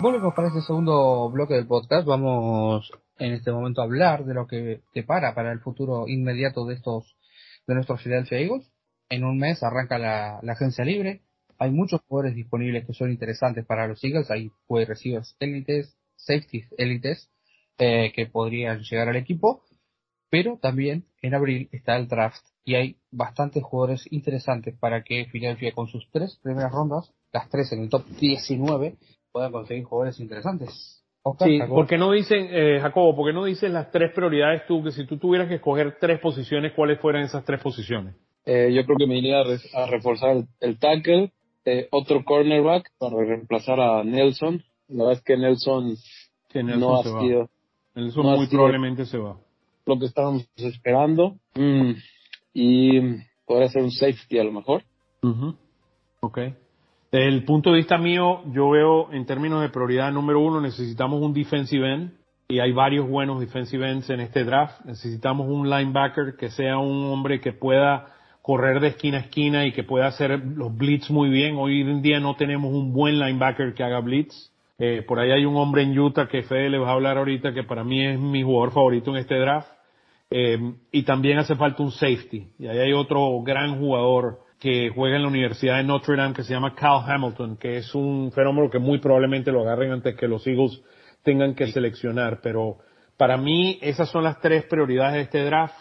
Volvemos 0.00 0.32
para 0.32 0.48
este 0.48 0.62
segundo 0.62 1.30
bloque 1.30 1.52
del 1.52 1.66
podcast. 1.66 2.06
Vamos 2.06 2.90
en 3.18 3.32
este 3.32 3.52
momento 3.52 3.82
a 3.82 3.84
hablar 3.84 4.24
de 4.24 4.32
lo 4.32 4.46
que 4.46 4.80
te 4.94 5.02
para 5.02 5.34
para 5.34 5.52
el 5.52 5.60
futuro 5.60 6.08
inmediato 6.08 6.64
de 6.64 6.76
estos 6.76 7.18
de 7.66 7.74
nuestros 7.74 8.02
Philadelphia 8.02 8.38
Eagles. 8.38 8.72
En 9.10 9.24
un 9.24 9.36
mes 9.36 9.62
arranca 9.62 9.98
la, 9.98 10.38
agencia 10.38 10.86
libre. 10.86 11.20
Hay 11.58 11.70
muchos 11.70 12.00
jugadores 12.08 12.34
disponibles 12.34 12.86
que 12.86 12.94
son 12.94 13.10
interesantes 13.10 13.66
para 13.66 13.86
los 13.86 14.02
Eagles. 14.02 14.30
Hay 14.30 14.50
pues 14.66 14.88
receivers 14.88 15.36
élites, 15.38 15.94
safeties 16.16 16.66
élites 16.78 17.30
eh, 17.76 18.10
que 18.14 18.24
podrían 18.24 18.80
llegar 18.80 19.10
al 19.10 19.16
equipo. 19.16 19.64
Pero 20.30 20.58
también 20.62 21.04
en 21.20 21.34
abril 21.34 21.68
está 21.72 21.98
el 21.98 22.08
draft 22.08 22.42
y 22.64 22.74
hay 22.74 22.96
bastantes 23.10 23.62
jugadores 23.62 24.10
interesantes 24.10 24.74
para 24.78 25.02
que 25.02 25.26
Philadelphia 25.30 25.72
con 25.72 25.88
sus 25.88 26.08
tres 26.10 26.38
primeras 26.42 26.72
rondas, 26.72 27.12
las 27.32 27.50
tres 27.50 27.70
en 27.72 27.82
el 27.82 27.90
top 27.90 28.06
19, 28.18 28.96
puedan 29.32 29.52
conseguir 29.52 29.84
jugadores 29.84 30.20
interesantes. 30.20 31.02
sí, 31.40 31.60
porque 31.68 31.98
no 31.98 32.12
dicen, 32.12 32.48
eh, 32.50 32.78
Jacobo, 32.80 33.14
porque 33.14 33.32
no 33.32 33.44
dicen 33.44 33.72
las 33.72 33.90
tres 33.90 34.12
prioridades 34.14 34.66
tú, 34.66 34.82
que 34.82 34.90
si 34.90 35.06
tú 35.06 35.18
tuvieras 35.18 35.48
que 35.48 35.56
escoger 35.56 35.98
tres 36.00 36.20
posiciones, 36.20 36.72
¿cuáles 36.74 37.00
fueran 37.00 37.22
esas 37.22 37.44
tres 37.44 37.60
posiciones? 37.60 38.14
Eh, 38.46 38.72
yo 38.72 38.84
creo 38.84 38.96
que 38.96 39.06
me 39.06 39.18
iría 39.18 39.40
a, 39.40 39.86
reforzar 39.86 40.44
el, 40.60 40.78
tackle, 40.78 41.32
eh, 41.64 41.88
otro 41.90 42.24
cornerback 42.24 42.90
para 42.98 43.16
reemplazar 43.16 43.80
a 43.80 44.02
Nelson. 44.02 44.62
La 44.88 45.04
verdad 45.04 45.18
es 45.18 45.24
que 45.24 45.36
Nelson, 45.36 45.94
no 46.54 46.98
ha 46.98 47.02
sido. 47.02 47.50
Nelson 47.94 48.26
muy 48.26 48.46
probablemente 48.46 49.04
se 49.04 49.18
va. 49.18 49.36
Lo 49.86 49.98
que 49.98 50.06
estábamos 50.06 50.48
esperando. 50.56 51.36
Mm, 51.54 51.92
y 52.54 53.00
podría 53.46 53.68
ser 53.68 53.82
un 53.82 53.90
safety 53.90 54.38
a 54.38 54.44
lo 54.44 54.52
mejor. 54.52 54.82
Uh 55.22 55.52
Ok. 56.22 56.38
Desde 57.12 57.26
el 57.26 57.44
punto 57.44 57.70
de 57.70 57.78
vista 57.78 57.98
mío, 57.98 58.42
yo 58.52 58.70
veo 58.70 59.12
en 59.12 59.26
términos 59.26 59.62
de 59.62 59.68
prioridad 59.68 60.12
número 60.12 60.38
uno, 60.40 60.60
necesitamos 60.60 61.20
un 61.20 61.34
defensive 61.34 61.92
end 61.92 62.12
y 62.46 62.60
hay 62.60 62.70
varios 62.70 63.08
buenos 63.08 63.40
defensive 63.40 63.90
ends 63.90 64.10
en 64.10 64.20
este 64.20 64.44
draft. 64.44 64.84
Necesitamos 64.84 65.48
un 65.48 65.68
linebacker 65.68 66.36
que 66.36 66.50
sea 66.50 66.78
un 66.78 67.06
hombre 67.06 67.40
que 67.40 67.52
pueda 67.52 68.06
correr 68.42 68.78
de 68.78 68.88
esquina 68.88 69.18
a 69.18 69.20
esquina 69.22 69.66
y 69.66 69.72
que 69.72 69.82
pueda 69.82 70.06
hacer 70.06 70.40
los 70.54 70.76
blitz 70.76 71.10
muy 71.10 71.30
bien. 71.30 71.56
Hoy 71.56 71.80
en 71.80 72.00
día 72.00 72.20
no 72.20 72.36
tenemos 72.36 72.72
un 72.72 72.92
buen 72.92 73.18
linebacker 73.18 73.74
que 73.74 73.82
haga 73.82 73.98
blitz. 73.98 74.52
Eh, 74.78 75.02
por 75.02 75.18
ahí 75.18 75.32
hay 75.32 75.44
un 75.44 75.56
hombre 75.56 75.82
en 75.82 75.98
Utah 75.98 76.28
que 76.28 76.42
Fede 76.42 76.70
le 76.70 76.78
va 76.78 76.90
a 76.90 76.92
hablar 76.92 77.18
ahorita 77.18 77.52
que 77.52 77.64
para 77.64 77.82
mí 77.82 78.06
es 78.06 78.20
mi 78.20 78.44
jugador 78.44 78.72
favorito 78.72 79.10
en 79.10 79.16
este 79.16 79.34
draft. 79.36 79.68
Eh, 80.30 80.74
y 80.92 81.02
también 81.02 81.38
hace 81.38 81.56
falta 81.56 81.82
un 81.82 81.90
safety. 81.90 82.52
Y 82.58 82.68
ahí 82.68 82.78
hay 82.78 82.92
otro 82.92 83.42
gran 83.42 83.80
jugador 83.80 84.40
que 84.60 84.90
juega 84.90 85.16
en 85.16 85.22
la 85.22 85.28
Universidad 85.28 85.78
de 85.78 85.84
Notre 85.84 86.16
Dame 86.16 86.34
que 86.34 86.44
se 86.44 86.52
llama 86.52 86.74
Cal 86.74 87.02
Hamilton, 87.06 87.56
que 87.56 87.78
es 87.78 87.94
un 87.94 88.30
fenómeno 88.30 88.68
que 88.68 88.78
muy 88.78 88.98
probablemente 88.98 89.50
lo 89.50 89.62
agarren 89.62 89.90
antes 89.90 90.14
que 90.14 90.28
los 90.28 90.46
Eagles 90.46 90.82
tengan 91.22 91.54
que 91.54 91.68
seleccionar, 91.68 92.40
pero 92.42 92.76
para 93.16 93.38
mí 93.38 93.78
esas 93.80 94.10
son 94.10 94.22
las 94.24 94.38
tres 94.40 94.64
prioridades 94.66 95.14
de 95.14 95.20
este 95.22 95.44
draft, 95.44 95.74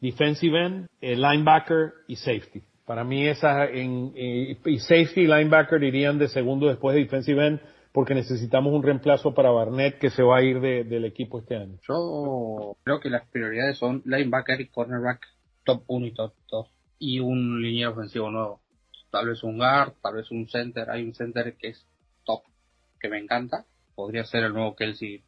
defensive 0.00 0.58
end, 0.58 0.88
eh, 1.02 1.14
linebacker 1.14 1.92
y 2.08 2.16
safety. 2.16 2.62
Para 2.86 3.04
mí 3.04 3.26
esas 3.26 3.68
en, 3.70 4.12
eh, 4.16 4.56
y 4.64 4.78
safety 4.78 5.20
y 5.20 5.26
linebacker 5.26 5.82
irían 5.82 6.18
de 6.18 6.28
segundo 6.28 6.68
después 6.68 6.94
de 6.94 7.02
defensive 7.02 7.46
end 7.46 7.60
porque 7.92 8.14
necesitamos 8.14 8.72
un 8.72 8.82
reemplazo 8.82 9.34
para 9.34 9.50
Barnett 9.50 9.98
que 9.98 10.08
se 10.08 10.22
va 10.22 10.38
a 10.38 10.42
ir 10.42 10.58
del 10.60 11.04
equipo 11.04 11.38
este 11.38 11.56
año. 11.56 11.76
Yo 11.86 12.76
creo 12.82 12.98
que 12.98 13.10
las 13.10 13.28
prioridades 13.28 13.76
son 13.76 14.02
linebacker 14.06 14.58
y 14.62 14.68
cornerback 14.68 15.20
top 15.64 15.84
1 15.86 16.06
y 16.06 16.14
top 16.14 16.32
2 16.50 16.81
y 17.02 17.18
un 17.18 17.60
línea 17.60 17.90
ofensivo 17.90 18.30
nuevo. 18.30 18.60
Tal 19.10 19.26
vez 19.26 19.42
un 19.42 19.58
guard, 19.58 19.94
tal 20.00 20.14
vez 20.14 20.30
un 20.30 20.46
center. 20.48 20.88
Hay 20.88 21.02
un 21.02 21.14
center 21.14 21.56
que 21.56 21.70
es 21.70 21.86
top, 22.24 22.42
que 23.00 23.08
me 23.08 23.18
encanta. 23.18 23.64
Podría 23.96 24.22
ser 24.24 24.44
el 24.44 24.52
nuevo 24.52 24.76
Kelsey 24.76 25.24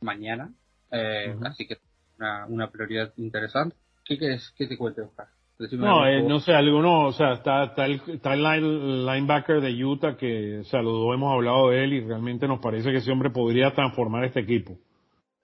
mañana. 0.00 0.52
Eh, 0.90 1.36
Así 1.44 1.68
que 1.68 1.78
una, 2.18 2.46
una 2.46 2.70
prioridad 2.72 3.12
interesante. 3.18 3.76
¿Qué 4.04 4.18
quieres 4.18 4.52
que 4.58 4.66
te 4.66 4.76
cuente, 4.76 5.02
Oscar? 5.02 5.28
no, 5.70 6.04
eh, 6.08 6.24
no 6.24 6.40
sé, 6.40 6.54
alguno, 6.54 7.06
o 7.06 7.12
sea, 7.12 7.34
está, 7.34 7.64
está, 7.66 7.86
el, 7.86 8.02
está 8.08 8.34
el 8.34 9.06
linebacker 9.06 9.60
de 9.60 9.84
Utah 9.84 10.16
que, 10.16 10.58
o 10.58 10.64
sea, 10.64 10.82
lo 10.82 11.14
hemos 11.14 11.32
hablado 11.32 11.70
de 11.70 11.84
él 11.84 11.92
y 11.92 12.00
realmente 12.00 12.48
nos 12.48 12.58
parece 12.58 12.90
que 12.90 12.96
ese 12.96 13.12
hombre 13.12 13.30
podría 13.30 13.72
transformar 13.72 14.24
este 14.24 14.40
equipo. 14.40 14.76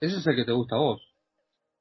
Ese 0.01 0.17
es 0.17 0.27
el 0.27 0.35
que 0.35 0.45
te 0.45 0.51
gusta 0.51 0.75
a 0.75 0.81
vos. 0.81 1.01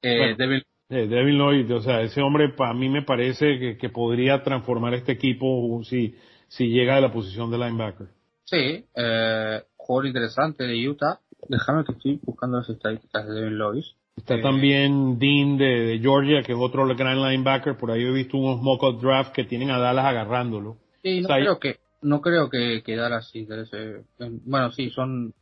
Eh, 0.02 0.36
Devin, 0.38 0.62
eh, 0.90 1.06
Devin 1.06 1.36
Lloyd, 1.36 1.74
o 1.74 1.80
sea, 1.80 2.00
ese 2.00 2.22
hombre 2.22 2.48
para 2.50 2.72
mí 2.72 2.88
me 2.88 3.02
parece 3.02 3.58
que, 3.58 3.76
que, 3.76 3.88
podría 3.90 4.42
transformar 4.42 4.94
este 4.94 5.12
equipo 5.12 5.80
si, 5.84 6.14
si 6.48 6.68
llega 6.68 6.96
a 6.96 7.00
la 7.00 7.12
posición 7.12 7.50
de 7.50 7.58
linebacker. 7.58 8.06
Sí, 8.44 8.84
eh, 8.94 9.62
jugador 9.76 10.06
interesante 10.06 10.64
de 10.64 10.88
Utah. 10.88 11.20
Déjame 11.48 11.84
que 11.84 11.92
estoy 11.92 12.20
buscando 12.22 12.58
las 12.58 12.68
estadísticas 12.70 13.26
de 13.26 13.34
Devin 13.34 13.58
Lloyd. 13.58 13.84
Está 14.16 14.36
eh, 14.36 14.42
también 14.42 15.18
Dean 15.18 15.58
de, 15.58 15.98
Georgia, 16.00 16.42
que 16.42 16.52
es 16.52 16.58
otro 16.58 16.86
gran 16.96 17.22
linebacker. 17.22 17.76
Por 17.76 17.90
ahí 17.90 18.02
he 18.02 18.10
visto 18.10 18.38
unos 18.38 18.62
mock 18.62 19.00
draft 19.00 19.32
que 19.32 19.44
tienen 19.44 19.70
a 19.70 19.78
Dallas 19.78 20.06
agarrándolo. 20.06 20.78
Sí, 21.02 21.20
no 21.20 21.28
creo 21.28 21.58
que 21.58 21.76
no 22.00 22.20
creo 22.20 22.48
que, 22.48 22.82
que 22.82 22.96
Dallas 22.96 23.30
interese. 23.34 24.04
Bueno, 24.18 24.72
sí, 24.72 24.90
son. 24.90 25.34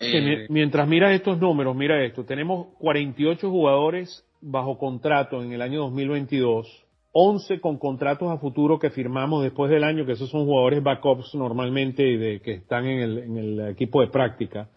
Eh, 0.00 0.46
mientras 0.48 0.88
miras 0.88 1.14
estos 1.14 1.38
números, 1.38 1.76
mira 1.76 2.02
esto. 2.04 2.24
Tenemos 2.24 2.68
48 2.78 3.50
jugadores 3.50 4.24
bajo 4.40 4.78
contrato 4.78 5.42
en 5.42 5.52
el 5.52 5.62
año 5.62 5.80
2022. 5.80 6.86
11 7.12 7.60
con 7.60 7.76
contratos 7.78 8.30
a 8.30 8.38
futuro 8.38 8.78
que 8.78 8.90
firmamos 8.90 9.42
después 9.42 9.70
del 9.70 9.84
año, 9.84 10.06
que 10.06 10.12
esos 10.12 10.30
son 10.30 10.44
jugadores 10.46 10.82
backups 10.82 11.34
normalmente 11.34 12.02
de, 12.02 12.40
que 12.40 12.52
están 12.54 12.86
en 12.86 13.00
el, 13.00 13.18
en 13.18 13.36
el 13.36 13.68
equipo 13.68 14.00
de 14.00 14.06
práctica. 14.08 14.68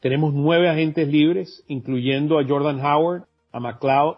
Tenemos 0.00 0.34
nueve 0.34 0.68
agentes 0.68 1.08
libres, 1.08 1.64
incluyendo 1.68 2.38
a 2.38 2.44
Jordan 2.46 2.80
Howard, 2.80 3.24
a 3.52 3.60
McLeod, 3.60 4.16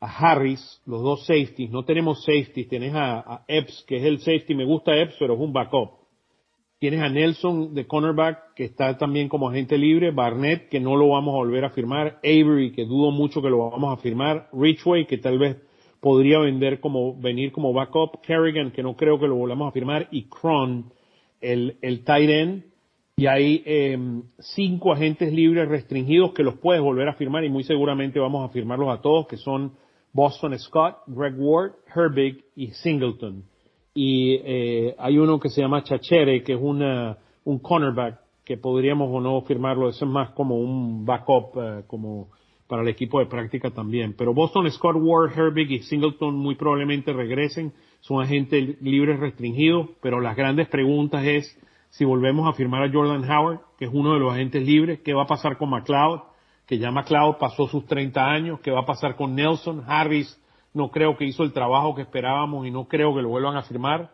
a 0.00 0.06
Harris, 0.06 0.82
los 0.86 1.02
dos 1.02 1.26
safeties. 1.26 1.70
No 1.70 1.84
tenemos 1.84 2.24
safeties, 2.24 2.68
tienes 2.68 2.92
a, 2.94 3.44
Epps, 3.48 3.84
que 3.86 3.96
es 3.96 4.04
el 4.04 4.18
safety. 4.18 4.54
Me 4.54 4.64
gusta 4.64 4.96
Epps, 4.96 5.16
pero 5.18 5.34
es 5.34 5.40
un 5.40 5.52
backup. 5.52 6.05
Tienes 6.78 7.00
a 7.00 7.08
Nelson 7.08 7.74
de 7.74 7.86
cornerback, 7.86 8.54
que 8.54 8.64
está 8.64 8.98
también 8.98 9.28
como 9.28 9.48
agente 9.48 9.78
libre. 9.78 10.10
Barnett, 10.10 10.68
que 10.68 10.80
no 10.80 10.96
lo 10.96 11.08
vamos 11.08 11.32
a 11.32 11.38
volver 11.38 11.64
a 11.64 11.70
firmar. 11.70 12.18
Avery, 12.22 12.72
que 12.72 12.84
dudo 12.84 13.10
mucho 13.10 13.40
que 13.40 13.48
lo 13.48 13.70
vamos 13.70 13.98
a 13.98 14.02
firmar. 14.02 14.48
Richway, 14.52 15.06
que 15.06 15.18
tal 15.18 15.38
vez 15.38 15.56
podría 16.00 16.38
vender 16.38 16.80
como, 16.80 17.18
venir 17.18 17.52
como 17.52 17.72
backup. 17.72 18.20
Kerrigan, 18.20 18.72
que 18.72 18.82
no 18.82 18.94
creo 18.94 19.18
que 19.18 19.26
lo 19.26 19.36
volvamos 19.36 19.68
a 19.68 19.72
firmar. 19.72 20.08
Y 20.10 20.28
Cron, 20.28 20.92
el, 21.40 21.78
el 21.80 22.04
tight 22.04 22.30
end 22.30 22.64
y 23.18 23.28
hay 23.28 23.62
em, 23.64 24.24
cinco 24.38 24.92
agentes 24.92 25.32
libres 25.32 25.66
restringidos 25.70 26.34
que 26.34 26.42
los 26.42 26.58
puedes 26.58 26.82
volver 26.82 27.08
a 27.08 27.14
firmar 27.14 27.44
y 27.44 27.48
muy 27.48 27.64
seguramente 27.64 28.20
vamos 28.20 28.44
a 28.44 28.52
firmarlos 28.52 28.90
a 28.90 29.00
todos, 29.00 29.26
que 29.26 29.38
son 29.38 29.72
Boston 30.12 30.58
Scott, 30.58 30.98
Greg 31.06 31.32
Ward, 31.38 31.72
Herbig 31.94 32.44
y 32.54 32.72
Singleton. 32.72 33.44
Y 33.98 34.34
eh, 34.44 34.94
hay 34.98 35.16
uno 35.16 35.40
que 35.40 35.48
se 35.48 35.62
llama 35.62 35.82
Chachere, 35.82 36.42
que 36.42 36.52
es 36.52 36.58
una, 36.60 37.16
un 37.44 37.58
cornerback, 37.60 38.20
que 38.44 38.58
podríamos 38.58 39.08
o 39.10 39.22
no 39.22 39.40
firmarlo, 39.40 39.88
eso 39.88 40.04
es 40.04 40.10
más 40.10 40.32
como 40.32 40.56
un 40.56 41.06
backup, 41.06 41.56
eh, 41.56 41.84
como 41.86 42.28
para 42.68 42.82
el 42.82 42.88
equipo 42.88 43.20
de 43.20 43.26
práctica 43.26 43.70
también. 43.70 44.14
Pero 44.14 44.34
Boston 44.34 44.70
Scott, 44.70 44.96
Ward, 45.00 45.32
Herbig 45.34 45.70
y 45.70 45.78
Singleton 45.78 46.36
muy 46.36 46.56
probablemente 46.56 47.14
regresen, 47.14 47.72
son 48.00 48.22
agentes 48.22 48.82
libres 48.82 49.18
restringidos, 49.18 49.88
pero 50.02 50.20
las 50.20 50.36
grandes 50.36 50.68
preguntas 50.68 51.24
es 51.24 51.58
si 51.88 52.04
volvemos 52.04 52.46
a 52.46 52.52
firmar 52.52 52.82
a 52.82 52.92
Jordan 52.92 53.24
Howard, 53.24 53.60
que 53.78 53.86
es 53.86 53.90
uno 53.94 54.12
de 54.12 54.20
los 54.20 54.30
agentes 54.30 54.62
libres, 54.62 55.00
¿qué 55.00 55.14
va 55.14 55.22
a 55.22 55.26
pasar 55.26 55.56
con 55.56 55.70
McLeod? 55.70 56.20
Que 56.66 56.76
ya 56.76 56.90
McLeod 56.90 57.38
pasó 57.38 57.66
sus 57.66 57.86
30 57.86 58.22
años, 58.22 58.60
¿qué 58.60 58.70
va 58.70 58.80
a 58.80 58.86
pasar 58.86 59.16
con 59.16 59.34
Nelson? 59.34 59.84
Harris 59.86 60.38
no 60.76 60.90
creo 60.90 61.16
que 61.16 61.24
hizo 61.24 61.42
el 61.42 61.52
trabajo 61.52 61.94
que 61.94 62.02
esperábamos 62.02 62.66
y 62.66 62.70
no 62.70 62.86
creo 62.86 63.14
que 63.14 63.22
lo 63.22 63.30
vuelvan 63.30 63.56
a 63.56 63.62
firmar. 63.62 64.10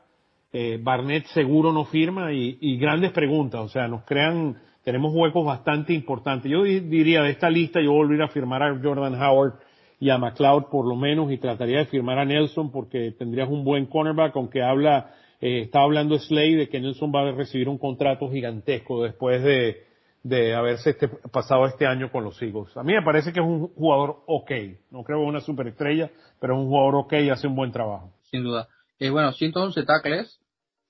Eh, 0.52 0.78
Barnett 0.80 1.26
seguro 1.26 1.72
no 1.72 1.84
firma 1.84 2.32
y, 2.32 2.58
y, 2.60 2.78
grandes 2.78 3.10
preguntas, 3.10 3.60
o 3.60 3.68
sea, 3.68 3.88
nos 3.88 4.04
crean, 4.04 4.58
tenemos 4.84 5.12
huecos 5.14 5.44
bastante 5.44 5.92
importantes. 5.92 6.50
Yo 6.50 6.62
diría 6.62 7.22
de 7.22 7.30
esta 7.30 7.50
lista 7.50 7.80
yo 7.80 7.92
volvería 7.92 8.26
a 8.26 8.28
firmar 8.28 8.62
a 8.62 8.78
Jordan 8.80 9.20
Howard 9.20 9.54
y 9.98 10.10
a 10.10 10.18
McLeod 10.18 10.64
por 10.70 10.86
lo 10.86 10.94
menos 10.94 11.32
y 11.32 11.38
trataría 11.38 11.78
de 11.78 11.86
firmar 11.86 12.18
a 12.18 12.24
Nelson 12.24 12.70
porque 12.70 13.12
tendrías 13.12 13.48
un 13.48 13.64
buen 13.64 13.86
cornerback, 13.86 14.36
aunque 14.36 14.62
habla 14.62 15.10
eh, 15.40 15.62
estaba 15.62 15.86
hablando 15.86 16.18
Slade 16.18 16.56
de 16.56 16.68
que 16.68 16.80
Nelson 16.80 17.12
va 17.12 17.22
a 17.22 17.32
recibir 17.32 17.68
un 17.68 17.78
contrato 17.78 18.30
gigantesco 18.30 19.02
después 19.02 19.42
de, 19.42 19.84
de 20.22 20.54
haberse 20.54 20.90
este, 20.90 21.08
pasado 21.08 21.66
este 21.66 21.86
año 21.86 22.10
con 22.10 22.24
los 22.24 22.40
Eagles. 22.40 22.76
A 22.76 22.82
mí 22.82 22.92
me 22.92 23.02
parece 23.02 23.32
que 23.32 23.40
es 23.40 23.46
un 23.46 23.68
jugador 23.68 24.22
ok. 24.26 24.50
No 24.90 25.02
creo 25.02 25.18
que 25.18 25.24
es 25.24 25.28
una 25.28 25.40
superestrella, 25.40 26.10
pero 26.40 26.54
es 26.54 26.60
un 26.60 26.68
jugador 26.68 26.96
ok 26.96 27.12
y 27.14 27.30
hace 27.30 27.46
un 27.46 27.56
buen 27.56 27.72
trabajo. 27.72 28.12
Sin 28.30 28.44
duda. 28.44 28.68
Eh, 28.98 29.10
bueno, 29.10 29.32
111 29.32 29.82
tackles, 29.84 30.40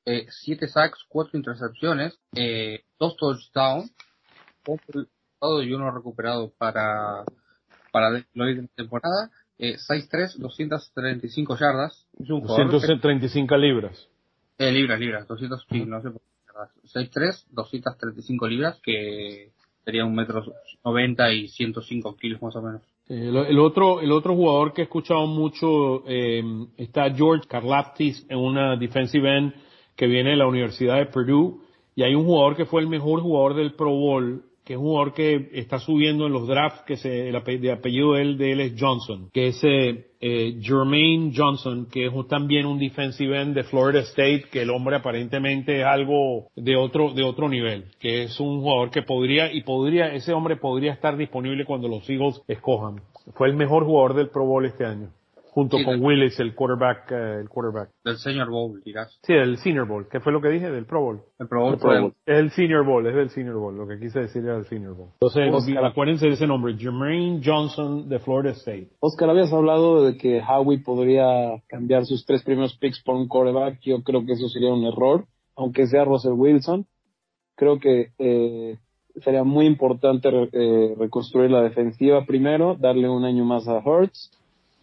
eh, 0.05 0.27
7 0.29 0.69
sacks, 0.69 1.05
4 1.09 1.39
intercepciones, 1.39 2.19
eh, 2.35 2.85
2 2.99 3.17
touchdowns, 3.17 3.93
y 5.65 5.73
uno 5.73 5.91
recuperado 5.91 6.53
para, 6.59 7.25
para 7.91 8.11
la 8.11 8.25
temporada. 8.77 9.31
Eh, 9.59 9.77
6-3, 9.77 10.39
235 10.39 11.57
yardas. 11.57 12.07
Es 12.19 12.31
un 12.31 12.43
235 12.43 13.57
libras. 13.57 14.09
Eh, 14.59 14.73
libras, 14.73 14.99
libras, 14.99 15.27
200, 15.27 15.67
sí, 15.71 15.85
no 15.85 16.03
sé 16.03 16.11
por 16.11 16.21
qué. 16.21 16.32
6'3", 16.85 17.47
235 17.51 18.47
libras, 18.47 18.81
que 18.83 19.53
sería 19.85 20.05
un 20.05 20.15
metro 20.15 20.45
90 20.85 21.33
y 21.33 21.49
105 21.49 22.17
kilos 22.17 22.43
más 22.43 22.57
o 22.57 22.63
menos. 22.63 22.83
El, 23.09 23.59
otro, 23.59 24.01
el 24.01 24.13
otro 24.13 24.35
jugador 24.35 24.73
que 24.73 24.83
he 24.83 24.85
escuchado 24.85 25.27
mucho 25.27 26.05
eh, 26.07 26.43
está 26.77 27.11
George 27.11 27.47
Karlaftis 27.49 28.25
en 28.29 28.39
una 28.39 28.77
defensive 28.77 29.37
end 29.37 29.55
que 29.97 30.07
viene 30.07 30.31
de 30.31 30.37
la 30.37 30.47
Universidad 30.47 30.97
de 30.97 31.07
Purdue 31.07 31.61
y 31.95 32.05
hay 32.05 32.15
un 32.15 32.25
jugador 32.25 32.57
que 32.57 32.65
fue 32.65 32.81
el 32.81 32.89
mejor 32.89 33.21
jugador 33.21 33.55
del 33.55 33.75
Pro 33.75 33.91
Bowl 33.91 34.45
es 34.73 34.79
un 34.79 34.85
jugador 34.85 35.15
que 35.15 35.51
está 35.53 35.79
subiendo 35.79 36.27
en 36.27 36.33
los 36.33 36.47
drafts, 36.47 36.83
que 36.87 36.97
se, 36.97 37.29
el 37.29 37.37
apellido 37.37 38.15
de 38.15 38.23
él, 38.23 38.39
de 38.39 38.53
él 38.53 38.61
es 38.61 38.75
Johnson, 38.79 39.31
que 39.33 39.49
es 39.49 39.65
eh, 39.65 40.07
eh, 40.21 40.59
Jermaine 40.61 41.33
Johnson, 41.35 41.89
que 41.91 42.07
es 42.07 42.13
también 42.29 42.67
un 42.67 42.79
defensive 42.79 43.41
end 43.41 43.55
de 43.55 43.65
Florida 43.65 44.01
State, 44.01 44.45
que 44.51 44.63
el 44.63 44.71
hombre 44.71 44.97
aparentemente 44.97 45.81
es 45.81 45.85
algo 45.85 46.49
de 46.57 46.77
otro, 46.77 47.13
de 47.13 47.23
otro 47.23 47.49
nivel, 47.49 47.87
que 48.01 48.25
es 48.25 48.39
un 48.41 48.61
jugador 48.61 48.91
que 48.91 49.03
podría, 49.03 49.53
y 49.53 49.63
podría, 49.63 50.13
ese 50.15 50.33
hombre 50.33 50.57
podría 50.57 50.93
estar 50.93 51.17
disponible 51.17 51.65
cuando 51.65 51.89
los 51.89 52.09
Eagles 52.09 52.41
escojan. 52.49 53.01
Fue 53.35 53.49
el 53.49 53.55
mejor 53.55 53.85
jugador 53.85 54.15
del 54.15 54.31
Pro 54.31 54.45
Bowl 54.45 54.67
este 54.67 54.85
año 54.85 55.11
junto 55.53 55.77
con 55.85 56.03
Willis, 56.03 56.41
el 56.41 56.55
quarterback, 56.55 57.13
eh, 57.13 57.41
el 57.41 57.49
quarterback. 57.51 57.91
Del 58.03 58.17
Senior 58.17 58.49
Bowl, 58.49 58.83
dirás. 58.83 59.19
Sí, 59.23 59.35
del 59.35 59.59
Senior 59.59 59.87
Bowl. 59.87 60.09
¿Qué 60.11 60.19
fue 60.19 60.33
lo 60.33 60.41
que 60.41 60.49
dije? 60.49 60.71
Del 60.71 60.87
Pro 60.87 61.03
Bowl. 61.03 61.21
El 61.39 61.47
Pro 61.47 61.77
Bowl. 61.77 62.15
Es 62.25 62.39
el 62.39 62.51
Senior 62.53 62.87
Bowl, 62.87 63.07
es 63.07 63.15
del 63.15 63.29
Senior 63.29 63.57
Bowl. 63.57 63.77
Lo 63.77 63.87
que 63.87 63.99
quise 63.99 64.21
decir 64.21 64.43
era 64.43 64.57
el 64.57 64.65
Senior 64.65 64.95
Bowl. 64.97 65.11
Entonces, 65.21 65.53
Oscar, 65.53 65.85
acuérdense 65.85 66.27
de 66.27 66.33
ese 66.33 66.47
nombre, 66.47 66.75
Jermaine 66.79 67.43
Johnson 67.45 68.09
de 68.09 68.19
Florida 68.19 68.53
State. 68.53 68.89
Oscar, 69.01 69.29
habías 69.29 69.53
hablado 69.53 70.07
de 70.07 70.17
que 70.17 70.41
Howie 70.41 70.79
podría 70.79 71.63
cambiar 71.69 72.07
sus 72.07 72.25
tres 72.25 72.43
primeros 72.43 72.75
picks 72.79 73.03
por 73.03 73.17
un 73.17 73.29
quarterback. 73.29 73.79
Yo 73.83 74.03
creo 74.03 74.25
que 74.25 74.33
eso 74.33 74.49
sería 74.49 74.73
un 74.73 74.85
error, 74.87 75.27
aunque 75.55 75.87
sea 75.87 76.07
Russell 76.07 76.33
Wilson. 76.33 76.87
Creo 77.57 77.79
que 77.79 78.13
eh, 78.19 78.79
sería 79.17 79.45
muy 79.45 79.67
importante 79.67 80.31
eh, 80.31 80.95
reconstruir 80.99 81.51
la 81.51 81.61
defensiva 81.61 82.25
primero, 82.25 82.75
darle 82.75 83.11
un 83.11 83.27
año 83.27 83.45
más 83.45 83.69
a 83.69 83.77
Hurts 83.85 84.31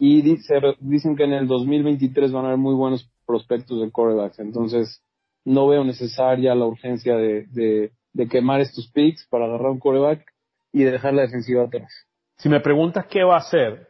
y 0.02 0.22
dice, 0.22 0.58
dicen 0.80 1.14
que 1.14 1.24
en 1.24 1.34
el 1.34 1.46
2023 1.46 2.32
van 2.32 2.44
a 2.44 2.48
haber 2.48 2.58
muy 2.58 2.74
buenos 2.74 3.06
prospectos 3.26 3.82
de 3.82 3.92
corebacks. 3.92 4.38
Entonces, 4.38 5.04
no 5.44 5.68
veo 5.68 5.84
necesaria 5.84 6.54
la 6.54 6.64
urgencia 6.64 7.16
de, 7.16 7.92
quemar 8.30 8.62
estos 8.62 8.90
picks 8.92 9.28
para 9.28 9.44
agarrar 9.44 9.72
un 9.72 9.78
coreback 9.78 10.24
y 10.72 10.84
dejar 10.84 11.12
la 11.12 11.22
defensiva 11.22 11.64
atrás. 11.64 11.92
Si 12.38 12.48
me 12.48 12.60
preguntas 12.60 13.04
qué 13.08 13.22
va 13.24 13.34
a 13.34 13.40
hacer, 13.40 13.88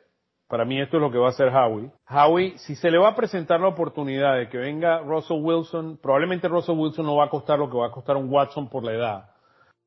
para 0.48 0.64
mí 0.64 0.80
esto 0.80 0.96
es 0.96 1.00
lo 1.00 1.12
que 1.12 1.18
va 1.18 1.28
a 1.28 1.30
hacer 1.30 1.46
Howie. 1.46 1.92
Howie, 2.08 2.58
si 2.58 2.74
se 2.74 2.90
le 2.90 2.98
va 2.98 3.10
a 3.10 3.14
presentar 3.14 3.60
la 3.60 3.68
oportunidad 3.68 4.36
de 4.36 4.48
que 4.48 4.58
venga 4.58 4.98
Russell 5.02 5.40
Wilson, 5.40 6.00
probablemente 6.02 6.48
Russell 6.48 6.76
Wilson 6.76 7.06
no 7.06 7.14
va 7.14 7.26
a 7.26 7.30
costar 7.30 7.60
lo 7.60 7.70
que 7.70 7.78
va 7.78 7.86
a 7.86 7.92
costar 7.92 8.16
un 8.16 8.28
Watson 8.28 8.68
por 8.68 8.82
la 8.82 8.94
edad. 8.94 9.30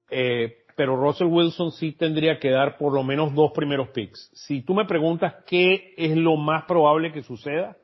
Eh, 0.09 0.62
pero 0.75 0.95
Russell 0.95 1.27
Wilson 1.27 1.71
sí 1.71 1.91
tendría 1.91 2.39
que 2.39 2.49
dar 2.49 2.77
por 2.77 2.93
lo 2.93 3.03
menos 3.03 3.33
dos 3.33 3.51
primeros 3.51 3.89
picks. 3.89 4.29
Si 4.33 4.61
tú 4.61 4.73
me 4.73 4.85
preguntas 4.85 5.35
qué 5.45 5.93
es 5.97 6.15
lo 6.15 6.35
más 6.35 6.65
probable 6.65 7.11
que 7.11 7.23
suceda, 7.23 7.77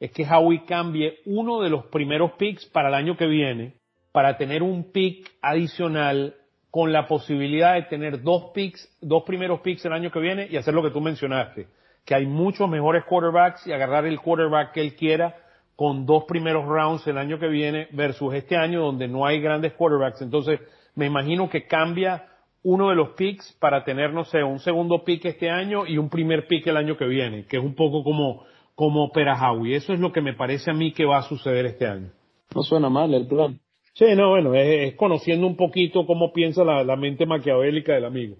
es 0.00 0.12
que 0.12 0.26
Howie 0.26 0.64
cambie 0.66 1.18
uno 1.24 1.60
de 1.60 1.70
los 1.70 1.86
primeros 1.86 2.32
picks 2.32 2.66
para 2.66 2.88
el 2.88 2.94
año 2.94 3.16
que 3.16 3.26
viene 3.26 3.74
para 4.12 4.36
tener 4.36 4.62
un 4.62 4.92
pick 4.92 5.32
adicional 5.42 6.36
con 6.70 6.92
la 6.92 7.06
posibilidad 7.06 7.74
de 7.74 7.82
tener 7.82 8.22
dos 8.22 8.52
picks, 8.52 8.88
dos 9.00 9.22
primeros 9.24 9.60
picks 9.60 9.84
el 9.84 9.92
año 9.92 10.10
que 10.10 10.20
viene 10.20 10.46
y 10.50 10.56
hacer 10.56 10.74
lo 10.74 10.82
que 10.82 10.90
tú 10.90 11.00
mencionaste, 11.00 11.68
que 12.04 12.14
hay 12.14 12.26
muchos 12.26 12.68
mejores 12.68 13.04
quarterbacks 13.04 13.66
y 13.66 13.72
agarrar 13.72 14.06
el 14.06 14.20
quarterback 14.20 14.72
que 14.72 14.80
él 14.80 14.94
quiera 14.94 15.36
con 15.76 16.06
dos 16.06 16.24
primeros 16.24 16.64
rounds 16.64 17.06
el 17.06 17.18
año 17.18 17.38
que 17.38 17.48
viene 17.48 17.88
versus 17.92 18.34
este 18.34 18.56
año 18.56 18.82
donde 18.82 19.08
no 19.08 19.26
hay 19.26 19.40
grandes 19.40 19.72
quarterbacks. 19.72 20.22
Entonces, 20.22 20.60
me 20.94 21.06
imagino 21.06 21.48
que 21.48 21.66
cambia 21.66 22.24
uno 22.64 22.88
de 22.88 22.96
los 22.96 23.10
picks 23.10 23.52
para 23.60 23.84
tener, 23.84 24.12
no 24.12 24.24
sé, 24.24 24.42
un 24.42 24.58
segundo 24.58 25.04
pick 25.04 25.26
este 25.26 25.50
año 25.50 25.86
y 25.86 25.98
un 25.98 26.08
primer 26.08 26.46
pick 26.46 26.66
el 26.66 26.78
año 26.78 26.96
que 26.96 27.04
viene, 27.04 27.44
que 27.46 27.58
es 27.58 27.62
un 27.62 27.74
poco 27.74 28.02
como, 28.02 28.44
como 28.74 29.04
opera 29.04 29.38
Howie. 29.38 29.76
Eso 29.76 29.92
es 29.92 30.00
lo 30.00 30.12
que 30.12 30.22
me 30.22 30.32
parece 30.32 30.70
a 30.70 30.74
mí 30.74 30.92
que 30.92 31.04
va 31.04 31.18
a 31.18 31.22
suceder 31.22 31.66
este 31.66 31.86
año. 31.86 32.10
No 32.54 32.62
suena 32.62 32.88
mal 32.88 33.12
el 33.12 33.26
plan. 33.26 33.60
Sí, 33.92 34.06
no, 34.16 34.30
bueno, 34.30 34.54
es, 34.54 34.94
conociendo 34.94 35.46
un 35.46 35.56
poquito 35.56 36.06
cómo 36.06 36.32
piensa 36.32 36.64
la, 36.64 36.96
mente 36.96 37.26
maquiavélica 37.26 37.92
del 37.92 38.06
amigo. 38.06 38.36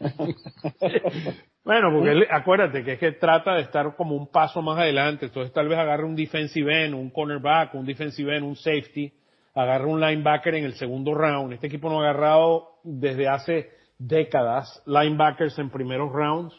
bueno, 1.64 1.90
porque 1.92 2.26
acuérdate 2.28 2.82
que 2.82 2.94
es 2.94 2.98
que 2.98 3.12
trata 3.12 3.54
de 3.54 3.62
estar 3.62 3.94
como 3.94 4.16
un 4.16 4.26
paso 4.26 4.60
más 4.62 4.78
adelante, 4.78 5.26
entonces 5.26 5.52
tal 5.54 5.68
vez 5.68 5.78
agarre 5.78 6.04
un 6.04 6.16
defensive 6.16 6.84
end, 6.84 6.94
un 6.94 7.10
cornerback, 7.10 7.72
un 7.74 7.86
defensive 7.86 8.36
end, 8.36 8.44
un 8.44 8.56
safety, 8.56 9.12
agarre 9.54 9.86
un 9.86 10.00
linebacker 10.00 10.54
en 10.54 10.64
el 10.64 10.74
segundo 10.74 11.14
round. 11.14 11.52
Este 11.52 11.66
equipo 11.66 11.88
no 11.88 12.00
ha 12.00 12.10
agarrado 12.10 12.78
desde 12.82 13.28
hace 13.28 13.70
décadas 13.98 14.82
linebackers 14.86 15.58
en 15.58 15.70
primeros 15.70 16.12
rounds 16.12 16.54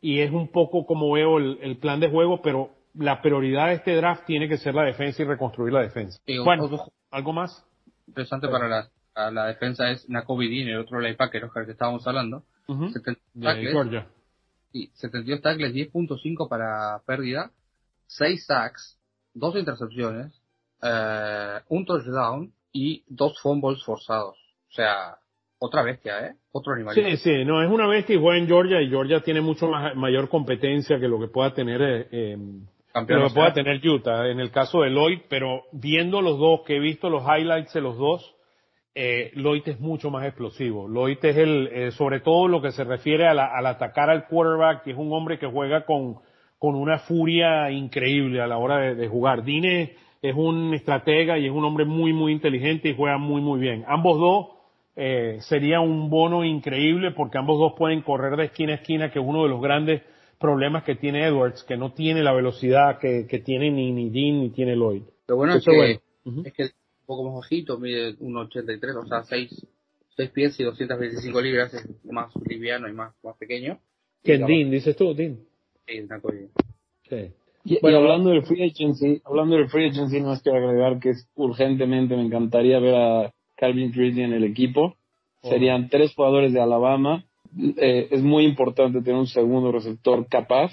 y 0.00 0.20
es 0.20 0.30
un 0.30 0.48
poco 0.48 0.86
como 0.86 1.12
veo 1.12 1.38
el, 1.38 1.76
plan 1.78 2.00
de 2.00 2.10
juego, 2.10 2.42
pero 2.42 2.70
la 2.94 3.22
prioridad 3.22 3.68
de 3.68 3.74
este 3.74 3.94
draft 3.94 4.24
tiene 4.26 4.48
que 4.48 4.58
ser 4.58 4.74
la 4.74 4.82
defensa 4.82 5.22
y 5.22 5.26
reconstruir 5.26 5.72
la 5.72 5.82
defensa. 5.82 6.20
bueno, 6.44 6.68
¿algo 7.10 7.32
más? 7.32 7.64
Interesante 8.08 8.48
para 8.48 8.68
la, 8.68 9.30
la 9.30 9.46
defensa 9.46 9.90
es 9.90 10.08
Nakobe 10.08 10.48
Dean, 10.48 10.68
el 10.68 10.78
otro 10.78 11.00
linebacker, 11.00 11.44
Oscar, 11.44 11.66
que 11.66 11.72
estábamos 11.72 12.06
hablando. 12.06 12.44
Uh 12.66 12.90
tackles, 13.40 14.04
Sí, 14.72 14.90
72 14.94 15.42
tackles, 15.42 15.74
10.5 15.74 16.48
para 16.48 17.00
pérdida, 17.06 17.50
6 18.06 18.46
sacks, 18.46 18.98
2 19.34 19.56
intercepciones, 19.56 20.41
eh, 20.82 21.60
un 21.68 21.84
touchdown 21.84 22.52
y 22.72 23.04
dos 23.06 23.40
fumbles 23.40 23.82
forzados. 23.84 24.36
O 24.68 24.74
sea, 24.74 25.16
otra 25.58 25.82
bestia, 25.82 26.26
¿eh? 26.26 26.34
Otro 26.50 26.72
animal. 26.72 26.94
Sí, 26.94 27.16
sí, 27.18 27.44
no, 27.44 27.62
es 27.62 27.70
una 27.70 27.86
bestia 27.86 28.16
y 28.16 28.20
juega 28.20 28.38
en 28.38 28.48
Georgia 28.48 28.82
y 28.82 28.88
Georgia 28.88 29.20
tiene 29.20 29.40
mucho 29.40 29.68
más, 29.68 29.94
mayor 29.94 30.28
competencia 30.28 30.98
que 30.98 31.06
lo 31.06 31.20
que 31.20 31.28
pueda 31.28 31.54
tener, 31.54 31.80
eh, 31.80 32.08
eh 32.10 32.36
lo 32.94 33.28
que 33.28 33.34
pueda 33.34 33.52
tener 33.54 33.80
Utah 33.86 34.28
en 34.28 34.40
el 34.40 34.50
caso 34.50 34.82
de 34.82 34.90
Lloyd, 34.90 35.20
pero 35.28 35.62
viendo 35.72 36.20
los 36.20 36.38
dos, 36.38 36.62
que 36.66 36.76
he 36.76 36.80
visto 36.80 37.08
los 37.08 37.22
highlights 37.22 37.72
de 37.72 37.80
los 37.80 37.96
dos, 37.96 38.34
eh, 38.94 39.30
Lloyd 39.34 39.62
es 39.66 39.80
mucho 39.80 40.10
más 40.10 40.26
explosivo. 40.26 40.88
Lloyd 40.88 41.18
es 41.22 41.36
el, 41.36 41.68
eh, 41.72 41.90
sobre 41.92 42.20
todo 42.20 42.48
lo 42.48 42.60
que 42.60 42.72
se 42.72 42.84
refiere 42.84 43.26
a 43.26 43.30
al 43.30 43.66
atacar 43.66 44.10
al 44.10 44.26
quarterback, 44.26 44.82
que 44.82 44.90
es 44.90 44.98
un 44.98 45.12
hombre 45.12 45.38
que 45.38 45.46
juega 45.46 45.86
con, 45.86 46.16
con 46.58 46.74
una 46.74 46.98
furia 46.98 47.70
increíble 47.70 48.42
a 48.42 48.46
la 48.46 48.58
hora 48.58 48.78
de, 48.78 48.94
de 48.94 49.08
jugar. 49.08 49.44
Dine 49.44 49.94
es 50.22 50.34
un 50.36 50.72
estratega 50.72 51.36
y 51.36 51.46
es 51.46 51.52
un 51.52 51.64
hombre 51.64 51.84
muy, 51.84 52.12
muy 52.12 52.32
inteligente 52.32 52.88
y 52.88 52.96
juega 52.96 53.18
muy, 53.18 53.40
muy 53.40 53.58
bien. 53.58 53.84
Ambos 53.88 54.18
dos 54.20 54.46
eh, 54.94 55.38
sería 55.40 55.80
un 55.80 56.08
bono 56.08 56.44
increíble 56.44 57.10
porque 57.10 57.38
ambos 57.38 57.58
dos 57.58 57.72
pueden 57.76 58.02
correr 58.02 58.36
de 58.36 58.44
esquina 58.44 58.72
a 58.72 58.76
esquina, 58.76 59.10
que 59.10 59.18
es 59.18 59.24
uno 59.26 59.42
de 59.42 59.48
los 59.48 59.60
grandes 59.60 60.02
problemas 60.38 60.84
que 60.84 60.94
tiene 60.94 61.26
Edwards, 61.26 61.64
que 61.64 61.76
no 61.76 61.92
tiene 61.92 62.22
la 62.22 62.32
velocidad 62.32 62.98
que, 63.00 63.26
que 63.26 63.40
tiene 63.40 63.70
ni, 63.72 63.90
ni 63.90 64.10
Dean 64.10 64.40
ni 64.40 64.50
tiene 64.50 64.76
Lloyd. 64.76 65.02
Lo 65.26 65.36
bueno 65.36 65.56
es 65.56 65.64
que, 65.64 66.00
es 66.44 66.52
que 66.52 66.62
es 66.64 66.70
un 67.00 67.06
poco 67.06 67.24
más 67.24 67.34
bajito, 67.34 67.78
mide 67.78 68.16
1,83, 68.18 69.04
o 69.04 69.06
sea, 69.06 69.24
6, 69.24 69.66
6 70.16 70.30
pies 70.30 70.60
y 70.60 70.64
225 70.64 71.40
libras, 71.40 71.74
es 71.74 71.84
más 72.04 72.32
liviano 72.46 72.88
y 72.88 72.92
más, 72.92 73.12
más 73.24 73.36
pequeño. 73.36 73.80
¿Quién, 74.22 74.46
Dean? 74.46 74.70
¿Dices 74.70 74.94
tú, 74.94 75.14
Dean? 75.14 75.40
Sí, 75.86 76.00
una 76.00 76.20
Sí. 77.08 77.32
Y, 77.64 77.78
bueno, 77.80 77.98
hablando 77.98 78.30
del 78.30 78.42
free 78.42 78.64
agency, 78.64 79.20
hablando 79.24 79.56
del 79.56 79.68
free 79.68 79.88
agency, 79.88 80.20
no 80.20 80.32
es 80.32 80.42
que 80.42 80.50
agregar 80.50 80.98
que 80.98 81.10
es 81.10 81.28
urgentemente 81.34 82.16
me 82.16 82.22
encantaría 82.22 82.80
ver 82.80 82.94
a 82.94 83.32
Calvin 83.56 83.92
Ridley 83.92 84.24
en 84.24 84.32
el 84.32 84.44
equipo. 84.44 84.96
Oh. 85.42 85.48
Serían 85.48 85.88
tres 85.88 86.14
jugadores 86.14 86.52
de 86.52 86.60
Alabama. 86.60 87.24
Eh, 87.76 88.08
es 88.10 88.22
muy 88.22 88.44
importante 88.44 89.02
tener 89.02 89.18
un 89.18 89.26
segundo 89.26 89.70
receptor 89.70 90.26
capaz. 90.28 90.72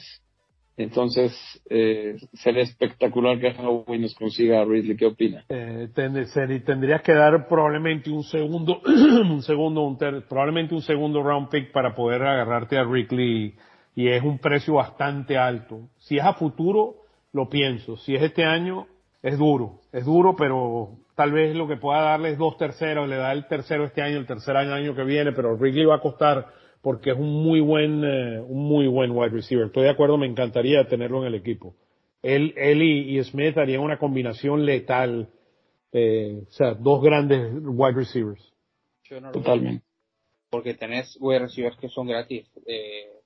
Entonces, 0.79 1.33
eh, 1.69 2.15
sería 2.33 2.63
espectacular 2.63 3.37
que 3.37 3.49
Howie 3.49 3.99
nos 3.99 4.15
consiga 4.15 4.61
a 4.61 4.65
Ridley. 4.65 4.95
¿Qué 4.95 5.07
opina? 5.07 5.43
Eh, 5.49 5.89
tendrías 5.93 7.01
que 7.01 7.13
dar 7.13 7.49
probablemente 7.49 8.09
un 8.09 8.23
segundo, 8.23 8.81
un 8.85 9.41
segundo, 9.41 9.81
un 9.81 9.97
probablemente 9.97 10.73
un 10.73 10.81
segundo 10.81 11.21
round 11.21 11.49
pick 11.49 11.73
para 11.73 11.93
poder 11.93 12.23
agarrarte 12.23 12.77
a 12.77 12.85
Ridley 12.85 13.55
y 14.00 14.08
es 14.08 14.24
un 14.24 14.39
precio 14.39 14.76
bastante 14.76 15.38
alto. 15.38 15.89
Si 15.97 16.16
es 16.16 16.24
a 16.24 16.32
futuro, 16.32 17.04
lo 17.34 17.50
pienso. 17.50 17.97
Si 17.97 18.16
es 18.16 18.24
este 18.24 18.45
año, 18.45 18.88
es 19.22 19.38
duro. 19.38 19.82
Es 19.91 20.06
duro, 20.06 20.38
pero 20.38 21.00
tal 21.16 21.34
vez 21.34 21.54
lo 21.54 21.68
que 21.68 21.76
pueda 21.76 22.00
darle 22.00 22.30
es 22.30 22.38
dos 22.38 22.58
terceros, 22.58 23.10
le 23.10 23.18
da 23.18 23.34
el 23.34 23.45
tercero 23.47 23.84
este 23.84 24.02
año, 24.02 24.18
el 24.18 24.26
tercer 24.26 24.56
año, 24.56 24.74
año 24.74 24.95
que 24.95 25.04
viene, 25.04 25.34
pero 25.34 25.58
Wrigley 25.58 25.84
va 25.84 25.95
a 25.95 26.00
costar 26.00 26.47
porque 26.82 27.12
es 27.12 27.18
un 27.18 27.43
muy 27.43 27.60
buen, 27.60 28.06
eh, 28.06 28.39
un 28.39 28.70
muy 28.70 28.88
buen 28.88 29.12
wide 29.12 29.32
receiver. 29.32 29.66
Estoy 29.66 29.84
de 29.84 29.89
acuerdo, 29.89 30.18
me 30.18 30.28
encantaría 30.28 30.88
tenerlo 30.88 31.20
en 31.20 31.28
el 31.28 31.36
equipo. 31.36 31.76
Él, 32.22 32.54
él 32.56 32.82
y, 32.82 33.22
Smith 33.26 33.58
harían 33.58 33.82
una 33.82 34.00
combinación 34.00 34.66
letal, 34.66 35.28
eh, 35.91 36.43
o 36.47 36.52
sea, 36.52 36.74
dos 36.74 37.02
grandes 37.02 37.52
wide 37.66 37.95
receivers. 37.95 38.54
Totalmente. 39.34 39.84
Porque 40.50 40.74
tenés 40.74 41.18
wide 41.20 41.39
receivers 41.39 41.76
que 41.76 41.89
son 41.89 42.08
gratis. 42.08 42.50
Eh, 42.66 43.18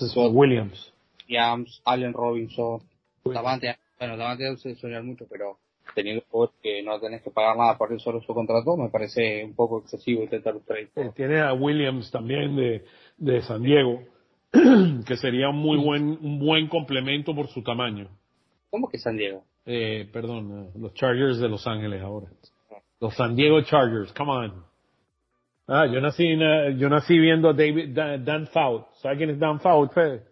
Williams. 0.00 0.92
Williams, 1.28 1.82
Allen 1.84 2.12
Robinson, 2.12 2.80
Davante, 3.24 3.76
bueno, 3.98 4.16
Davante 4.16 4.56
se 4.58 4.74
soñar 4.76 5.02
mucho, 5.02 5.26
pero 5.30 5.58
teniendo 5.94 6.22
que 6.62 6.82
no 6.82 6.98
tenés 7.00 7.22
que 7.22 7.30
pagar 7.30 7.56
nada 7.56 7.78
por 7.78 7.92
eso 7.92 8.04
solo 8.04 8.20
su 8.20 8.34
contrato, 8.34 8.76
me 8.76 8.88
parece 8.90 9.44
un 9.44 9.54
poco 9.54 9.80
excesivo 9.80 10.22
intentar 10.22 10.54
un 10.54 10.64
trade. 10.64 10.90
Tiene 11.14 11.40
a 11.40 11.52
Williams 11.52 12.10
también 12.10 12.56
de, 12.56 12.84
de 13.16 13.42
San 13.42 13.62
Diego, 13.62 14.02
que 15.06 15.16
sería 15.16 15.48
un 15.50 15.56
muy 15.56 15.78
buen, 15.78 16.18
un 16.20 16.38
buen 16.38 16.68
complemento 16.68 17.34
por 17.34 17.48
su 17.48 17.62
tamaño. 17.62 18.08
¿Cómo 18.70 18.88
que 18.88 18.98
San 18.98 19.16
Diego? 19.16 19.44
Eh, 19.66 20.08
perdón, 20.12 20.66
eh, 20.66 20.78
los 20.78 20.94
Chargers 20.94 21.38
de 21.38 21.48
Los 21.48 21.66
Ángeles 21.66 22.02
ahora. 22.02 22.26
Los 23.00 23.14
San 23.14 23.36
Diego 23.36 23.60
Chargers, 23.62 24.12
come 24.12 24.32
on. 24.32 24.64
Ah, 25.66 25.86
yo 25.86 26.00
nací, 26.00 26.24
yo 26.76 26.88
nací 26.90 27.18
viendo 27.18 27.48
a 27.48 27.52
David, 27.54 27.96
Dan, 27.96 28.46
Faut. 28.48 28.86
¿Sabes 28.96 29.16
quién 29.16 29.30
es 29.30 29.38
Dan 29.38 29.60
Faut, 29.60 29.92
Fede? 29.92 30.22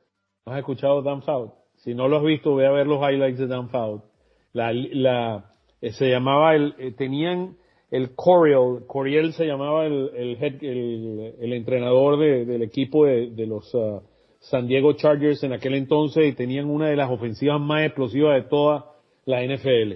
¿No 0.45 0.53
has 0.53 0.59
escuchado 0.59 1.03
Dan 1.03 1.23
Faut? 1.23 1.55
Si 1.77 1.95
no 1.95 2.07
lo 2.07 2.19
has 2.19 2.25
visto, 2.25 2.55
ve 2.55 2.67
a 2.67 2.71
ver 2.71 2.87
los 2.87 2.99
highlights 2.99 3.39
de 3.39 3.47
Dan 3.47 3.71
Faut. 3.71 4.05
La, 4.53 4.73
la, 4.73 5.51
eh, 5.81 5.93
se 5.93 6.11
llamaba 6.11 6.55
el, 6.55 6.75
eh, 6.79 6.93
tenían 6.93 7.57
el 7.91 8.15
Coriel, 8.15 8.87
Coriel 8.87 9.33
se 9.33 9.47
llamaba 9.47 9.87
el, 9.87 10.11
el, 10.15 11.35
el, 11.41 11.53
entrenador 11.53 12.19
de, 12.19 12.45
del 12.45 12.63
equipo 12.63 13.05
de, 13.05 13.31
de 13.31 13.47
los 13.47 13.75
uh, 13.75 14.01
San 14.41 14.67
Diego 14.67 14.95
Chargers 14.95 15.43
en 15.45 15.53
aquel 15.53 15.75
entonces 15.75 16.27
y 16.27 16.35
tenían 16.35 16.71
una 16.71 16.89
de 16.89 16.97
las 16.97 17.11
ofensivas 17.11 17.61
más 17.61 17.85
explosivas 17.85 18.43
de 18.43 18.49
toda 18.49 18.93
la 19.25 19.43
NFL. 19.43 19.95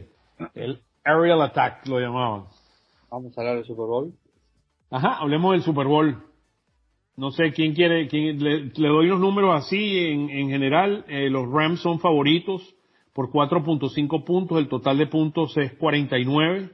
El 0.54 0.82
Aerial 1.04 1.42
Attack 1.42 1.86
lo 1.86 1.98
llamaban. 1.98 2.44
Vamos 3.10 3.36
a 3.36 3.40
hablar 3.40 3.56
del 3.56 3.64
Super 3.64 3.86
Bowl. 3.86 4.12
Ajá, 4.90 5.16
hablemos 5.18 5.52
del 5.52 5.62
Super 5.62 5.86
Bowl. 5.86 6.16
No 7.16 7.30
sé 7.30 7.52
quién 7.52 7.74
quiere, 7.74 8.06
quién, 8.08 8.42
le, 8.42 8.88
doy 8.88 9.06
los 9.06 9.18
números 9.18 9.54
así 9.54 9.98
en, 9.98 10.30
en 10.30 10.48
general. 10.48 11.04
Eh, 11.08 11.28
los 11.30 11.50
Rams 11.50 11.80
son 11.80 11.98
favoritos 11.98 12.62
por 13.12 13.30
4.5 13.30 14.24
puntos, 14.24 14.58
el 14.58 14.68
total 14.68 14.98
de 14.98 15.06
puntos 15.06 15.56
es 15.56 15.72
49. 15.74 16.70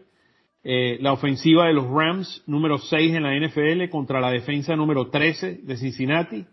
Eh, 0.65 0.99
la 1.01 1.13
ofensiva 1.13 1.67
de 1.67 1.73
los 1.73 1.89
Rams, 1.89 2.43
número 2.47 2.79
6 2.79 3.15
en 3.15 3.23
la 3.23 3.35
NFL, 3.35 3.89
contra 3.91 4.21
la 4.21 4.31
defensa 4.31 4.77
número 4.77 5.09
13 5.09 5.61
de 5.63 5.77
Cincinnati. 5.77 6.45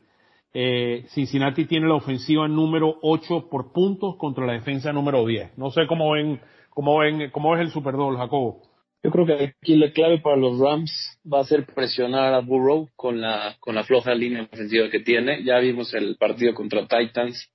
Eh, 0.54 1.06
Cincinnati 1.10 1.66
tiene 1.66 1.88
la 1.88 1.96
ofensiva 1.96 2.48
número 2.48 2.96
8 3.02 3.50
por 3.50 3.72
puntos 3.72 4.16
contra 4.18 4.46
la 4.46 4.54
defensa 4.54 4.94
número 4.94 5.26
10. 5.26 5.58
No 5.58 5.72
sé 5.72 5.88
cómo 5.88 6.12
ven, 6.12 6.40
cómo 6.70 7.00
ven, 7.00 7.30
cómo 7.32 7.56
es 7.56 7.62
el 7.62 7.72
Super 7.72 7.96
Bowl, 7.96 8.18
Jacobo. 8.18 8.62
Yo 9.02 9.12
creo 9.12 9.26
que 9.26 9.54
aquí 9.62 9.76
la 9.78 9.92
clave 9.92 10.20
para 10.20 10.36
los 10.36 10.60
Rams 10.60 10.92
va 11.26 11.40
a 11.40 11.46
ser 11.46 11.66
presionar 11.66 12.34
a 12.34 12.40
Burrow 12.40 12.90
con 12.98 13.22
la, 13.22 13.56
con 13.62 13.76
la 13.76 13.86
floja 13.86 14.14
línea 14.14 14.44
ofensiva 14.44 14.90
que 14.90 15.00
tiene. 15.00 15.44
Ya 15.44 15.58
vimos 15.60 15.94
el 15.94 16.18
partido 16.18 16.54
contra 16.54 16.86
Titans. 16.86 17.50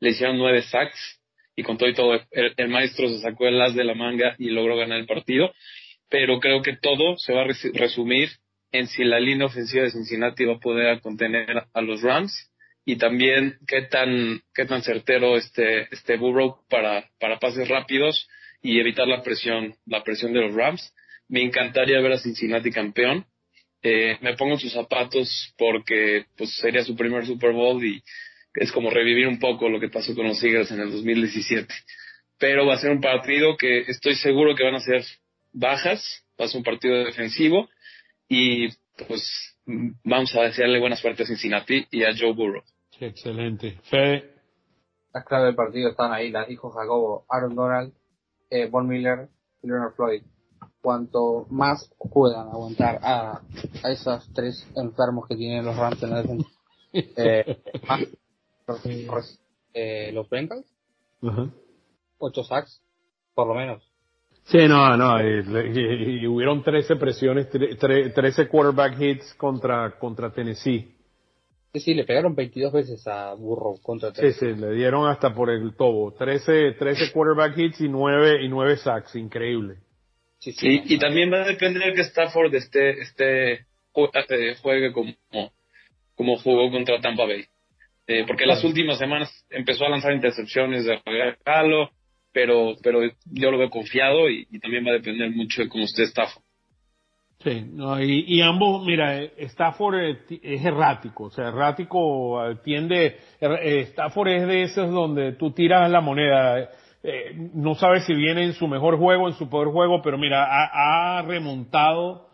Le 0.00 0.10
hicieron 0.10 0.38
nueve 0.38 0.62
sacks 0.62 1.20
y 1.54 1.62
con 1.62 1.76
todo 1.76 1.90
y 1.90 1.94
todo 1.94 2.18
el, 2.30 2.68
maestro 2.68 3.06
se 3.08 3.18
sacó 3.18 3.46
el 3.46 3.60
as 3.60 3.74
de 3.74 3.84
la 3.84 3.94
manga 3.94 4.34
y 4.38 4.48
logró 4.48 4.76
ganar 4.76 4.98
el 4.98 5.06
partido. 5.06 5.52
Pero 6.08 6.40
creo 6.40 6.62
que 6.62 6.76
todo 6.76 7.18
se 7.18 7.34
va 7.34 7.42
a 7.42 7.48
resumir 7.74 8.30
en 8.72 8.86
si 8.86 9.04
la 9.04 9.20
línea 9.20 9.46
ofensiva 9.46 9.84
de 9.84 9.90
Cincinnati 9.90 10.46
va 10.46 10.54
a 10.54 10.60
poder 10.60 11.00
contener 11.02 11.64
a 11.70 11.82
los 11.82 12.00
Rams 12.00 12.50
y 12.86 12.96
también 12.96 13.58
qué 13.66 13.82
tan 13.82 14.40
qué 14.54 14.64
tan 14.64 14.82
certero 14.82 15.36
este 15.36 15.86
este 15.94 16.16
Burrow 16.16 16.64
para 16.68 17.10
para 17.20 17.38
pases 17.38 17.68
rápidos 17.68 18.26
y 18.62 18.78
evitar 18.78 19.08
la 19.08 19.22
presión 19.22 19.74
la 19.86 20.02
presión 20.02 20.32
de 20.32 20.40
los 20.40 20.54
Rams. 20.54 20.94
Me 21.28 21.42
encantaría 21.42 22.00
ver 22.00 22.12
a 22.12 22.18
Cincinnati 22.18 22.70
campeón. 22.70 23.26
Eh, 23.82 24.16
me 24.20 24.36
pongo 24.36 24.58
sus 24.58 24.72
zapatos 24.72 25.52
porque 25.58 26.26
pues 26.36 26.56
sería 26.56 26.84
su 26.84 26.94
primer 26.94 27.26
Super 27.26 27.52
Bowl 27.52 27.84
y 27.84 28.02
es 28.54 28.70
como 28.70 28.90
revivir 28.90 29.26
un 29.26 29.40
poco 29.40 29.68
lo 29.68 29.80
que 29.80 29.88
pasó 29.88 30.14
con 30.14 30.28
los 30.28 30.42
Eagles 30.42 30.70
en 30.70 30.80
el 30.80 30.92
2017. 30.92 31.72
Pero 32.38 32.66
va 32.66 32.74
a 32.74 32.78
ser 32.78 32.92
un 32.92 33.00
partido 33.00 33.56
que 33.56 33.80
estoy 33.80 34.14
seguro 34.14 34.54
que 34.54 34.64
van 34.64 34.76
a 34.76 34.80
ser 34.80 35.04
bajas, 35.52 36.24
va 36.40 36.44
a 36.44 36.48
ser 36.48 36.58
un 36.58 36.64
partido 36.64 37.04
defensivo 37.04 37.68
y 38.28 38.68
pues 39.08 39.56
vamos 40.04 40.34
a 40.36 40.42
desearle 40.42 40.78
buena 40.78 40.96
suerte 40.96 41.22
a 41.22 41.26
Cincinnati 41.26 41.86
y 41.90 42.04
a 42.04 42.14
Joe 42.16 42.32
Burrow. 42.32 42.62
excelente. 43.00 43.78
Fede. 43.90 44.30
Las 45.12 45.24
claves 45.24 45.46
del 45.46 45.56
partido 45.56 45.90
están 45.90 46.12
ahí, 46.12 46.30
las 46.30 46.48
dijo 46.48 46.70
Jacobo, 46.70 47.26
Aaron 47.28 47.54
Donald, 47.54 47.92
eh, 48.52 48.68
Von 48.68 48.86
Miller 48.86 49.28
y 49.62 49.66
Leonard 49.66 49.94
Floyd. 49.94 50.22
Cuanto 50.80 51.46
más 51.50 51.90
puedan 52.12 52.48
aguantar 52.48 52.98
a, 53.02 53.40
a 53.82 53.90
esos 53.90 54.28
tres 54.34 54.68
enfermos 54.76 55.26
que 55.26 55.36
tienen 55.36 55.64
los 55.64 55.76
Rams 55.76 56.02
en 56.02 56.10
la 56.10 56.22
defensa, 56.22 56.48
eh, 56.92 57.62
eh, 59.74 60.10
los 60.12 60.28
Bengals, 60.28 60.66
ocho 62.18 62.44
sacks, 62.44 62.82
por 63.34 63.46
lo 63.46 63.54
menos. 63.54 63.82
Sí, 64.44 64.58
no, 64.68 64.96
no, 64.96 65.20
y, 65.22 66.26
hubieron 66.26 66.62
13 66.64 66.96
presiones, 66.96 67.48
13 67.48 68.48
quarterback 68.48 69.00
hits 69.00 69.34
contra, 69.34 69.98
contra 69.98 70.32
Tennessee. 70.32 70.96
Sí, 71.72 71.80
sí, 71.80 71.94
le 71.94 72.04
pegaron 72.04 72.34
22 72.34 72.70
veces 72.70 73.06
a 73.06 73.32
Burrow 73.32 73.80
contra 73.80 74.12
Tennessee. 74.12 74.38
Sí, 74.38 74.54
sí, 74.54 74.60
le 74.60 74.74
dieron 74.74 75.08
hasta 75.08 75.34
por 75.34 75.48
el 75.48 75.74
tobo. 75.74 76.12
13, 76.12 76.72
13 76.72 77.12
quarterback 77.12 77.56
hits 77.56 77.80
y 77.80 77.88
9, 77.88 78.44
y 78.44 78.48
9 78.48 78.76
sacks, 78.76 79.16
increíble. 79.16 79.76
Sí, 80.38 80.52
sí, 80.52 80.82
y, 80.84 80.98
también 80.98 81.32
va 81.32 81.44
a 81.44 81.46
depender 81.46 81.94
que 81.94 82.02
Stafford 82.02 82.54
esté, 82.54 83.00
esté, 83.00 83.52
eh, 83.52 84.56
juegue 84.60 84.92
como, 84.92 85.14
como 86.14 86.36
jugó 86.36 86.70
contra 86.70 87.00
Tampa 87.00 87.24
Bay. 87.24 87.44
Eh, 88.06 88.24
porque 88.26 88.44
las 88.44 88.62
últimas 88.64 88.98
semanas 88.98 89.30
empezó 89.48 89.86
a 89.86 89.88
lanzar 89.88 90.12
intercepciones 90.12 90.84
de 90.84 91.00
regalo, 91.06 91.90
pero, 92.32 92.74
pero 92.82 93.00
yo 93.26 93.50
lo 93.50 93.58
veo 93.58 93.70
confiado 93.70 94.28
y, 94.28 94.44
también 94.58 94.84
va 94.84 94.90
a 94.90 94.94
depender 94.94 95.30
mucho 95.30 95.62
de 95.62 95.68
cómo 95.68 95.84
esté 95.84 96.02
Stafford. 96.02 96.44
Sí, 97.42 97.66
no, 97.72 98.00
y, 98.00 98.40
ambos, 98.40 98.84
mira, 98.84 99.20
Stafford 99.20 99.96
es 100.42 100.64
errático, 100.64 101.24
o 101.24 101.30
sea, 101.30 101.48
errático 101.48 102.46
eh, 102.46 102.56
tiende, 102.62 103.16
er, 103.40 103.52
Stafford 103.88 104.28
es 104.28 104.46
de 104.46 104.62
esos 104.62 104.92
donde 104.92 105.32
tú 105.32 105.50
tiras 105.50 105.90
la 105.90 106.00
moneda, 106.00 106.70
eh, 107.02 107.50
no 107.54 107.74
sabes 107.74 108.04
si 108.04 108.14
viene 108.14 108.44
en 108.44 108.52
su 108.52 108.68
mejor 108.68 108.96
juego, 108.96 109.26
en 109.26 109.34
su 109.34 109.50
peor 109.50 109.72
juego, 109.72 110.00
pero 110.02 110.18
mira, 110.18 110.44
ha, 110.44 111.18
ha 111.18 111.22
remontado 111.22 112.28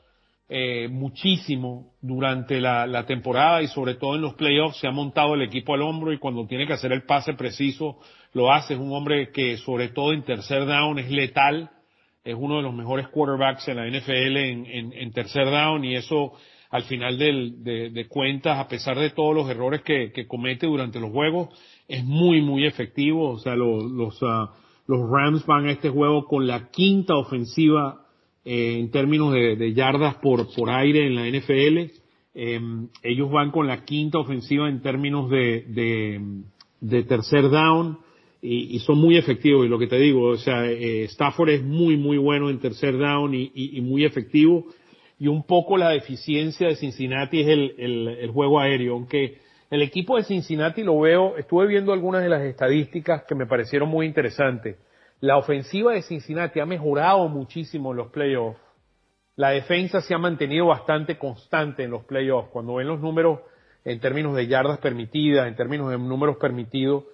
eh, 0.51 0.89
muchísimo 0.89 1.93
durante 2.03 2.61
la, 2.61 2.87
la, 2.87 3.05
temporada 3.05 3.63
y 3.63 3.67
sobre 3.67 3.95
todo 3.95 4.15
en 4.15 4.23
los 4.23 4.35
playoffs 4.35 4.79
se 4.79 4.89
ha 4.89 4.91
montado 4.91 5.35
el 5.35 5.43
equipo 5.43 5.75
al 5.75 5.83
hombro 5.83 6.11
y 6.13 6.19
cuando 6.19 6.47
tiene 6.47 6.67
que 6.67 6.73
hacer 6.73 6.93
el 6.93 7.05
pase 7.05 7.35
preciso 7.35 7.99
lo 8.33 8.51
hace. 8.51 8.75
Es 8.75 8.81
un 8.81 8.93
hombre 8.93 9.31
que 9.31 9.59
sobre 9.59 9.89
todo 9.89 10.13
en 10.13 10.23
tercer 10.23 10.65
down 10.65 10.99
es 10.99 11.11
letal, 11.11 11.71
es 12.29 12.37
uno 12.39 12.57
de 12.57 12.63
los 12.63 12.75
mejores 12.75 13.09
quarterbacks 13.09 13.67
en 13.69 13.77
la 13.77 13.87
NFL 13.89 14.37
en, 14.37 14.67
en, 14.67 14.93
en 14.93 15.13
tercer 15.13 15.47
down 15.47 15.83
y 15.85 15.97
eso 15.97 16.35
al 16.71 16.83
final 16.83 17.17
del, 17.17 17.65
de, 17.65 17.89
de, 17.89 18.07
cuentas, 18.09 18.59
a 18.59 18.69
pesar 18.69 18.99
de 18.99 19.09
todos 19.11 19.35
los 19.35 19.49
errores 19.49 19.81
que, 19.81 20.13
que, 20.13 20.27
comete 20.27 20.67
durante 20.67 21.01
los 21.01 21.11
juegos, 21.11 21.49
es 21.89 22.05
muy, 22.05 22.43
muy 22.43 22.67
efectivo. 22.67 23.31
O 23.31 23.39
sea, 23.39 23.57
los, 23.57 23.83
los, 23.85 24.21
uh, 24.21 24.49
los 24.87 25.11
Rams 25.11 25.47
van 25.47 25.67
a 25.67 25.73
este 25.73 25.89
juego 25.89 26.27
con 26.27 26.47
la 26.47 26.69
quinta 26.71 27.17
ofensiva 27.17 28.03
eh, 28.45 28.79
en 28.79 28.91
términos 28.91 29.33
de, 29.33 29.73
yardas 29.73 30.17
por, 30.17 30.55
por 30.55 30.69
aire 30.69 31.07
en 31.07 31.15
la 31.15 31.27
NFL. 31.27 31.91
Em, 32.35 32.89
ellos 33.03 33.31
van 33.31 33.51
con 33.51 33.67
la 33.67 33.85
quinta 33.85 34.19
ofensiva 34.19 34.69
en 34.69 34.83
términos 34.83 35.31
de, 35.31 35.65
de, 36.81 37.03
tercer 37.05 37.49
down 37.49 37.99
y, 38.41 38.79
son 38.81 38.99
muy 38.99 39.17
efectivos. 39.17 39.67
Y 39.67 39.69
lo 39.69 39.79
que 39.79 39.87
te 39.87 39.99
digo, 39.99 40.31
o 40.31 40.37
sea, 40.37 40.67
eh, 40.67 41.05
Stafford 41.05 41.51
es 41.51 41.63
muy, 41.63 41.97
muy 41.97 42.19
bueno 42.19 42.51
en 42.51 42.61
tercer 42.61 42.97
down 42.97 43.35
y, 43.35 43.51
y, 43.55 43.81
muy 43.81 44.05
efectivo. 44.05 44.67
Y 45.19 45.27
un 45.27 45.45
poco 45.45 45.77
la 45.77 45.91
deficiencia 45.91 46.69
de 46.69 46.77
Cincinnati 46.77 47.41
es 47.41 47.49
el, 47.49 47.75
el, 47.79 48.09
el 48.09 48.31
juego 48.31 48.61
aéreo, 48.61 48.95
aunque 48.95 49.39
el 49.71 49.83
equipo 49.83 50.17
de 50.17 50.23
Cincinnati 50.23 50.83
lo 50.83 51.01
veo, 51.01 51.37
estuve 51.37 51.67
viendo 51.67 51.93
algunas 51.93 52.23
de 52.23 52.29
las 52.29 52.43
estadísticas 52.43 53.25
que 53.25 53.35
me 53.35 53.47
parecieron 53.47 53.89
muy 53.89 54.07
interesantes. 54.07 54.77
La 55.21 55.37
ofensiva 55.37 55.93
de 55.93 56.03
Cincinnati 56.03 56.61
ha 56.61 56.67
mejorado 56.67 57.29
muchísimo 57.29 57.91
en 57.91 57.99
los 57.99 58.09
playoffs. 58.11 58.59
La 59.35 59.51
defensa 59.51 60.01
se 60.01 60.15
ha 60.15 60.19
mantenido 60.19 60.67
bastante 60.67 61.19
constante 61.19 61.85
en 61.85 61.91
los 61.91 62.05
playoffs. 62.05 62.51
Cuando 62.51 62.77
ven 62.77 62.87
los 62.87 63.01
números 63.01 63.41
en 63.85 64.01
términos 64.01 64.35
de 64.35 64.47
yardas 64.47 64.79
permitidas, 64.79 65.49
en 65.49 65.57
términos 65.57 65.91
de 65.91 65.99
números 65.99 66.37
permitidos, 66.41 67.05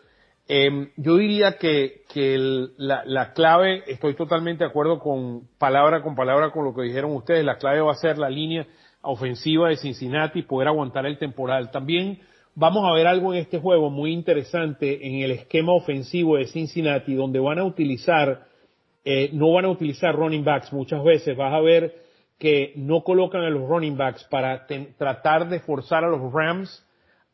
eh, 0.46 0.92
yo 0.96 1.16
diría 1.16 1.56
que, 1.58 2.02
que 2.12 2.36
la, 2.76 3.02
la, 3.06 3.32
clave, 3.32 3.82
estoy 3.86 4.14
totalmente 4.14 4.64
de 4.64 4.70
acuerdo 4.70 4.98
con 4.98 5.48
palabra 5.58 6.02
con 6.02 6.14
palabra 6.14 6.50
con 6.50 6.64
lo 6.64 6.74
que 6.74 6.82
dijeron 6.82 7.12
ustedes, 7.16 7.44
la 7.44 7.56
clave 7.56 7.80
va 7.80 7.92
a 7.92 7.96
ser 7.96 8.18
la 8.18 8.28
línea 8.28 8.66
ofensiva 9.00 9.68
de 9.68 9.76
Cincinnati, 9.76 10.42
poder 10.42 10.68
aguantar 10.68 11.06
el 11.06 11.18
temporal. 11.18 11.70
También 11.70 12.20
vamos 12.54 12.84
a 12.86 12.92
ver 12.92 13.06
algo 13.06 13.32
en 13.32 13.40
este 13.40 13.58
juego 13.58 13.88
muy 13.90 14.12
interesante 14.12 15.06
en 15.06 15.22
el 15.22 15.30
esquema 15.30 15.72
ofensivo 15.72 16.36
de 16.36 16.46
Cincinnati, 16.46 17.14
donde 17.14 17.38
van 17.38 17.58
a 17.58 17.64
utilizar, 17.64 18.46
eh, 19.04 19.30
no 19.32 19.52
van 19.52 19.64
a 19.64 19.70
utilizar 19.70 20.14
running 20.14 20.44
backs 20.44 20.72
muchas 20.72 21.02
veces. 21.02 21.36
Vas 21.36 21.54
a 21.54 21.60
ver 21.60 22.02
que 22.38 22.72
no 22.76 23.02
colocan 23.02 23.42
a 23.42 23.50
los 23.50 23.66
running 23.68 23.96
backs 23.96 24.24
para 24.24 24.66
tratar 24.98 25.48
de 25.48 25.60
forzar 25.60 26.04
a 26.04 26.08
los 26.08 26.32
Rams 26.32 26.84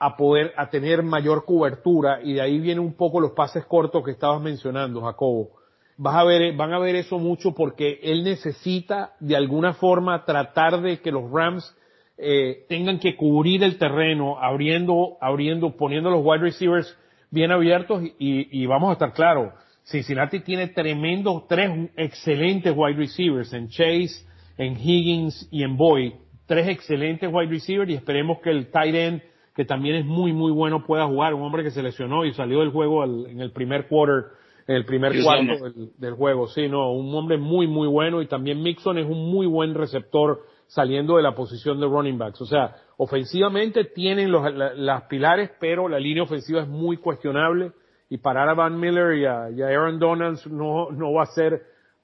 a 0.00 0.16
poder, 0.16 0.52
a 0.56 0.70
tener 0.70 1.02
mayor 1.02 1.44
cobertura 1.44 2.20
y 2.22 2.32
de 2.32 2.40
ahí 2.40 2.58
vienen 2.58 2.82
un 2.82 2.94
poco 2.94 3.20
los 3.20 3.32
pases 3.32 3.66
cortos 3.66 4.02
que 4.02 4.12
estabas 4.12 4.40
mencionando, 4.40 5.02
Jacobo. 5.02 5.50
Vas 5.98 6.16
a 6.16 6.24
ver, 6.24 6.56
van 6.56 6.72
a 6.72 6.78
ver 6.78 6.96
eso 6.96 7.18
mucho 7.18 7.52
porque 7.52 8.00
él 8.02 8.24
necesita 8.24 9.12
de 9.20 9.36
alguna 9.36 9.74
forma 9.74 10.24
tratar 10.24 10.80
de 10.80 11.00
que 11.00 11.12
los 11.12 11.30
Rams 11.30 11.76
eh, 12.16 12.64
tengan 12.66 12.98
que 12.98 13.14
cubrir 13.14 13.62
el 13.62 13.76
terreno, 13.76 14.38
abriendo, 14.40 15.18
abriendo, 15.20 15.76
poniendo 15.76 16.10
los 16.10 16.24
wide 16.24 16.44
receivers 16.44 16.96
bien 17.30 17.52
abiertos 17.52 18.02
y, 18.18 18.62
y 18.62 18.64
vamos 18.64 18.88
a 18.88 18.92
estar 18.94 19.12
claros, 19.12 19.52
Cincinnati 19.84 20.40
tiene 20.40 20.68
tremendos, 20.68 21.46
tres 21.46 21.90
excelentes 21.96 22.72
wide 22.74 22.96
receivers 22.96 23.52
en 23.52 23.68
Chase, 23.68 24.24
en 24.56 24.78
Higgins 24.78 25.48
y 25.50 25.62
en 25.62 25.76
Boyd, 25.76 26.12
tres 26.46 26.68
excelentes 26.68 27.28
wide 27.30 27.50
receivers 27.50 27.90
y 27.90 27.94
esperemos 27.94 28.38
que 28.40 28.50
el 28.50 28.70
tight 28.70 28.94
end, 28.94 29.22
que 29.54 29.64
también 29.64 29.96
es 29.96 30.04
muy, 30.04 30.32
muy 30.32 30.52
bueno, 30.52 30.84
pueda 30.86 31.06
jugar, 31.06 31.34
un 31.34 31.42
hombre 31.42 31.62
que 31.62 31.70
se 31.70 31.82
lesionó 31.82 32.24
y 32.24 32.32
salió 32.32 32.60
del 32.60 32.70
juego 32.70 33.04
en 33.04 33.40
el 33.40 33.52
primer 33.52 33.88
quarter, 33.88 34.26
en 34.66 34.76
el 34.76 34.84
primer 34.84 35.20
cuarto 35.22 35.64
del, 35.64 35.90
del, 35.98 36.14
juego, 36.14 36.46
sí, 36.46 36.68
no, 36.68 36.92
un 36.92 37.12
hombre 37.14 37.38
muy, 37.38 37.66
muy 37.66 37.88
bueno. 37.88 38.22
Y 38.22 38.26
también 38.26 38.62
Mixon 38.62 38.98
es 38.98 39.06
un 39.06 39.30
muy 39.30 39.46
buen 39.46 39.74
receptor 39.74 40.42
saliendo 40.68 41.16
de 41.16 41.22
la 41.22 41.34
posición 41.34 41.80
de 41.80 41.86
running 41.86 42.16
backs. 42.16 42.40
O 42.40 42.46
sea, 42.46 42.76
ofensivamente 42.96 43.84
tienen 43.84 44.30
los, 44.30 44.42
las 44.54 45.02
pilares, 45.04 45.50
pero 45.58 45.88
la 45.88 45.98
línea 45.98 46.22
ofensiva 46.22 46.62
es 46.62 46.68
muy 46.68 46.98
cuestionable. 46.98 47.72
Y 48.08 48.18
parar 48.18 48.48
a 48.48 48.54
Van 48.54 48.78
Miller 48.78 49.18
y 49.18 49.24
a, 49.24 49.66
Aaron 49.66 49.98
Donalds 49.98 50.46
no, 50.46 50.90
no 50.90 51.12
va 51.12 51.24
a 51.24 51.26
ser 51.26 51.62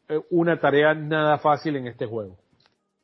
eh, 0.08 0.20
una 0.30 0.58
tarea 0.58 0.94
nada 0.94 1.38
fácil 1.38 1.76
en 1.76 1.86
este 1.86 2.06
juego. 2.06 2.36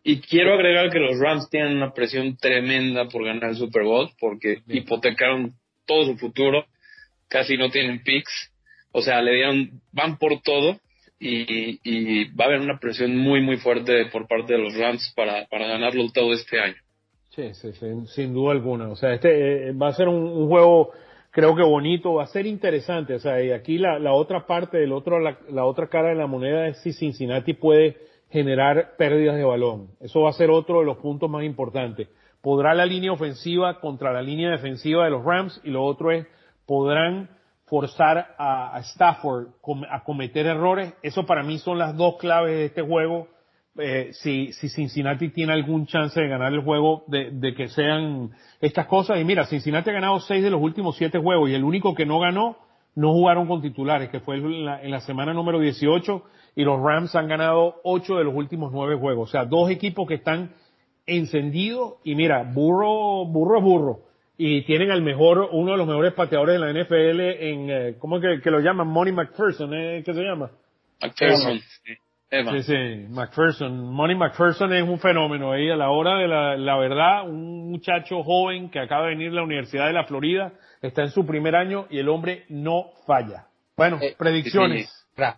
Y 0.04 0.20
quiero 0.20 0.54
agregar 0.54 0.90
que 0.90 0.98
los 0.98 1.18
Rams 1.18 1.48
tienen 1.48 1.76
una 1.76 1.92
presión 1.92 2.36
tremenda 2.36 3.08
por 3.08 3.24
ganar 3.24 3.50
el 3.50 3.56
Super 3.56 3.84
Bowl 3.84 4.10
porque 4.18 4.58
hipotecaron 4.68 5.54
todo 5.86 6.04
su 6.06 6.16
futuro, 6.16 6.66
casi 7.28 7.56
no 7.56 7.70
tienen 7.70 8.02
picks, 8.02 8.52
o 8.92 9.00
sea, 9.00 9.22
le 9.22 9.34
dieron, 9.34 9.80
van 9.92 10.18
por 10.18 10.40
todo 10.42 10.78
y, 11.18 12.24
va 12.34 12.44
a 12.44 12.48
haber 12.48 12.60
una 12.60 12.78
presión 12.78 13.16
muy, 13.16 13.40
muy 13.40 13.56
fuerte 13.58 14.06
por 14.06 14.26
parte 14.26 14.54
de 14.54 14.58
los 14.58 14.76
Rams 14.76 15.12
para, 15.14 15.46
para 15.46 15.68
ganarlo 15.68 16.10
todo 16.12 16.32
este 16.32 16.58
año. 16.58 16.76
Sí, 17.30 17.54
sí, 17.54 17.72
sin 18.06 18.34
duda 18.34 18.52
alguna. 18.52 18.88
O 18.88 18.96
sea, 18.96 19.14
este 19.14 19.68
eh, 19.68 19.72
va 19.72 19.88
a 19.88 19.94
ser 19.94 20.08
un, 20.08 20.48
juego, 20.48 20.90
creo 21.30 21.54
que 21.56 21.62
bonito, 21.62 22.14
va 22.14 22.24
a 22.24 22.26
ser 22.26 22.46
interesante. 22.46 23.14
O 23.14 23.18
sea, 23.20 23.42
y 23.42 23.52
aquí 23.52 23.78
la, 23.78 23.98
la 23.98 24.12
otra 24.12 24.46
parte, 24.46 24.78
del 24.78 24.92
otro, 24.92 25.18
la, 25.18 25.38
la, 25.48 25.64
otra 25.64 25.88
cara 25.88 26.08
de 26.08 26.16
la 26.16 26.26
moneda 26.26 26.68
es 26.68 26.82
si 26.82 26.92
Cincinnati 26.92 27.54
puede 27.54 27.96
generar 28.32 28.96
pérdidas 28.96 29.36
de 29.36 29.44
balón. 29.44 29.90
Eso 30.00 30.22
va 30.22 30.30
a 30.30 30.32
ser 30.32 30.50
otro 30.50 30.80
de 30.80 30.86
los 30.86 30.96
puntos 30.96 31.30
más 31.30 31.44
importantes. 31.44 32.08
¿Podrá 32.40 32.74
la 32.74 32.86
línea 32.86 33.12
ofensiva 33.12 33.78
contra 33.78 34.12
la 34.12 34.22
línea 34.22 34.50
defensiva 34.50 35.04
de 35.04 35.10
los 35.10 35.24
Rams? 35.24 35.60
Y 35.62 35.70
lo 35.70 35.84
otro 35.84 36.10
es, 36.10 36.26
¿podrán 36.66 37.28
forzar 37.72 38.34
a, 38.36 38.78
Stafford 38.80 39.46
a 39.90 40.04
cometer 40.04 40.44
errores. 40.44 40.92
Eso 41.02 41.24
para 41.24 41.42
mí 41.42 41.56
son 41.56 41.78
las 41.78 41.96
dos 41.96 42.16
claves 42.18 42.54
de 42.54 42.66
este 42.66 42.82
juego 42.82 43.28
eh, 43.78 44.10
si, 44.12 44.52
si 44.52 44.68
Cincinnati 44.68 45.30
tiene 45.30 45.54
algún 45.54 45.86
chance 45.86 46.20
de 46.20 46.28
ganar 46.28 46.52
el 46.52 46.60
juego, 46.60 47.04
de, 47.06 47.54
que 47.56 47.68
sean 47.68 48.32
estas 48.60 48.86
cosas. 48.86 49.18
Y 49.18 49.24
mira, 49.24 49.46
Cincinnati 49.46 49.88
ha 49.88 49.94
ganado 49.94 50.20
seis 50.20 50.42
de 50.42 50.50
los 50.50 50.60
últimos 50.60 50.98
siete 50.98 51.18
juegos 51.18 51.48
y 51.48 51.54
el 51.54 51.64
único 51.64 51.94
que 51.94 52.04
no 52.04 52.20
ganó, 52.20 52.58
no 52.94 53.12
jugaron 53.14 53.48
con 53.48 53.62
titulares, 53.62 54.10
que 54.10 54.20
fue 54.20 54.36
en 54.36 54.90
la 54.90 55.00
semana 55.00 55.32
número 55.32 55.58
18 55.58 56.22
y 56.54 56.64
los 56.64 56.80
Rams 56.82 57.14
han 57.14 57.28
ganado 57.28 57.76
ocho 57.82 58.16
de 58.16 58.24
los 58.24 58.34
últimos 58.34 58.72
nueve 58.72 58.96
juegos. 58.96 59.28
O 59.28 59.32
sea, 59.32 59.44
dos 59.44 59.70
equipos 59.70 60.06
que 60.06 60.14
están 60.14 60.50
encendidos 61.06 61.94
y 62.04 62.14
mira, 62.14 62.42
burro, 62.42 63.24
burro 63.26 63.58
es 63.58 63.64
burro. 63.64 63.98
Y 64.36 64.62
tienen 64.62 64.90
al 64.90 65.02
mejor, 65.02 65.48
uno 65.52 65.72
de 65.72 65.78
los 65.78 65.86
mejores 65.86 66.14
pateadores 66.14 66.60
de 66.60 66.66
la 66.66 66.72
NFL 66.72 67.20
en, 67.20 67.70
eh, 67.70 67.94
¿cómo 67.98 68.16
es 68.16 68.22
que, 68.22 68.40
que, 68.42 68.50
lo 68.50 68.60
llaman? 68.60 68.88
Money 68.88 69.12
McPherson, 69.12 69.72
¿eh? 69.74 70.02
¿qué 70.04 70.12
se 70.12 70.22
llama? 70.22 70.50
McPherson. 71.00 71.60
Sí, 72.30 72.62
sí, 72.62 73.06
McPherson. 73.10 73.92
Money 73.92 74.16
McPherson 74.16 74.72
es 74.72 74.82
un 74.82 74.98
fenómeno 74.98 75.52
ahí 75.52 75.68
a 75.68 75.76
la 75.76 75.90
hora 75.90 76.16
de 76.16 76.26
la, 76.26 76.56
la 76.56 76.78
verdad, 76.78 77.28
un 77.28 77.70
muchacho 77.70 78.22
joven 78.22 78.70
que 78.70 78.80
acaba 78.80 79.04
de 79.04 79.10
venir 79.10 79.30
de 79.30 79.36
la 79.36 79.42
Universidad 79.42 79.86
de 79.86 79.92
la 79.92 80.04
Florida, 80.04 80.52
está 80.80 81.02
en 81.02 81.10
su 81.10 81.26
primer 81.26 81.54
año 81.54 81.86
y 81.90 81.98
el 81.98 82.08
hombre 82.08 82.44
no 82.48 82.86
falla. 83.06 83.48
Bueno, 83.76 83.98
Eh, 84.00 84.14
predicciones. 84.18 84.90
Ra, 85.14 85.36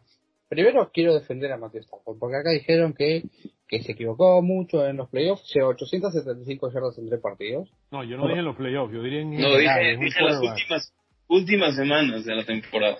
Primero 0.49 0.91
quiero 0.93 1.15
defender 1.15 1.51
a 1.53 1.57
Matthew 1.57 1.81
Stafford, 1.83 2.19
porque 2.19 2.37
acá 2.37 2.51
dijeron 2.51 2.93
que, 2.93 3.23
que 3.67 3.83
se 3.83 3.93
equivocó 3.93 4.41
mucho 4.43 4.87
en 4.87 4.97
los 4.99 5.09
playoffs, 5.09 5.51
lleva 5.55 5.69
875 5.69 6.71
yardas 6.73 6.99
en 6.99 7.09
tres 7.09 7.21
partidos. 7.21 7.69
No, 7.91 8.05
yo 8.05 8.17
no 8.17 8.27
dije 8.29 8.41
en 8.41 8.45
los 8.45 8.57
playoffs, 8.57 8.93
yo 8.93 9.03
diría 9.03 9.23
en 9.23 9.31
No, 9.31 9.49
general, 9.51 9.81
dije, 9.81 10.05
dije 10.05 10.23
las 10.23 10.41
últimas, 10.41 10.95
últimas 11.29 11.75
semanas 11.77 12.25
de 12.25 12.35
la 12.35 12.45
temporada. 12.45 12.99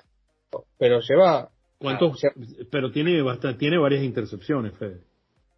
Pero 0.79 1.01
lleva, 1.01 1.51
¿Cuántos? 1.79 2.25
Ah, 2.25 2.31
pero 2.71 2.91
tiene 2.91 3.21
bastante, 3.23 3.59
tiene 3.59 3.77
varias 3.79 4.03
intercepciones, 4.03 4.73
Fede. 4.79 5.01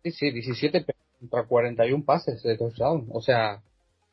sí, 0.02 0.10
sí, 0.10 0.30
17 0.32 0.84
contra 1.20 1.44
41 1.46 2.04
pases 2.04 2.42
de 2.42 2.56
touchdown. 2.58 3.06
O 3.12 3.20
sea, 3.20 3.62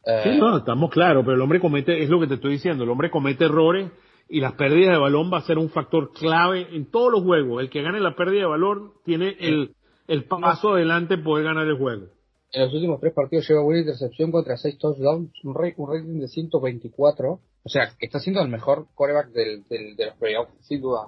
eh, 0.05 0.21
Sí, 0.24 0.38
no, 0.38 0.57
estamos 0.57 0.91
claros, 0.91 1.24
pero 1.24 1.36
el 1.36 1.41
hombre 1.41 1.59
comete, 1.59 2.03
es 2.03 2.09
lo 2.09 2.19
que 2.19 2.28
te 2.28 2.36
estoy 2.36 2.51
diciendo, 2.53 2.84
el 2.84 2.89
hombre 2.89 3.09
comete 3.09 3.45
errores 3.45 3.89
y 4.30 4.39
las 4.39 4.53
pérdidas 4.53 4.93
de 4.93 4.99
balón 4.99 5.32
va 5.32 5.38
a 5.39 5.41
ser 5.43 5.57
un 5.57 5.69
factor 5.69 6.11
clave 6.13 6.67
en 6.76 6.89
todos 6.89 7.11
los 7.11 7.21
juegos. 7.24 7.61
El 7.61 7.69
que 7.69 7.82
gane 7.82 7.99
la 7.99 8.15
pérdida 8.15 8.41
de 8.41 8.47
balón 8.47 8.93
tiene 9.05 9.36
el, 9.39 9.76
el 10.07 10.26
paso 10.26 10.71
adelante 10.74 11.17
poder 11.17 11.45
ganar 11.45 11.67
el 11.67 11.78
juego. 11.78 12.07
en 12.51 12.61
los 12.63 12.74
últimos 12.74 12.99
tres 12.99 13.13
partidos 13.13 13.47
lleva 13.47 13.63
una 13.63 13.80
intercepción 13.80 14.32
contra 14.32 14.57
6 14.57 14.78
touchdowns, 14.80 15.32
un, 15.43 15.53
ra- 15.55 15.74
un 15.78 15.89
rating 15.93 16.19
de 16.19 16.28
124. 16.28 17.39
O 17.65 17.69
sea, 17.69 17.93
está 17.99 18.19
siendo 18.19 18.41
el 18.41 18.49
mejor 18.49 18.88
quarterback 18.95 19.30
del, 19.32 19.63
del, 19.69 19.95
de 19.95 20.05
los 20.07 20.15
playoffs, 20.17 20.51
sin 20.61 20.82
duda. 20.82 21.07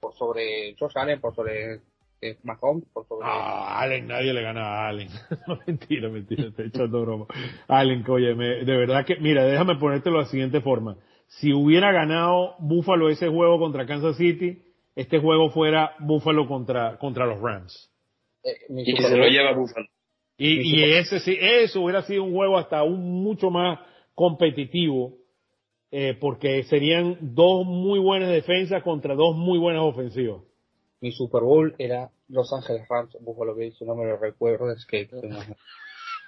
Por 0.00 0.14
sobre 0.14 0.74
Josh 0.78 0.96
Allen, 0.96 1.20
por 1.20 1.34
sobre 1.34 1.80
eh, 2.20 2.38
Mahomes, 2.44 2.84
por 2.92 3.06
sobre... 3.06 3.26
Ah, 3.28 3.80
Allen, 3.80 4.06
nadie 4.08 4.32
le 4.32 4.42
gana 4.42 4.62
a 4.62 4.88
Allen. 4.88 5.08
No, 5.46 5.58
mentira, 5.66 6.08
mentira, 6.08 6.44
estoy 6.48 6.66
echando 6.68 7.02
broma. 7.02 7.26
Allen, 7.68 8.04
oye, 8.08 8.34
me- 8.34 8.64
de 8.64 8.76
verdad 8.76 9.04
que, 9.04 9.16
mira, 9.16 9.44
déjame 9.44 9.76
ponértelo 9.76 10.16
de 10.18 10.22
la 10.24 10.28
siguiente 10.30 10.60
forma. 10.60 10.96
Si 11.38 11.52
hubiera 11.52 11.92
ganado 11.92 12.56
Buffalo 12.58 13.08
ese 13.08 13.28
juego 13.28 13.58
contra 13.58 13.86
Kansas 13.86 14.16
City, 14.16 14.62
este 14.94 15.18
juego 15.18 15.50
fuera 15.50 15.94
Buffalo 16.00 16.46
contra, 16.46 16.98
contra 16.98 17.26
los 17.26 17.40
Rams. 17.40 17.90
eh, 18.44 18.56
Y 18.68 18.96
se 18.96 19.16
lo 19.16 19.26
lleva 19.26 19.52
Buffalo. 19.52 19.86
Y, 20.36 20.76
y 20.76 20.84
ese 20.94 21.20
sí, 21.20 21.36
eso 21.40 21.82
hubiera 21.82 22.02
sido 22.02 22.24
un 22.24 22.34
juego 22.34 22.58
hasta 22.58 22.82
un 22.82 23.22
mucho 23.22 23.50
más 23.50 23.78
competitivo, 24.14 25.18
eh, 25.90 26.16
porque 26.20 26.64
serían 26.64 27.16
dos 27.20 27.64
muy 27.64 27.98
buenas 27.98 28.30
defensas 28.30 28.82
contra 28.82 29.14
dos 29.14 29.36
muy 29.36 29.58
buenas 29.58 29.82
ofensivas. 29.82 30.42
mi 31.00 31.12
Super 31.12 31.42
Bowl 31.42 31.74
era 31.78 32.10
Los 32.28 32.52
Ángeles 32.52 32.86
Rams, 32.88 33.16
Buffalo 33.20 33.54
Bills, 33.54 33.76
si 33.78 33.84
no 33.84 33.94
me 33.94 34.04
lo 34.04 34.18
recuerdo, 34.18 34.70
es 34.70 34.84
que... 34.86 35.08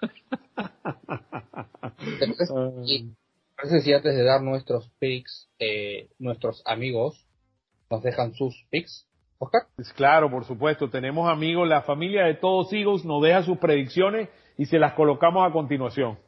Y 2.87 3.11
parece 3.57 3.81
si 3.81 3.93
antes 3.93 4.15
de 4.15 4.25
dar 4.25 4.43
nuestros 4.43 4.91
picks, 4.99 5.49
eh, 5.59 6.09
nuestros 6.19 6.63
amigos 6.67 7.27
nos 7.91 8.03
dejan 8.03 8.35
sus 8.35 8.55
picks, 8.71 9.07
Oscar. 9.39 9.63
Pues 9.77 9.93
claro, 9.93 10.31
por 10.31 10.45
supuesto, 10.45 10.91
tenemos 10.91 11.31
amigos, 11.31 11.69
la 11.69 11.83
familia 11.83 12.25
de 12.25 12.35
todos 12.35 12.73
Eagles 12.73 13.05
nos 13.05 13.23
deja 13.23 13.43
sus 13.43 13.59
predicciones 13.59 14.29
y 14.57 14.67
se 14.67 14.79
las 14.79 14.95
colocamos 14.95 15.49
a 15.49 15.53
continuación. 15.53 16.19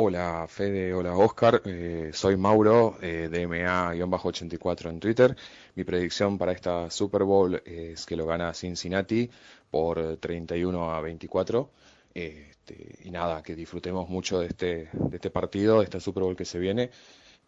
Hola 0.00 0.46
Fede, 0.48 0.94
hola 0.94 1.16
Oscar, 1.16 1.60
eh, 1.64 2.10
soy 2.12 2.36
Mauro 2.36 2.98
eh, 3.02 3.28
de 3.28 3.48
MA-84 3.48 4.90
en 4.90 5.00
Twitter. 5.00 5.36
Mi 5.74 5.82
predicción 5.82 6.38
para 6.38 6.52
esta 6.52 6.88
Super 6.88 7.24
Bowl 7.24 7.60
es 7.66 8.06
que 8.06 8.14
lo 8.14 8.24
gana 8.24 8.54
Cincinnati 8.54 9.28
por 9.72 10.18
31 10.18 10.94
a 10.94 11.00
24. 11.00 11.70
Este, 12.18 12.98
y 13.04 13.12
nada, 13.12 13.44
que 13.44 13.54
disfrutemos 13.54 14.08
mucho 14.08 14.40
de 14.40 14.48
este, 14.48 14.88
de 14.92 15.16
este 15.16 15.30
partido, 15.30 15.78
de 15.78 15.84
esta 15.84 16.00
Super 16.00 16.24
Bowl 16.24 16.34
que 16.34 16.44
se 16.44 16.58
viene. 16.58 16.90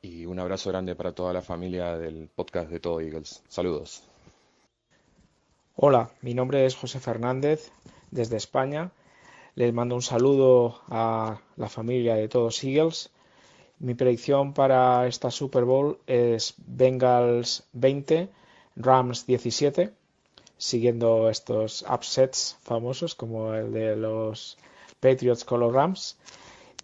Y 0.00 0.26
un 0.26 0.38
abrazo 0.38 0.70
grande 0.70 0.94
para 0.94 1.12
toda 1.12 1.32
la 1.32 1.42
familia 1.42 1.98
del 1.98 2.28
podcast 2.28 2.70
de 2.70 2.78
Todo 2.78 3.00
Eagles. 3.00 3.42
Saludos. 3.48 4.04
Hola, 5.74 6.10
mi 6.22 6.34
nombre 6.34 6.66
es 6.66 6.76
José 6.76 7.00
Fernández 7.00 7.72
desde 8.12 8.36
España. 8.36 8.92
Les 9.56 9.74
mando 9.74 9.96
un 9.96 10.02
saludo 10.02 10.80
a 10.86 11.40
la 11.56 11.68
familia 11.68 12.14
de 12.14 12.28
todos 12.28 12.62
Eagles. 12.62 13.10
Mi 13.80 13.94
predicción 13.94 14.54
para 14.54 15.08
esta 15.08 15.32
Super 15.32 15.64
Bowl 15.64 15.98
es 16.06 16.54
Bengals 16.58 17.64
20, 17.72 18.28
Rams 18.76 19.26
17, 19.26 19.92
siguiendo 20.60 21.30
estos 21.30 21.86
upsets 21.90 22.58
famosos 22.62 23.14
como 23.14 23.54
el 23.54 23.72
de 23.72 23.96
los 23.96 24.58
Patriots 25.00 25.44
con 25.44 25.60
los 25.60 25.72
Rams. 25.72 26.18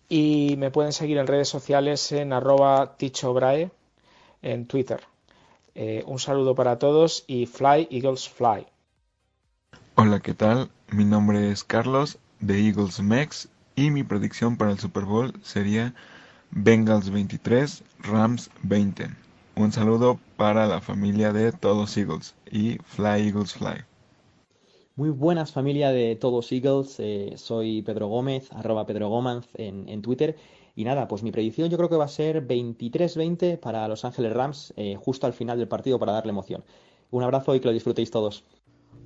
Y 0.09 0.55
me 0.57 0.71
pueden 0.71 0.93
seguir 0.93 1.19
en 1.19 1.27
redes 1.27 1.49
sociales 1.49 2.11
en 2.13 2.33
arroba 2.33 2.97
tichobrae 2.97 3.71
en 4.41 4.67
Twitter. 4.67 5.01
Eh, 5.75 6.03
un 6.07 6.19
saludo 6.19 6.55
para 6.55 6.79
todos 6.79 7.25
y 7.27 7.45
Fly 7.45 7.89
Eagles 7.91 8.29
Fly. 8.31 8.67
Hola, 9.97 10.21
¿qué 10.21 10.33
tal? 10.33 10.71
Mi 10.91 11.05
nombre 11.05 11.51
es 11.51 11.63
Carlos 11.63 12.19
de 12.41 12.59
Eagles 12.67 13.01
Mex 13.01 13.49
y 13.75 13.91
mi 13.91 14.05
predicción 14.05 14.57
para 14.57 14.71
el 14.71 14.79
Super 14.79 15.05
Bowl 15.05 15.35
sería 15.43 15.95
Bengals 16.51 17.11
23, 17.11 17.83
Rams 17.99 18.49
20. 18.63 19.11
Un 19.57 19.73
saludo 19.73 20.19
para 20.39 20.67
la 20.67 20.81
familia 20.81 21.35
de 21.35 21.53
todos 21.53 21.95
Eagles 21.99 22.36
y 22.51 22.79
Fly 22.85 23.29
Eagles 23.29 23.55
Fly. 23.55 23.85
Muy 24.95 25.11
buenas 25.11 25.53
familia 25.53 25.91
de 25.91 26.17
todos 26.17 26.51
Eagles, 26.53 26.97
eh, 26.99 27.35
soy 27.37 27.83
Pedro 27.83 28.09
Gómez, 28.09 28.51
arroba 28.53 28.87
Pedro 28.87 29.09
Gómez 29.09 29.47
en, 29.55 29.89
en 29.89 30.01
Twitter. 30.01 30.37
Y 30.75 30.85
nada, 30.85 31.09
pues 31.09 31.23
mi 31.23 31.33
predicción 31.33 31.71
yo 31.71 31.77
creo 31.77 31.89
que 31.89 31.97
va 31.97 32.05
a 32.05 32.09
ser 32.09 32.47
23-20 32.47 33.59
para 33.59 33.89
Los 33.89 34.05
Ángeles 34.05 34.33
Rams, 34.33 34.75
eh, 34.77 34.97
justo 34.97 35.27
al 35.27 35.33
final 35.33 35.59
del 35.59 35.69
partido 35.69 35.99
para 35.99 36.13
darle 36.13 36.31
emoción. 36.31 36.65
Un 37.11 37.23
abrazo 37.23 37.55
y 37.55 37.61
que 37.61 37.69
lo 37.69 37.73
disfrutéis 37.73 38.11
todos. 38.11 38.45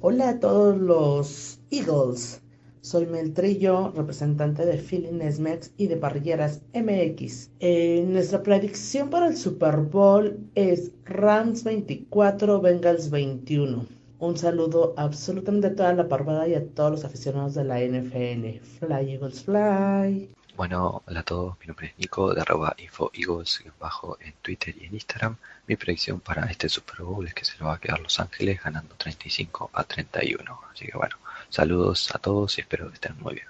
Hola 0.01 0.31
a 0.31 0.41
todos 0.41 0.77
los 0.79 1.61
Eagles. 1.71 2.43
Soy 2.83 3.05
Mel 3.05 3.35
Trillo, 3.35 3.93
representante 3.95 4.65
de 4.65 4.79
Feeling 4.79 5.21
Mex 5.39 5.71
y 5.77 5.87
de 5.89 5.99
Parrilleras 5.99 6.63
MX. 6.73 7.51
Eh, 7.61 8.07
nuestra 8.09 8.43
predicción 8.43 9.11
para 9.11 9.27
el 9.27 9.37
Super 9.37 9.77
Bowl 9.77 10.39
es 10.55 10.91
Rams 11.05 11.63
24, 11.63 12.59
Bengals 12.63 13.11
21. 13.11 13.87
Un 14.19 14.37
saludo 14.39 14.95
absolutamente 14.97 15.67
a 15.67 15.75
toda 15.75 15.93
la 15.93 16.09
parvada 16.09 16.49
y 16.49 16.55
a 16.55 16.67
todos 16.69 16.91
los 16.93 17.05
aficionados 17.05 17.55
de 17.55 17.65
la 17.65 17.81
NFL. 17.81 18.65
Fly 18.79 19.13
Eagles 19.13 19.45
Fly. 19.45 20.31
Bueno, 20.57 21.03
hola 21.07 21.21
a 21.21 21.23
todos, 21.23 21.57
mi 21.61 21.67
nombre 21.67 21.89
es 21.89 21.99
Nico 21.99 22.33
de 22.33 22.41
arroba 22.41 22.75
info 22.79 23.11
Eagles 23.15 23.63
bajo 23.79 24.17
en 24.21 24.33
Twitter 24.41 24.75
y 24.81 24.87
en 24.87 24.95
Instagram. 24.95 25.37
Mi 25.67 25.77
predicción 25.77 26.21
para 26.21 26.47
este 26.47 26.71
Super 26.71 27.03
Bowl 27.03 27.27
es 27.27 27.35
que 27.35 27.45
se 27.45 27.59
lo 27.59 27.67
va 27.67 27.75
a 27.75 27.79
quedar 27.79 28.01
Los 28.01 28.19
Ángeles 28.21 28.63
ganando 28.63 28.95
35 28.95 29.71
a 29.73 29.85
31. 29.85 30.61
Así 30.73 30.87
que 30.87 30.97
bueno, 30.97 31.17
saludos 31.51 32.15
a 32.15 32.19
todos 32.19 32.57
y 32.57 32.63
espero 32.63 32.89
que 32.89 32.95
estén 32.95 33.19
muy 33.21 33.35
bien. 33.35 33.47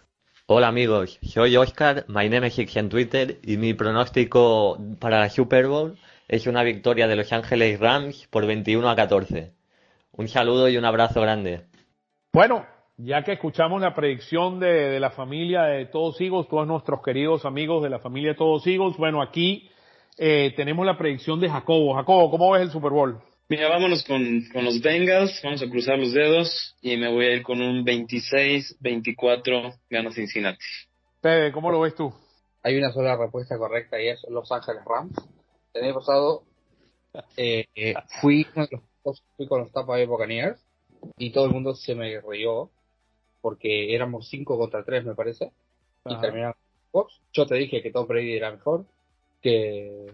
Hola 0.47 0.69
amigos, 0.69 1.19
soy 1.23 1.57
Oscar, 1.57 2.05
my 2.09 2.29
name 2.29 2.49
is 2.49 2.59
X 2.59 2.77
en 2.77 2.89
Twitter 2.89 3.39
y 3.45 3.57
mi 3.57 3.73
pronóstico 3.75 4.79
para 4.99 5.21
la 5.21 5.31
Super 5.31 5.69
Bowl 5.69 5.97
es 6.27 6.47
una 6.47 6.63
victoria 6.65 7.07
de 7.07 7.17
Los 7.17 7.33
Ángeles 7.33 7.79
Rams 7.79 8.27
por 8.29 8.47
21 8.47 8.89
a 8.89 8.97
14. 8.97 9.53
Un 10.13 10.29
saludo 10.29 10.69
y 10.69 10.77
un 10.77 10.85
abrazo 10.85 11.21
grande. 11.21 11.67
Bueno, 12.33 12.67
ya 12.97 13.23
que 13.23 13.33
escuchamos 13.33 13.81
la 13.81 13.95
predicción 13.95 14.59
de, 14.59 14.91
de 14.91 15.01
la 15.01 15.11
familia 15.11 15.63
de 15.63 15.87
todos 15.87 16.21
Eagles, 16.21 16.49
todos 16.49 16.67
nuestros 16.67 17.01
queridos 17.03 17.45
amigos 17.45 17.83
de 17.83 17.91
la 17.91 18.01
familia 18.01 18.31
de 18.31 18.37
todos 18.39 18.67
Eagles, 18.67 18.97
bueno, 18.97 19.23
aquí 19.23 19.71
eh, 20.19 20.53
tenemos 20.57 20.85
la 20.85 20.99
predicción 20.99 21.41
de 21.41 21.49
Jacobo. 21.49 21.95
Jacobo, 21.95 22.31
¿cómo 22.31 22.51
ves 22.51 22.63
el 22.63 22.71
Super 22.71 22.91
Bowl? 22.91 23.21
Mira, 23.51 23.69
vámonos 23.69 24.05
con, 24.05 24.45
con 24.53 24.65
los 24.65 24.81
Bengals, 24.81 25.41
vamos 25.43 25.61
a 25.61 25.69
cruzar 25.69 25.99
los 25.99 26.13
dedos 26.13 26.77
y 26.81 26.97
me 26.97 27.13
voy 27.13 27.27
a 27.27 27.33
ir 27.35 27.43
con 27.43 27.61
un 27.61 27.85
26-24 27.85 29.77
gana 29.91 30.13
Cincinnati. 30.13 30.65
Fede, 31.21 31.51
¿cómo 31.51 31.73
lo 31.73 31.81
ves 31.81 31.97
tú? 31.97 32.15
Hay 32.63 32.79
una 32.79 32.93
sola 32.93 33.17
respuesta 33.17 33.59
correcta 33.59 34.01
y 34.01 34.07
es 34.07 34.25
Los 34.31 34.53
Ángeles 34.53 34.85
Rams. 34.87 35.13
El 35.75 35.83
año 35.83 35.95
pasado 35.95 36.45
eh, 37.37 37.65
eh, 37.75 37.95
fui, 38.21 38.47
uno 38.55 38.69
de 38.69 38.81
los 39.05 39.21
fui 39.37 39.49
con 39.49 39.63
los 39.63 39.73
Tampa 39.73 39.95
Bay 39.95 40.07
Buccaneers 40.07 40.65
y 41.19 41.33
todo 41.33 41.47
el 41.47 41.53
mundo 41.53 41.75
se 41.75 41.97
me 41.97 42.21
rió 42.21 42.71
porque 43.41 43.93
éramos 43.97 44.29
5 44.29 44.59
contra 44.59 44.85
3 44.85 45.05
me 45.05 45.17
parece, 45.17 45.51
y 46.05 46.15
Ajá. 46.15 46.55
Fox. 46.93 47.21
Yo 47.33 47.47
te 47.47 47.57
dije 47.57 47.83
que 47.83 47.91
Tom 47.91 48.07
Brady 48.07 48.37
era 48.37 48.53
mejor, 48.53 48.85
que 49.43 50.07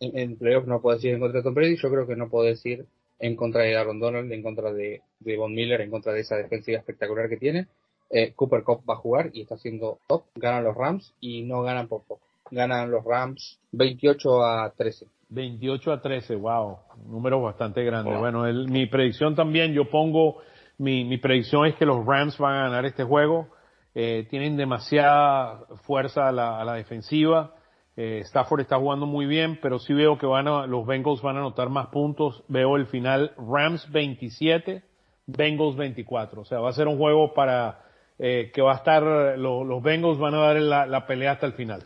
en, 0.00 0.18
en 0.18 0.36
playoffs 0.36 0.66
no 0.66 0.80
puedes 0.80 1.04
ir 1.04 1.14
en 1.14 1.20
contra 1.20 1.38
de 1.40 1.44
Tom 1.44 1.54
Brady, 1.54 1.76
yo 1.76 1.90
creo 1.90 2.06
que 2.06 2.16
no 2.16 2.28
puedes 2.28 2.64
ir 2.66 2.86
en 3.18 3.36
contra 3.36 3.62
de 3.62 3.76
Aaron 3.76 4.00
Donald, 4.00 4.32
en 4.32 4.42
contra 4.42 4.72
de, 4.72 5.02
de 5.20 5.36
Von 5.36 5.54
Miller, 5.54 5.80
en 5.82 5.90
contra 5.90 6.12
de 6.12 6.20
esa 6.20 6.36
defensiva 6.36 6.78
espectacular 6.78 7.28
que 7.28 7.36
tiene. 7.36 7.66
Eh, 8.08 8.32
Cooper 8.34 8.64
Cup 8.64 8.82
va 8.88 8.94
a 8.94 8.96
jugar 8.96 9.30
y 9.32 9.42
está 9.42 9.56
siendo 9.56 9.98
top, 10.08 10.24
ganan 10.34 10.64
los 10.64 10.74
Rams 10.76 11.14
y 11.20 11.42
no 11.42 11.62
ganan 11.62 11.86
por 11.86 12.02
poco. 12.02 12.22
Ganan 12.50 12.90
los 12.90 13.04
Rams 13.04 13.60
28 13.72 14.42
a 14.44 14.70
13. 14.76 15.06
28 15.28 15.92
a 15.92 16.00
13, 16.02 16.34
wow, 16.34 16.78
número 17.06 17.40
bastante 17.40 17.84
grande. 17.84 18.10
Wow. 18.10 18.18
Bueno, 18.20 18.46
el- 18.46 18.68
mi 18.68 18.86
predicción 18.86 19.36
también, 19.36 19.72
yo 19.72 19.88
pongo, 19.88 20.38
mi, 20.78 21.04
mi 21.04 21.18
predicción 21.18 21.66
es 21.66 21.76
que 21.76 21.86
los 21.86 22.04
Rams 22.04 22.36
van 22.38 22.54
a 22.56 22.62
ganar 22.64 22.84
este 22.86 23.04
juego. 23.04 23.48
Eh, 23.94 24.26
tienen 24.30 24.56
demasiada 24.56 25.66
fuerza 25.84 26.26
a 26.28 26.32
la, 26.32 26.60
a 26.60 26.64
la 26.64 26.74
defensiva. 26.74 27.54
Eh, 27.96 28.20
Stafford 28.24 28.60
está 28.60 28.76
jugando 28.78 29.04
muy 29.06 29.26
bien, 29.26 29.58
pero 29.60 29.78
sí 29.78 29.92
veo 29.92 30.16
que 30.16 30.26
van 30.26 30.48
a, 30.48 30.66
los 30.66 30.86
Bengals 30.86 31.20
van 31.22 31.36
a 31.36 31.40
anotar 31.40 31.68
más 31.68 31.88
puntos. 31.88 32.42
Veo 32.48 32.76
el 32.76 32.86
final 32.86 33.32
Rams 33.36 33.90
27, 33.90 34.82
Bengals 35.26 35.76
24. 35.76 36.40
O 36.42 36.44
sea, 36.44 36.60
va 36.60 36.70
a 36.70 36.72
ser 36.72 36.86
un 36.88 36.96
juego 36.98 37.34
para 37.34 37.80
eh, 38.18 38.50
que 38.54 38.62
va 38.62 38.72
a 38.72 38.76
estar, 38.76 39.02
lo- 39.38 39.64
los 39.64 39.82
Bengals 39.82 40.18
van 40.18 40.34
a 40.34 40.38
dar 40.38 40.56
la, 40.60 40.86
la 40.86 41.06
pelea 41.06 41.32
hasta 41.32 41.46
el 41.46 41.52
final. 41.54 41.82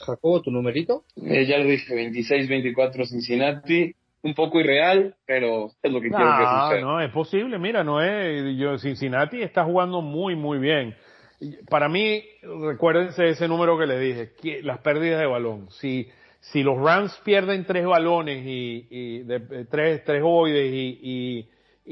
Jacobo, 0.00 0.40
tu 0.42 0.50
numerito. 0.50 1.02
Eh, 1.16 1.46
ya 1.46 1.58
lo 1.58 1.64
dije, 1.64 1.94
26-24 1.94 3.06
Cincinnati. 3.06 3.94
Un 4.22 4.34
poco 4.34 4.58
irreal, 4.58 5.14
pero 5.26 5.66
es 5.80 5.92
lo 5.92 6.00
que 6.00 6.08
quiero 6.08 6.24
que 6.36 6.42
No, 6.44 6.62
suceda. 6.68 6.80
no, 6.80 7.00
es 7.00 7.10
posible. 7.12 7.56
Mira, 7.58 7.84
no 7.84 8.02
es. 8.02 8.56
Yo, 8.56 8.76
Cincinnati 8.78 9.40
está 9.42 9.64
jugando 9.64 10.00
muy, 10.02 10.34
muy 10.34 10.58
bien. 10.58 10.96
Para 11.68 11.88
mí, 11.88 12.22
recuérdense 12.42 13.28
ese 13.28 13.46
número 13.46 13.78
que 13.78 13.86
le 13.86 13.98
dije, 13.98 14.32
que 14.40 14.62
las 14.62 14.80
pérdidas 14.80 15.20
de 15.20 15.26
balón. 15.26 15.70
Si, 15.70 16.08
si 16.40 16.62
los 16.62 16.78
Rams 16.78 17.20
pierden 17.24 17.64
tres 17.64 17.86
balones 17.86 18.44
y, 18.44 18.86
y 18.90 19.18
de, 19.20 19.38
de 19.38 19.64
tres, 19.66 20.02
tres 20.04 20.22
oides 20.24 20.72
y, 20.72 20.98
y, 21.02 21.48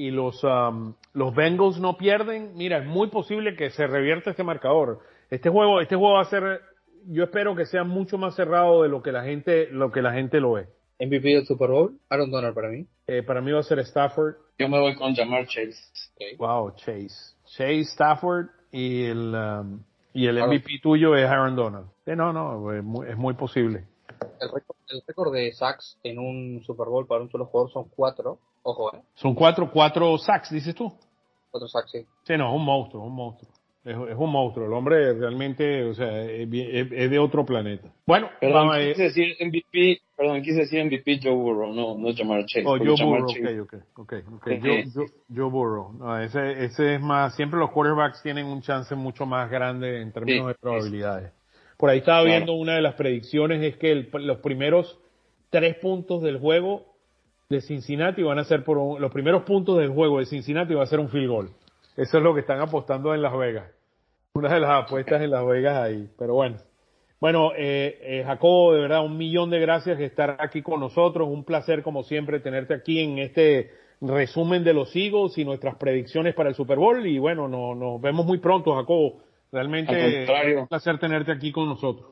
y 0.06 0.10
los, 0.10 0.42
um, 0.44 0.94
los 1.12 1.34
Bengals 1.34 1.78
no 1.78 1.96
pierden, 1.96 2.56
mira, 2.56 2.78
es 2.78 2.86
muy 2.86 3.08
posible 3.08 3.54
que 3.54 3.70
se 3.70 3.86
revierta 3.86 4.30
este 4.30 4.42
marcador. 4.42 5.00
Este 5.30 5.48
juego, 5.48 5.80
este 5.80 5.96
juego 5.96 6.14
va 6.14 6.22
a 6.22 6.26
ser, 6.26 6.60
yo 7.06 7.24
espero 7.24 7.54
que 7.54 7.66
sea 7.66 7.84
mucho 7.84 8.18
más 8.18 8.34
cerrado 8.34 8.82
de 8.82 8.88
lo 8.88 9.02
que 9.02 9.12
la 9.12 9.24
gente, 9.24 9.68
lo 9.70 9.92
que 9.92 10.02
la 10.02 10.12
gente 10.12 10.40
lo 10.40 10.52
ve. 10.52 10.66
MVP 10.98 11.28
del 11.28 11.46
Super 11.46 11.70
Bowl, 11.70 11.98
Aaron 12.08 12.30
Donald 12.30 12.54
para 12.54 12.68
mí. 12.68 12.86
Eh, 13.06 13.22
para 13.22 13.40
mí 13.40 13.52
va 13.52 13.60
a 13.60 13.62
ser 13.62 13.78
Stafford. 13.80 14.34
Yo 14.58 14.68
me 14.68 14.80
voy 14.80 14.96
con 14.96 15.14
Jamar 15.14 15.46
Chase. 15.46 15.76
Wow, 16.38 16.74
Chase. 16.76 17.34
Chase 17.56 17.80
Stafford 17.92 18.48
y 18.72 19.04
el, 19.04 19.34
um, 19.34 19.80
y 20.14 20.26
el. 20.26 20.42
MVP 20.46 20.80
tuyo 20.82 21.14
es 21.16 21.24
Aaron 21.28 21.56
Donald. 21.56 21.86
Eh, 22.06 22.16
no, 22.16 22.32
no, 22.32 22.72
es 22.72 22.82
muy, 22.84 23.08
es 23.08 23.16
muy 23.16 23.34
posible. 23.34 23.84
El 24.40 24.48
récord, 24.52 24.76
el 24.88 25.02
récord 25.06 25.32
de 25.34 25.52
sacks 25.52 25.98
en 26.02 26.18
un 26.18 26.62
Super 26.64 26.86
Bowl 26.88 27.06
para 27.06 27.22
un 27.22 27.30
solo 27.30 27.46
jugador 27.46 27.70
son 27.72 27.88
cuatro. 27.94 28.38
Ojo, 28.62 28.94
eh. 28.94 29.00
Son 29.14 29.34
cuatro, 29.34 29.70
cuatro 29.70 30.16
sacks, 30.18 30.50
dices 30.50 30.74
tú. 30.74 30.92
Cuatro 31.50 31.68
sacks, 31.68 31.90
sí. 31.90 32.06
Sí, 32.24 32.36
no, 32.36 32.48
es 32.50 32.54
un 32.56 32.64
monstruo, 32.64 33.04
un 33.04 33.14
monstruo. 33.14 33.50
Es, 33.84 33.96
es 33.96 34.16
un 34.18 34.30
monstruo. 34.30 34.66
El 34.66 34.72
hombre 34.72 35.12
realmente, 35.14 35.84
o 35.84 35.94
sea, 35.94 36.22
es, 36.22 36.48
bien- 36.50 36.68
es- 36.72 36.92
es 36.92 37.10
de 37.10 37.18
otro 37.18 37.44
planeta. 37.46 37.88
Bueno, 38.06 38.28
Perdón, 38.40 38.68
vamos, 38.68 38.84
quise 38.84 39.02
decir 39.04 39.36
MVP, 39.40 40.00
perdón, 40.16 40.42
quise 40.42 40.60
decir 40.60 40.82
MVP 40.84 41.20
Joe 41.22 41.34
Burrow, 41.34 41.72
no, 41.74 41.96
no 41.98 42.14
Jamar 42.14 42.44
Chase. 42.46 42.64
Oh, 42.66 42.78
Joe 42.78 42.96
Jamar 42.96 43.20
Burrow, 43.20 43.34
Chase- 43.34 43.60
ok, 43.60 43.74
ok, 43.74 43.98
ok, 43.98 44.12
ok. 44.34 44.48
Sí. 44.48 44.60
Joe, 44.62 44.84
Joe- 44.94 45.12
Joe 45.34 45.50
Burrow. 45.50 45.92
No, 45.92 46.18
ese, 46.18 46.64
ese 46.64 46.94
es 46.94 47.00
más, 47.00 47.34
siempre 47.36 47.58
los 47.60 47.70
quarterbacks 47.70 48.22
tienen 48.22 48.46
un 48.46 48.62
chance 48.62 48.94
mucho 48.94 49.26
más 49.26 49.50
grande 49.50 50.00
en 50.00 50.12
términos 50.12 50.42
Sí, 50.44 50.48
de 50.48 50.54
probabilidades. 50.54 51.32
Por 51.76 51.90
ahí 51.90 51.98
estaba 51.98 52.22
Claro. 52.22 52.34
viendo 52.36 52.52
una 52.54 52.74
de 52.76 52.80
las 52.82 52.94
predicciones 52.94 53.62
es 53.62 53.76
que 53.76 53.92
el- 53.92 54.10
los 54.12 54.38
primeros 54.38 54.98
tres 55.50 55.76
puntos 55.76 56.22
del 56.22 56.38
juego 56.38 56.86
de 57.48 57.60
Cincinnati 57.60 58.22
van 58.22 58.38
a 58.38 58.44
ser 58.44 58.64
por 58.64 58.78
un- 58.78 59.00
los 59.00 59.12
primeros 59.12 59.42
puntos 59.42 59.78
del 59.78 59.90
juego 59.90 60.18
de 60.18 60.26
Cincinnati 60.26 60.74
va 60.74 60.82
a 60.82 60.86
ser 60.86 60.98
un 61.00 61.08
field 61.10 61.28
goal. 61.28 61.50
Eso 61.96 62.18
es 62.18 62.24
lo 62.24 62.34
que 62.34 62.40
están 62.40 62.60
apostando 62.60 63.14
en 63.14 63.22
Las 63.22 63.36
Vegas. 63.36 63.70
Una 64.34 64.52
de 64.52 64.60
las 64.60 64.84
apuestas 64.84 65.22
en 65.22 65.30
Las 65.30 65.46
Vegas 65.46 65.76
ahí. 65.76 66.10
Pero 66.18 66.34
bueno. 66.34 66.56
Bueno, 67.20 67.52
eh, 67.56 67.98
eh, 68.02 68.22
Jacobo, 68.26 68.74
de 68.74 68.80
verdad, 68.82 69.04
un 69.04 69.16
millón 69.16 69.50
de 69.50 69.58
gracias 69.60 69.98
de 69.98 70.04
estar 70.04 70.36
aquí 70.38 70.62
con 70.62 70.80
nosotros. 70.80 71.28
Un 71.28 71.44
placer, 71.44 71.82
como 71.82 72.02
siempre, 72.02 72.40
tenerte 72.40 72.74
aquí 72.74 73.00
en 73.00 73.18
este 73.18 73.70
resumen 74.00 74.62
de 74.64 74.74
los 74.74 74.94
Eagles 74.94 75.38
y 75.38 75.44
nuestras 75.44 75.76
predicciones 75.76 76.34
para 76.34 76.50
el 76.50 76.54
Super 76.54 76.76
Bowl. 76.78 77.06
Y 77.06 77.18
bueno, 77.18 77.48
no- 77.48 77.74
nos 77.74 78.00
vemos 78.00 78.26
muy 78.26 78.38
pronto, 78.38 78.74
Jacobo. 78.74 79.22
Realmente 79.50 80.26
un 80.58 80.66
placer 80.68 80.98
tenerte 80.98 81.32
aquí 81.32 81.52
con 81.52 81.68
nosotros. 81.68 82.10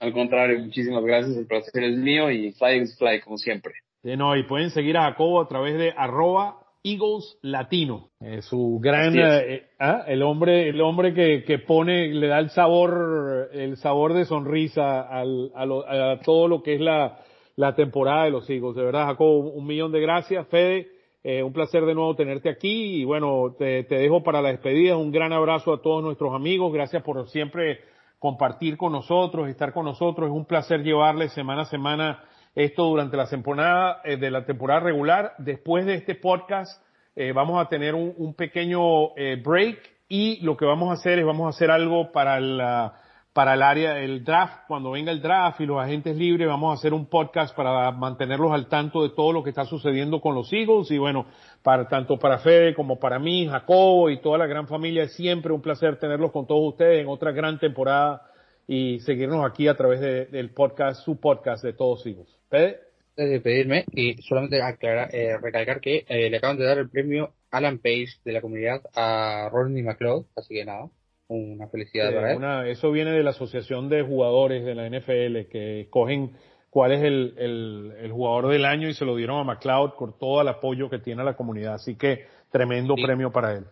Al 0.00 0.12
contrario, 0.12 0.58
muchísimas 0.58 1.02
gracias, 1.04 1.36
el 1.36 1.46
placer 1.46 1.82
es 1.84 1.96
mío 1.96 2.30
y 2.30 2.52
fly 2.52 2.82
is 2.82 2.98
fly, 2.98 3.20
como 3.20 3.38
siempre. 3.38 3.72
Eh, 4.02 4.16
no, 4.16 4.36
y 4.36 4.42
pueden 4.42 4.68
seguir 4.70 4.98
a 4.98 5.04
Jacobo 5.04 5.40
a 5.40 5.48
través 5.48 5.78
de 5.78 5.94
arroba 5.96 6.58
Eagles 6.84 7.38
Latino. 7.42 8.10
Eh, 8.20 8.42
su 8.42 8.78
gran, 8.80 9.14
eh, 9.18 9.62
ah, 9.80 10.04
el 10.06 10.22
hombre, 10.22 10.68
el 10.68 10.80
hombre 10.82 11.14
que, 11.14 11.42
que 11.44 11.58
pone, 11.58 12.08
le 12.14 12.26
da 12.28 12.38
el 12.38 12.50
sabor, 12.50 13.48
el 13.52 13.76
sabor 13.78 14.12
de 14.12 14.26
sonrisa 14.26 15.00
al, 15.00 15.50
a, 15.54 15.64
lo- 15.64 15.88
a 15.88 16.20
todo 16.20 16.46
lo 16.46 16.62
que 16.62 16.74
es 16.74 16.80
la, 16.80 17.18
la 17.56 17.74
temporada 17.74 18.24
de 18.24 18.30
los 18.32 18.48
Eagles. 18.50 18.76
De 18.76 18.84
verdad, 18.84 19.06
Jacobo, 19.06 19.50
un 19.50 19.66
millón 19.66 19.92
de 19.92 20.00
gracias. 20.00 20.46
Fede, 20.48 20.88
eh, 21.22 21.42
un 21.42 21.54
placer 21.54 21.86
de 21.86 21.94
nuevo 21.94 22.14
tenerte 22.14 22.50
aquí 22.50 23.00
y 23.00 23.04
bueno, 23.04 23.54
te, 23.58 23.84
te 23.84 23.94
dejo 23.96 24.22
para 24.22 24.42
la 24.42 24.50
despedida. 24.50 24.96
Un 24.98 25.10
gran 25.10 25.32
abrazo 25.32 25.72
a 25.72 25.80
todos 25.80 26.02
nuestros 26.04 26.34
amigos. 26.34 26.70
Gracias 26.72 27.02
por 27.02 27.26
siempre 27.30 27.78
compartir 28.18 28.76
con 28.76 28.92
nosotros, 28.92 29.48
estar 29.48 29.72
con 29.72 29.86
nosotros. 29.86 30.28
Es 30.28 30.34
un 30.36 30.44
placer 30.44 30.82
llevarles 30.82 31.32
semana 31.32 31.62
a 31.62 31.66
semana 31.66 32.24
esto 32.54 32.84
durante 32.84 33.16
la 33.16 33.26
temporada 33.26 34.00
eh, 34.04 34.16
de 34.16 34.30
la 34.30 34.44
temporada 34.44 34.80
regular. 34.80 35.34
Después 35.38 35.86
de 35.86 35.94
este 35.94 36.14
podcast 36.14 36.82
eh, 37.16 37.32
vamos 37.32 37.64
a 37.64 37.68
tener 37.68 37.94
un, 37.94 38.14
un 38.16 38.34
pequeño 38.34 39.14
eh, 39.16 39.40
break 39.42 39.78
y 40.08 40.40
lo 40.40 40.56
que 40.56 40.64
vamos 40.64 40.90
a 40.90 40.94
hacer 40.94 41.18
es 41.18 41.26
vamos 41.26 41.46
a 41.46 41.50
hacer 41.50 41.70
algo 41.70 42.12
para 42.12 42.40
la 42.40 42.94
para 43.32 43.54
el 43.54 43.62
área 43.62 43.98
el 43.98 44.22
draft 44.22 44.60
cuando 44.68 44.92
venga 44.92 45.10
el 45.10 45.20
draft 45.20 45.60
y 45.60 45.66
los 45.66 45.82
agentes 45.82 46.16
libres 46.16 46.46
vamos 46.46 46.70
a 46.70 46.74
hacer 46.74 46.94
un 46.94 47.06
podcast 47.06 47.54
para 47.56 47.90
mantenerlos 47.90 48.52
al 48.52 48.68
tanto 48.68 49.02
de 49.02 49.08
todo 49.10 49.32
lo 49.32 49.42
que 49.42 49.50
está 49.50 49.64
sucediendo 49.64 50.20
con 50.20 50.36
los 50.36 50.52
Eagles 50.52 50.90
y 50.92 50.98
bueno 50.98 51.26
para 51.62 51.88
tanto 51.88 52.16
para 52.16 52.38
Fede 52.38 52.74
como 52.74 53.00
para 53.00 53.18
mí 53.18 53.48
Jacobo 53.48 54.08
y 54.08 54.20
toda 54.20 54.38
la 54.38 54.46
gran 54.46 54.68
familia 54.68 55.02
es 55.02 55.14
siempre 55.14 55.52
un 55.52 55.60
placer 55.60 55.98
tenerlos 55.98 56.30
con 56.30 56.46
todos 56.46 56.62
ustedes 56.74 57.00
en 57.00 57.08
otra 57.08 57.32
gran 57.32 57.58
temporada 57.58 58.22
y 58.66 59.00
seguirnos 59.00 59.44
aquí 59.44 59.68
a 59.68 59.74
través 59.76 60.00
de- 60.00 60.26
del 60.26 60.50
podcast 60.50 61.04
su 61.04 61.20
podcast 61.20 61.62
de 61.64 61.72
todos 61.74 62.06
Eagles 62.06 62.28
Fede 62.50 62.78
Antes 63.16 63.26
de 63.26 63.32
despedirme, 63.34 63.84
y 63.92 64.14
solamente 64.22 64.60
aclarar, 64.60 65.14
eh, 65.14 65.36
recalcar 65.40 65.80
que 65.80 66.04
eh, 66.08 66.28
le 66.30 66.36
acaban 66.38 66.58
de 66.58 66.64
dar 66.64 66.78
el 66.78 66.88
premio 66.90 67.30
Alan 67.52 67.78
Page 67.78 68.08
de 68.24 68.32
la 68.32 68.40
comunidad 68.40 68.80
a 68.96 69.48
Rodney 69.52 69.82
McLeod, 69.84 70.24
así 70.34 70.54
que 70.54 70.64
nada, 70.64 70.88
una 71.28 71.68
felicidad 71.68 72.10
Eh, 72.10 72.14
para 72.14 72.30
él. 72.32 72.36
una- 72.38 72.68
eso 72.68 72.90
viene 72.90 73.12
de 73.12 73.22
la 73.22 73.30
Asociación 73.30 73.88
de 73.88 74.02
Jugadores 74.02 74.64
de 74.64 74.74
la 74.74 74.86
NFL 74.86 75.46
que 75.48 75.82
escogen 75.82 76.32
cuál 76.70 76.90
es 76.90 77.02
el, 77.04 77.34
el- 77.38 77.92
el 78.00 78.10
jugador 78.10 78.48
del 78.48 78.64
año 78.64 78.88
y 78.88 78.94
se 78.94 79.04
lo 79.04 79.14
dieron 79.14 79.38
a 79.38 79.44
McLeod 79.44 79.92
por 79.96 80.18
todo 80.18 80.42
el 80.42 80.48
apoyo 80.48 80.90
que 80.90 80.98
tiene 80.98 81.22
a 81.22 81.24
la 81.24 81.36
comunidad. 81.36 81.74
Así 81.74 81.94
que 81.96 82.24
tremendo 82.50 82.94
Sí. 82.96 83.02
premio 83.04 83.30
para 83.30 83.52
él. 83.54 83.64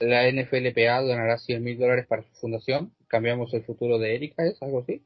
La 0.00 0.30
NFLPA 0.30 1.02
donará 1.02 1.38
100 1.38 1.62
mil 1.62 1.78
dólares 1.78 2.06
para 2.06 2.22
su 2.22 2.32
fundación. 2.40 2.92
Cambiamos 3.08 3.52
el 3.54 3.64
futuro 3.64 3.98
de 3.98 4.14
Erika, 4.14 4.44
es 4.44 4.62
algo 4.62 4.80
así. 4.80 5.02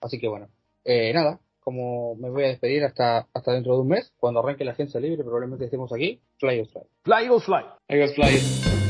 Así 0.00 0.18
que 0.18 0.28
bueno, 0.28 0.48
eh, 0.84 1.12
nada, 1.14 1.40
como 1.60 2.14
me 2.16 2.28
voy 2.28 2.44
a 2.44 2.48
despedir 2.48 2.84
hasta, 2.84 3.26
hasta 3.32 3.52
dentro 3.52 3.74
de 3.74 3.80
un 3.80 3.88
mes, 3.88 4.12
cuando 4.18 4.40
arranque 4.40 4.64
la 4.64 4.72
agencia 4.72 5.00
libre, 5.00 5.24
probablemente 5.24 5.64
estemos 5.64 5.92
aquí. 5.92 6.20
Fly 6.38 6.60
or 6.60 6.66
fly. 6.66 6.82
Fly 7.04 7.24
Eagles 7.24 7.44
Fly. 7.44 7.64
Eagles 7.88 8.14
fly. 8.14 8.83